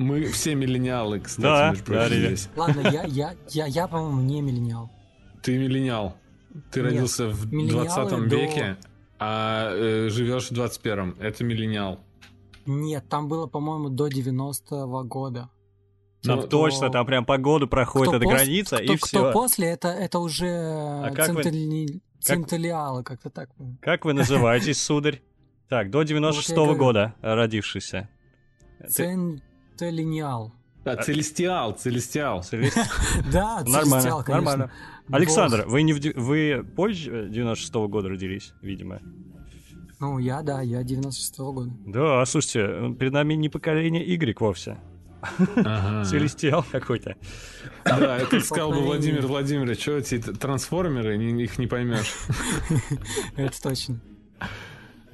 Мы 0.00 0.24
все 0.26 0.54
миллениалы, 0.54 1.20
кстати, 1.20 1.42
Да, 1.42 1.70
между 1.70 1.84
да, 1.84 2.00
прочим, 2.00 2.16
ребят. 2.16 2.38
здесь. 2.38 2.48
Ладно, 2.56 2.80
я, 2.90 3.04
я, 3.04 3.34
я, 3.50 3.66
я, 3.66 3.86
по-моему, 3.88 4.20
не 4.22 4.40
миллениал. 4.40 4.90
Ты 5.42 5.58
миллениал. 5.58 6.16
Ты 6.72 6.80
Нет, 6.80 6.90
родился 6.92 7.28
в 7.28 7.52
миллениалы 7.52 7.84
20 7.86 8.28
до- 8.28 8.36
веке, 8.36 8.76
а 9.18 9.70
э, 9.72 10.08
живешь 10.10 10.50
в 10.50 10.52
21-м. 10.52 11.16
Это 11.20 11.44
миллениал. 11.44 12.00
Нет, 12.66 13.08
там 13.08 13.28
было, 13.28 13.46
по-моему, 13.46 13.88
до 13.88 14.08
90-го 14.08 15.04
года. 15.04 15.48
Там 16.22 16.40
Ну, 16.40 16.46
точно, 16.48 16.90
там 16.90 17.06
прям 17.06 17.24
по 17.24 17.38
году 17.38 17.66
проходит 17.66 18.14
эта 18.14 18.24
пос- 18.24 18.28
граница, 18.28 18.76
кто, 18.76 18.92
и 18.92 18.96
кто 18.96 19.06
все. 19.06 19.32
после, 19.32 19.68
это, 19.68 19.88
это 19.88 20.18
уже 20.18 20.48
а 20.48 21.10
как 21.14 21.30
вы- 21.30 21.42
центали- 21.42 22.00
центалиалы, 22.20 23.02
как-то 23.02 23.30
так. 23.30 23.48
Как 23.80 24.04
вы 24.04 24.12
называетесь, 24.12 24.82
сударь? 24.82 25.22
Так, 25.68 25.90
до 25.90 26.02
96-го 26.02 26.64
говорю. 26.64 26.78
года 26.78 27.14
родившийся. 27.22 28.08
Ты- 28.96 29.40
Центалиниал. 29.80 30.52
А, 30.84 30.96
Целестиал, 31.02 31.72
Целестиал. 31.72 32.40
Целест- 32.50 32.76
Да, 33.32 33.62
Нормально, 33.64 33.90
целестиал, 34.00 34.24
нормально. 34.28 34.70
Александр, 35.10 35.64
вы 35.66 35.82
не 35.82 35.94
вы 35.94 36.64
позже 36.76 37.28
96-го 37.30 37.88
года 37.88 38.10
родились, 38.10 38.52
видимо. 38.60 39.00
Ну, 39.98 40.18
я, 40.18 40.42
да, 40.42 40.60
я 40.62 40.82
96-го 40.82 41.52
года. 41.52 41.70
Да, 41.86 42.24
слушайте, 42.26 42.94
перед 42.98 43.12
нами 43.12 43.34
не 43.34 43.48
поколение 43.48 44.04
Y 44.06 44.38
вовсе. 44.38 44.78
Ага. 45.56 46.04
Целестиал 46.10 46.64
какой-то. 46.70 47.16
Да, 47.84 48.18
это 48.18 48.40
сказал 48.40 48.72
бы. 48.72 48.80
Владимир 48.80 49.26
Владимирович, 49.26 49.80
что 49.80 49.92
эти 49.96 50.18
трансформеры, 50.18 51.16
не- 51.18 51.42
их 51.44 51.58
не 51.58 51.66
поймешь. 51.66 52.14
Это 53.36 53.60
точно. 53.62 54.00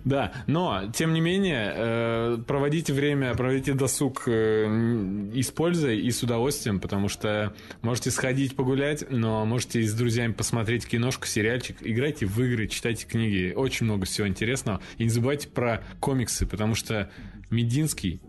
Да, 0.07 0.33
но, 0.47 0.85
тем 0.95 1.13
не 1.15 1.21
менее, 1.21 1.73
э, 1.75 2.39
проводите 2.47 2.93
время, 2.93 3.35
проводите 3.35 3.75
досуг 3.75 4.23
э, 4.29 4.65
м, 4.67 5.31
и 5.33 6.11
с 6.13 6.23
удовольствием, 6.23 6.79
потому 6.79 7.09
что 7.09 7.53
можете 7.83 8.13
сходить 8.13 8.55
погулять, 8.55 9.05
но 9.11 9.45
можете 9.45 9.83
с 9.83 9.93
друзьями 9.95 10.33
посмотреть 10.33 10.87
киношку, 10.87 11.27
сериальчик, 11.27 11.79
играйте 11.81 12.25
в 12.25 12.39
игры, 12.41 12.69
читайте 12.69 13.05
книги, 13.05 13.53
очень 13.57 13.85
много 13.87 14.07
всего 14.07 14.29
интересного. 14.29 14.81
И 14.97 15.03
не 15.03 15.11
забывайте 15.11 15.49
про 15.49 15.83
комиксы, 15.99 16.47
потому 16.47 16.77
что 16.77 17.11
Мединский 17.51 18.21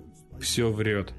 все 0.42 0.72
врет. 0.72 1.14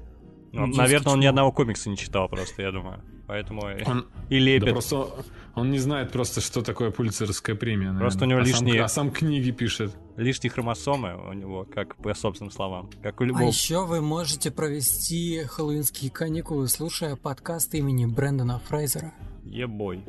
Ну, 0.51 0.67
наверное, 0.67 1.13
он 1.13 1.21
ни 1.21 1.25
одного 1.25 1.53
комикса 1.53 1.89
не 1.89 1.95
читал 1.95 2.27
просто, 2.27 2.63
я 2.63 2.71
думаю. 2.73 3.01
Поэтому 3.27 3.61
и- 3.69 3.83
Он, 3.85 4.07
и 4.29 4.39
да 4.39 4.45
лепит. 4.45 4.71
просто 4.71 5.07
он 5.55 5.71
не 5.71 5.79
знает 5.79 6.11
просто, 6.11 6.41
что 6.41 6.61
такое 6.61 6.91
пулицеровская 6.91 7.55
премия. 7.55 7.87
наверное. 7.87 8.01
Просто 8.01 8.25
у 8.25 8.27
него 8.27 8.39
а 8.39 8.45
сам- 8.45 8.51
лишние- 8.65 8.81
а 8.83 8.87
сам 8.87 9.11
книги 9.11 9.51
пишет. 9.51 9.95
Лишние 10.17 10.51
хромосомы 10.51 11.15
у 11.29 11.33
него, 11.33 11.65
как 11.73 11.95
по 11.97 12.13
собственным 12.13 12.51
словам. 12.51 12.89
Как 13.01 13.19
у 13.19 13.23
А 13.23 13.27
любого. 13.27 13.43
еще 13.47 13.85
вы 13.85 14.01
можете 14.01 14.51
провести 14.51 15.43
хэллоуинские 15.43 16.11
каникулы, 16.11 16.67
слушая 16.67 17.15
подкаст 17.15 17.73
имени 17.75 18.05
Брэндона 18.05 18.59
Фрейзера. 18.59 19.13
Ебой. 19.43 20.03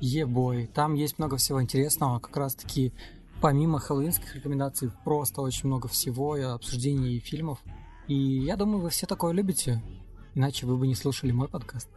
Ебой. 0.00 0.66
Там 0.66 0.94
есть 0.94 1.18
много 1.18 1.36
всего 1.36 1.62
интересного, 1.62 2.18
как 2.18 2.36
раз 2.36 2.54
таки 2.54 2.92
помимо 3.40 3.78
хэллоуинских 3.78 4.34
рекомендаций, 4.34 4.90
просто 5.04 5.40
очень 5.42 5.66
много 5.68 5.88
всего, 5.88 6.36
и 6.36 6.42
обсуждений 6.42 7.16
и 7.16 7.20
фильмов. 7.20 7.58
И 8.08 8.14
я 8.14 8.56
думаю, 8.56 8.80
вы 8.80 8.90
все 8.90 9.06
такое 9.06 9.32
любите, 9.32 9.82
иначе 10.34 10.64
вы 10.66 10.76
бы 10.76 10.86
не 10.86 10.94
слушали 10.94 11.32
мой 11.32 11.48
подкаст. 11.48 11.88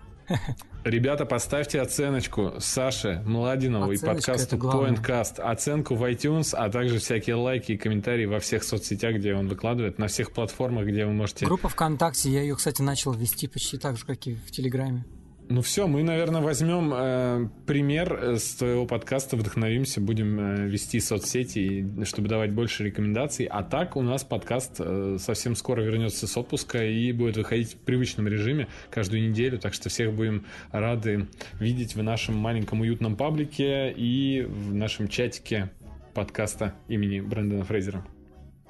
Ребята, 0.83 1.25
поставьте 1.25 1.81
оценочку 1.81 2.53
Саше 2.59 3.21
Младинову 3.25 3.91
и 3.91 3.97
подкасту. 3.97 4.57
Pointcast, 4.57 5.41
оценку 5.41 5.95
в 5.95 6.03
iTunes, 6.03 6.55
а 6.55 6.69
также 6.69 6.99
всякие 6.99 7.35
лайки 7.35 7.73
и 7.73 7.77
комментарии 7.77 8.25
во 8.25 8.39
всех 8.39 8.63
соцсетях, 8.63 9.15
где 9.15 9.35
он 9.35 9.47
выкладывает, 9.47 9.97
на 9.97 10.07
всех 10.07 10.31
платформах, 10.31 10.85
где 10.85 11.05
вы 11.05 11.13
можете... 11.13 11.45
Группа 11.45 11.69
ВКонтакте, 11.69 12.29
я 12.29 12.41
ее, 12.41 12.55
кстати, 12.55 12.81
начал 12.81 13.13
вести 13.13 13.47
почти 13.47 13.77
так 13.77 13.97
же, 13.97 14.05
как 14.05 14.25
и 14.27 14.35
в 14.35 14.51
Телеграме. 14.51 15.05
Ну 15.51 15.63
все, 15.63 15.87
мы, 15.87 16.03
наверное, 16.03 16.41
возьмем 16.41 16.93
э, 16.93 17.49
пример 17.65 18.13
э, 18.13 18.37
с 18.37 18.53
твоего 18.53 18.85
подкаста, 18.85 19.35
вдохновимся, 19.35 19.99
будем 19.99 20.39
э, 20.39 20.67
вести 20.67 20.99
соцсети, 20.99 22.03
чтобы 22.03 22.27
давать 22.27 22.53
больше 22.53 22.83
рекомендаций. 22.83 23.47
А 23.47 23.63
так 23.63 23.95
у 23.95 24.03
нас 24.03 24.23
подкаст 24.23 24.75
э, 24.77 25.17
совсем 25.19 25.55
скоро 25.55 25.81
вернется 25.81 26.27
с 26.27 26.37
отпуска 26.37 26.85
и 26.85 27.11
будет 27.13 27.37
выходить 27.37 27.73
в 27.73 27.77
привычном 27.77 28.27
режиме 28.27 28.67
каждую 28.91 29.27
неделю. 29.27 29.57
Так 29.57 29.73
что 29.73 29.89
всех 29.89 30.13
будем 30.13 30.45
рады 30.71 31.27
видеть 31.59 31.95
в 31.95 32.03
нашем 32.03 32.37
маленьком 32.37 32.81
уютном 32.81 33.15
паблике 33.15 33.91
и 33.91 34.43
в 34.43 34.75
нашем 34.75 35.07
чатике 35.07 35.71
подкаста 36.13 36.75
имени 36.87 37.21
Брэндона 37.21 37.65
Фрейзера. 37.65 38.05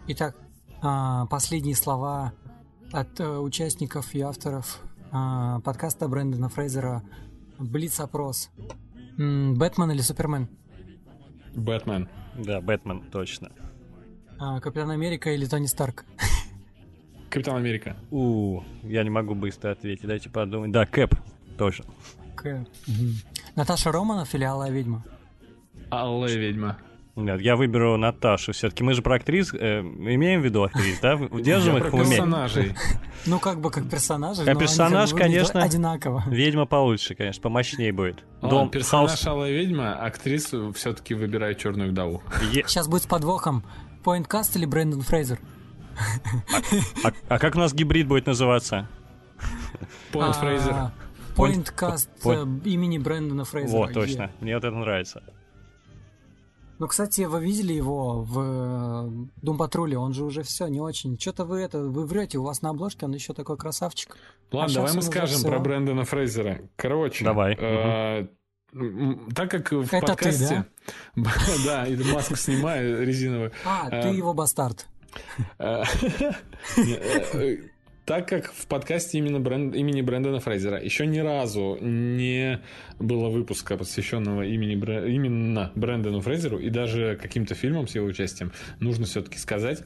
Итак, 0.07 0.37
а, 0.81 1.25
последние 1.25 1.75
слова 1.75 2.31
от 2.93 3.19
э, 3.19 3.27
участников 3.27 4.15
и 4.15 4.21
авторов 4.21 4.79
а, 5.11 5.59
подкаста 5.61 6.07
Брэндона 6.07 6.49
Фрейзера 6.49 7.03
Блиц-опрос. 7.57 8.49
Бэтмен 9.17 9.91
или 9.91 10.01
Супермен? 10.01 10.47
Бэтмен. 11.55 12.07
Да, 12.37 12.61
Бэтмен, 12.61 13.03
точно. 13.11 13.51
А, 14.37 14.59
Капитан 14.61 14.91
Америка 14.91 15.31
или 15.31 15.45
Тони 15.45 15.65
Старк? 15.65 16.05
Капитан 17.29 17.57
Америка. 17.57 17.97
У, 18.11 18.61
я 18.83 19.03
не 19.03 19.09
могу 19.09 19.35
быстро 19.35 19.71
ответить, 19.71 20.07
дайте 20.07 20.29
подумать. 20.29 20.71
Да, 20.71 20.85
Кэп, 20.85 21.15
тоже. 21.57 21.83
К. 22.35 22.65
Мгм. 22.87 23.15
Наташа 23.55 23.91
Романов 23.91 24.33
или 24.33 24.45
Алая 24.45 24.71
Ведьма? 24.71 25.03
Алая 25.89 26.35
ведьма. 26.35 26.77
Нет, 27.19 27.41
я 27.41 27.55
выберу 27.55 27.97
Наташу 27.97 28.53
все-таки. 28.53 28.83
Мы 28.83 28.93
же 28.93 29.01
про 29.01 29.15
актрис, 29.15 29.53
э, 29.53 29.81
имеем 29.81 30.41
в 30.41 30.45
виду 30.45 30.63
актрис, 30.63 30.99
да? 31.01 31.17
Держим 31.17 31.73
Я 31.75 31.79
их 31.79 31.85
в 31.85 31.89
про 31.89 31.97
уме. 31.97 32.09
персонажей. 32.09 32.75
Ну, 33.25 33.37
как 33.37 33.59
бы 33.59 33.69
как 33.69 33.89
персонажи, 33.89 34.39
Как 34.45 34.47
они 34.47 34.59
персонаж, 34.61 35.11
конечно. 35.11 35.61
одинаково. 35.61 36.23
Ведьма 36.27 36.65
получше, 36.65 37.15
конечно, 37.15 37.41
помощнее 37.41 37.91
будет. 37.91 38.23
Дом, 38.41 38.69
персонаж 38.69 39.27
Алая 39.27 39.51
ведьма, 39.51 39.93
актрису 39.93 40.71
все-таки 40.71 41.13
выбирает 41.15 41.57
черную 41.57 41.89
вдову. 41.91 42.23
Сейчас 42.53 42.87
будет 42.87 43.03
с 43.03 43.07
подвохом. 43.07 43.65
Поинткаст 44.05 44.55
или 44.55 44.65
Брэндон 44.65 45.01
Фрейзер? 45.01 45.37
а, 47.03 47.11
а 47.27 47.39
как 47.39 47.55
у 47.55 47.59
нас 47.59 47.73
гибрид 47.73 48.07
будет 48.07 48.25
называться? 48.25 48.87
Point 50.13 50.29
А, 50.29 50.33
Фрейзер. 50.33 50.75
Point- 51.35 51.71
э, 52.23 52.69
имени 52.69 52.97
Брэндона 52.97 53.43
Фрейзера. 53.43 53.77
Вот, 53.77 53.93
точно. 53.93 54.31
Мне 54.39 54.55
вот 54.55 54.63
это 54.63 54.75
нравится. 54.75 55.23
Ну, 56.79 56.87
кстати, 56.87 57.21
вы 57.23 57.43
видели 57.43 57.73
его 57.73 58.21
в 58.21 58.39
э, 58.39 59.09
Дум 59.41 59.57
Патруле? 59.57 59.97
Он 59.97 60.13
же 60.13 60.23
уже 60.23 60.43
все, 60.43 60.67
не 60.67 60.79
очень. 60.79 61.19
Что-то 61.19 61.43
вы 61.43 61.59
это, 61.59 61.79
вы 61.79 62.05
врете, 62.05 62.37
у 62.37 62.43
вас 62.43 62.61
на 62.61 62.69
обложке 62.69 63.05
он 63.05 63.11
еще 63.13 63.33
такой 63.33 63.57
красавчик. 63.57 64.15
Ладно, 64.51 64.71
а 64.71 64.75
давай 64.75 64.93
мы 64.93 65.01
скажем 65.01 65.43
про 65.43 65.59
Брэндона 65.59 66.05
Фрейзера. 66.05 66.61
Короче. 66.77 67.25
Давай. 67.25 67.57
э, 67.59 68.27
Так 69.35 69.51
как 69.51 69.71
в 69.71 69.81
Это 69.81 69.99
ты, 69.99 70.07
подкасте... 70.07 70.65
Да, 71.65 71.85
и 71.87 71.95
маску 72.13 72.35
снимаю 72.37 73.05
резиновую. 73.05 73.51
А, 73.65 73.89
Э, 73.91 74.01
ты 74.03 74.07
его 74.09 74.33
бастард. 74.33 74.87
Так 78.09 78.27
как 78.27 78.51
в 78.51 78.65
подкасте 78.65 79.19
именно 79.19 79.39
бренд, 79.39 79.75
имени 79.75 80.01
Брэндона 80.01 80.39
Фрейзера 80.39 80.83
еще 80.83 81.05
ни 81.05 81.19
разу 81.19 81.77
не 81.79 82.59
было 82.97 83.29
выпуска, 83.29 83.77
посвященного 83.77 84.47
имени, 84.47 84.73
именно 85.13 85.71
Брэндону 85.75 86.19
Фрейзеру 86.21 86.57
и 86.57 86.71
даже 86.71 87.19
каким-то 87.21 87.53
фильмам 87.53 87.87
с 87.87 87.93
его 87.93 88.07
участием, 88.07 88.51
нужно 88.79 89.05
все-таки 89.05 89.37
сказать, 89.37 89.83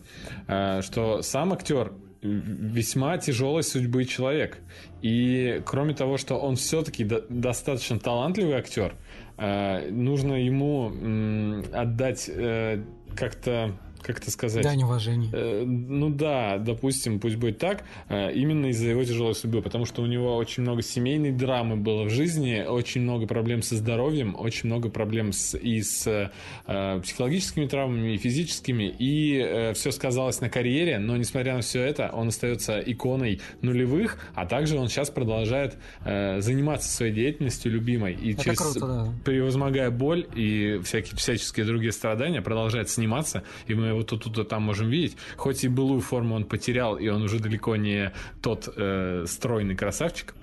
э, 0.47 0.81
что 0.83 1.21
сам 1.21 1.51
актер 1.51 1.91
весьма 2.21 3.17
тяжелой 3.17 3.61
судьбы 3.61 4.05
человек. 4.05 4.59
И 5.01 5.61
кроме 5.65 5.93
того, 5.93 6.15
что 6.15 6.35
он 6.35 6.55
все-таки 6.55 7.03
до- 7.03 7.25
достаточно 7.27 7.99
талантливый 7.99 8.55
актер, 8.55 8.95
э, 9.37 9.89
нужно 9.91 10.35
ему 10.35 11.61
отдать 11.73 12.29
э, 12.33 12.85
как-то 13.17 13.77
как 14.03 14.19
это 14.19 14.31
сказать? 14.31 14.63
Дань 14.63 14.83
уважения. 14.83 15.29
Э, 15.31 15.63
ну 15.65 16.09
да, 16.09 16.57
допустим, 16.57 17.19
пусть 17.19 17.37
будет 17.37 17.57
так, 17.57 17.83
э, 18.09 18.33
именно 18.33 18.67
из-за 18.67 18.89
его 18.89 19.03
тяжелой 19.03 19.35
судьбы, 19.35 19.61
потому 19.61 19.85
что 19.85 20.01
у 20.01 20.05
него 20.05 20.35
очень 20.35 20.63
много 20.63 20.81
семейной 20.81 21.31
драмы 21.31 21.77
было 21.77 22.03
в 22.03 22.09
жизни, 22.09 22.63
очень 22.67 23.01
много 23.01 23.25
проблем 23.27 23.61
со 23.61 23.75
здоровьем, 23.75 24.35
очень 24.37 24.67
много 24.67 24.89
проблем 24.89 25.31
с, 25.31 25.57
и 25.57 25.81
с 25.81 26.31
э, 26.67 26.99
психологическими 27.01 27.67
травмами, 27.67 28.13
и 28.13 28.17
физическими, 28.17 28.93
и 28.99 29.37
э, 29.37 29.73
все 29.73 29.91
сказалось 29.91 30.41
на 30.41 30.49
карьере, 30.49 30.99
но 30.99 31.17
несмотря 31.17 31.55
на 31.55 31.61
все 31.61 31.81
это, 31.81 32.09
он 32.13 32.27
остается 32.27 32.79
иконой 32.79 33.41
нулевых, 33.61 34.17
а 34.35 34.45
также 34.45 34.77
он 34.77 34.89
сейчас 34.89 35.09
продолжает 35.09 35.77
э, 36.05 36.41
заниматься 36.41 36.89
своей 36.89 37.13
деятельностью 37.13 37.71
любимой, 37.71 38.13
и 38.13 38.33
Это 38.33 38.43
через, 38.43 38.57
круто, 38.57 38.79
да. 38.79 39.13
превозмогая 39.23 39.91
боль 39.91 40.27
и 40.35 40.79
всякие, 40.83 41.15
всяческие 41.15 41.65
другие 41.65 41.91
страдания, 41.91 42.41
продолжает 42.41 42.89
сниматься, 42.89 43.43
и 43.67 43.73
мы 43.73 43.92
его 43.93 44.03
тут, 44.03 44.23
тут, 44.23 44.47
там 44.47 44.63
можем 44.63 44.89
видеть. 44.89 45.17
Хоть 45.37 45.63
и 45.63 45.67
былую 45.67 46.01
форму 46.01 46.35
он 46.35 46.45
потерял, 46.45 46.97
и 46.97 47.07
он 47.07 47.23
уже 47.23 47.39
далеко 47.39 47.75
не 47.75 48.11
тот 48.41 48.71
э, 48.75 49.25
стройный 49.27 49.75
красавчик, 49.75 50.33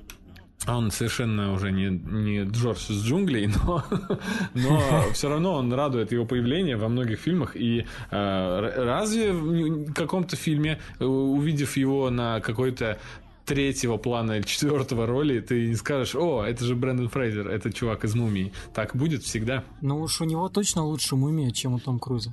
он 0.69 0.91
совершенно 0.91 1.53
уже 1.53 1.73
не, 1.73 1.89
не 1.89 2.45
Джордж 2.45 2.91
из 2.91 3.03
джунглей, 3.03 3.47
но, 3.47 3.83
но 4.55 5.05
все 5.13 5.29
равно 5.29 5.55
он 5.55 5.73
радует 5.73 6.13
его 6.13 6.27
появление 6.27 6.77
во 6.77 6.89
многих 6.89 7.19
фильмах. 7.21 7.57
И 7.57 7.87
э, 8.11 8.73
разве 8.77 9.33
в 9.33 9.93
каком-то 9.95 10.37
фильме, 10.37 10.79
э, 10.99 11.05
увидев 11.05 11.77
его 11.77 12.11
на 12.11 12.41
какой-то 12.41 12.99
третьего 13.47 13.97
плана 13.97 14.33
или 14.33 14.43
четвертого 14.43 15.07
роли, 15.07 15.41
ты 15.41 15.67
не 15.67 15.75
скажешь, 15.77 16.15
о, 16.15 16.45
это 16.45 16.65
же 16.65 16.77
Брэндон 16.77 17.09
Фрейзер, 17.09 17.49
это 17.49 17.73
чувак 17.73 18.05
из 18.05 18.15
«Мумии». 18.15 18.53
Так 18.75 18.95
будет 18.95 19.23
всегда. 19.23 19.65
Ну 19.81 20.01
уж 20.01 20.21
у 20.21 20.25
него 20.25 20.49
точно 20.49 20.85
лучше 20.85 21.17
мумия, 21.17 21.51
чем 21.51 21.75
у 21.75 21.81
Том 21.81 21.99
Круза. 21.99 22.33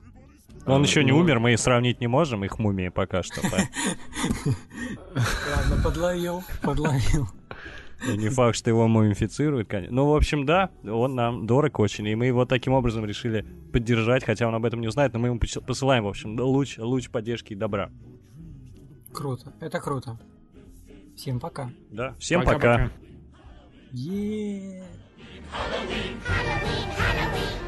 Он 0.68 0.84
еще 0.84 1.03
не 1.03 1.11
ну- 1.11 1.19
умер, 1.19 1.39
мы 1.39 1.57
сравнить 1.57 2.02
не 2.02 2.07
можем 2.07 2.44
их 2.44 2.60
мумии 2.60 2.89
пока 2.89 3.23
что. 3.23 3.41
Ладно, 5.15 5.84
подловил, 5.84 6.44
подловил. 6.61 7.27
И 8.07 8.18
не 8.18 8.30
факт, 8.30 8.56
что 8.56 8.69
его 8.69 8.88
мумифицируют, 8.88 9.68
конечно. 9.68 9.95
Ну, 9.95 10.11
в 10.11 10.15
общем, 10.15 10.45
да, 10.45 10.69
он 10.84 11.15
нам 11.15 11.48
дорог 11.48 11.80
очень, 11.80 12.06
и 12.07 12.15
мы 12.15 12.27
его 12.27 12.45
таким 12.45 12.73
образом 12.73 13.06
решили 13.06 13.44
поддержать, 13.73 14.23
хотя 14.23 14.48
он 14.48 14.53
об 14.53 14.65
этом 14.65 14.81
не 14.81 14.88
узнает, 14.88 15.14
но 15.14 15.19
мы 15.19 15.30
ему 15.30 15.39
пос- 15.39 15.64
посылаем, 15.65 16.03
в 16.03 16.07
общем, 16.07 16.39
луч, 16.39 16.77
луч 16.77 17.10
поддержки 17.10 17.53
и 17.53 17.56
добра. 17.56 17.89
Круто, 19.11 19.52
это 19.60 19.80
круто. 19.80 20.19
Всем 21.15 21.39
пока. 21.39 21.72
Да, 21.89 22.14
всем 22.19 22.44
пока. 22.44 22.91
Е. 23.91 24.84
Tender 26.88 27.66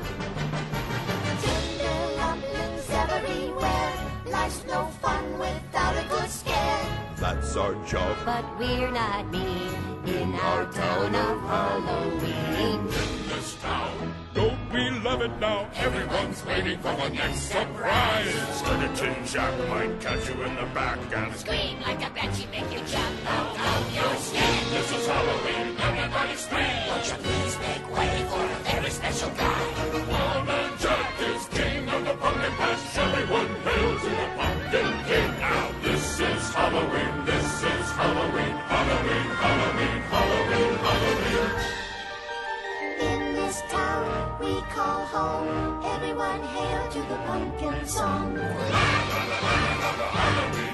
Life's 4.39 4.65
no 4.67 4.85
fun 5.01 5.37
without 5.37 5.95
a 5.97 6.07
good 6.07 6.29
scare. 6.29 6.85
That's 7.17 7.57
our 7.57 7.75
job. 7.85 8.15
But 8.23 8.45
we're 8.57 8.89
not 8.89 9.29
mean 9.29 9.73
in 10.05 10.33
our 10.33 10.63
town 10.71 11.13
of 11.13 11.41
Halloween. 11.41 12.55
In 12.65 12.87
this 13.27 13.55
town, 13.61 14.13
Don't 14.33 14.57
we 14.73 14.91
love 15.01 15.21
it 15.23 15.35
now? 15.41 15.67
Everyone's 15.75 16.45
waiting 16.45 16.79
for 16.79 16.95
the 16.95 17.09
next 17.09 17.41
surprise. 17.51 18.33
Skeleton 18.59 19.15
Jack 19.25 19.53
might 19.67 19.99
catch 19.99 20.29
you 20.29 20.35
in 20.41 20.55
the 20.55 20.67
back 20.73 20.99
and 21.13 21.35
Scream 21.35 21.81
like 21.81 22.01
a 22.07 22.09
banshee, 22.15 22.47
make 22.49 22.71
you 22.71 22.79
jump 22.87 23.15
out 23.27 23.59
of 23.59 23.93
your 23.93 24.15
skin. 24.23 24.55
This 24.71 24.89
is 24.97 25.05
Halloween. 25.05 25.67
Everybody 25.89 26.35
scream. 26.45 26.77
Won't 26.87 27.05
you 27.11 27.17
please 27.27 27.55
make 27.67 27.85
way 27.93 28.25
for 28.31 28.45
a 28.55 28.59
very 28.71 28.89
special 28.89 29.31
guy? 29.31 29.61
Pumpkin 30.09 30.71
Jack 30.79 31.11
is 31.27 31.45
king 31.57 31.89
of 31.89 32.05
the 32.05 32.13
pumpkin 32.13 32.53
patch. 32.53 32.97
Everyone 32.97 33.51
Halloween, 36.79 37.25
this 37.25 37.43
is 37.43 37.91
Halloween, 37.91 38.55
Halloween, 38.71 39.27
Halloween, 39.43 40.01
Halloween, 40.13 40.73
Halloween. 40.85 41.51
In 43.01 43.35
this 43.35 43.61
town 43.69 44.39
we 44.39 44.61
call 44.71 45.03
home, 45.07 45.83
everyone 45.83 46.41
hail 46.41 46.87
to 46.91 46.99
the 46.99 47.17
pumpkin 47.27 47.85
song. 47.85 48.37
Halloween. 50.15 50.68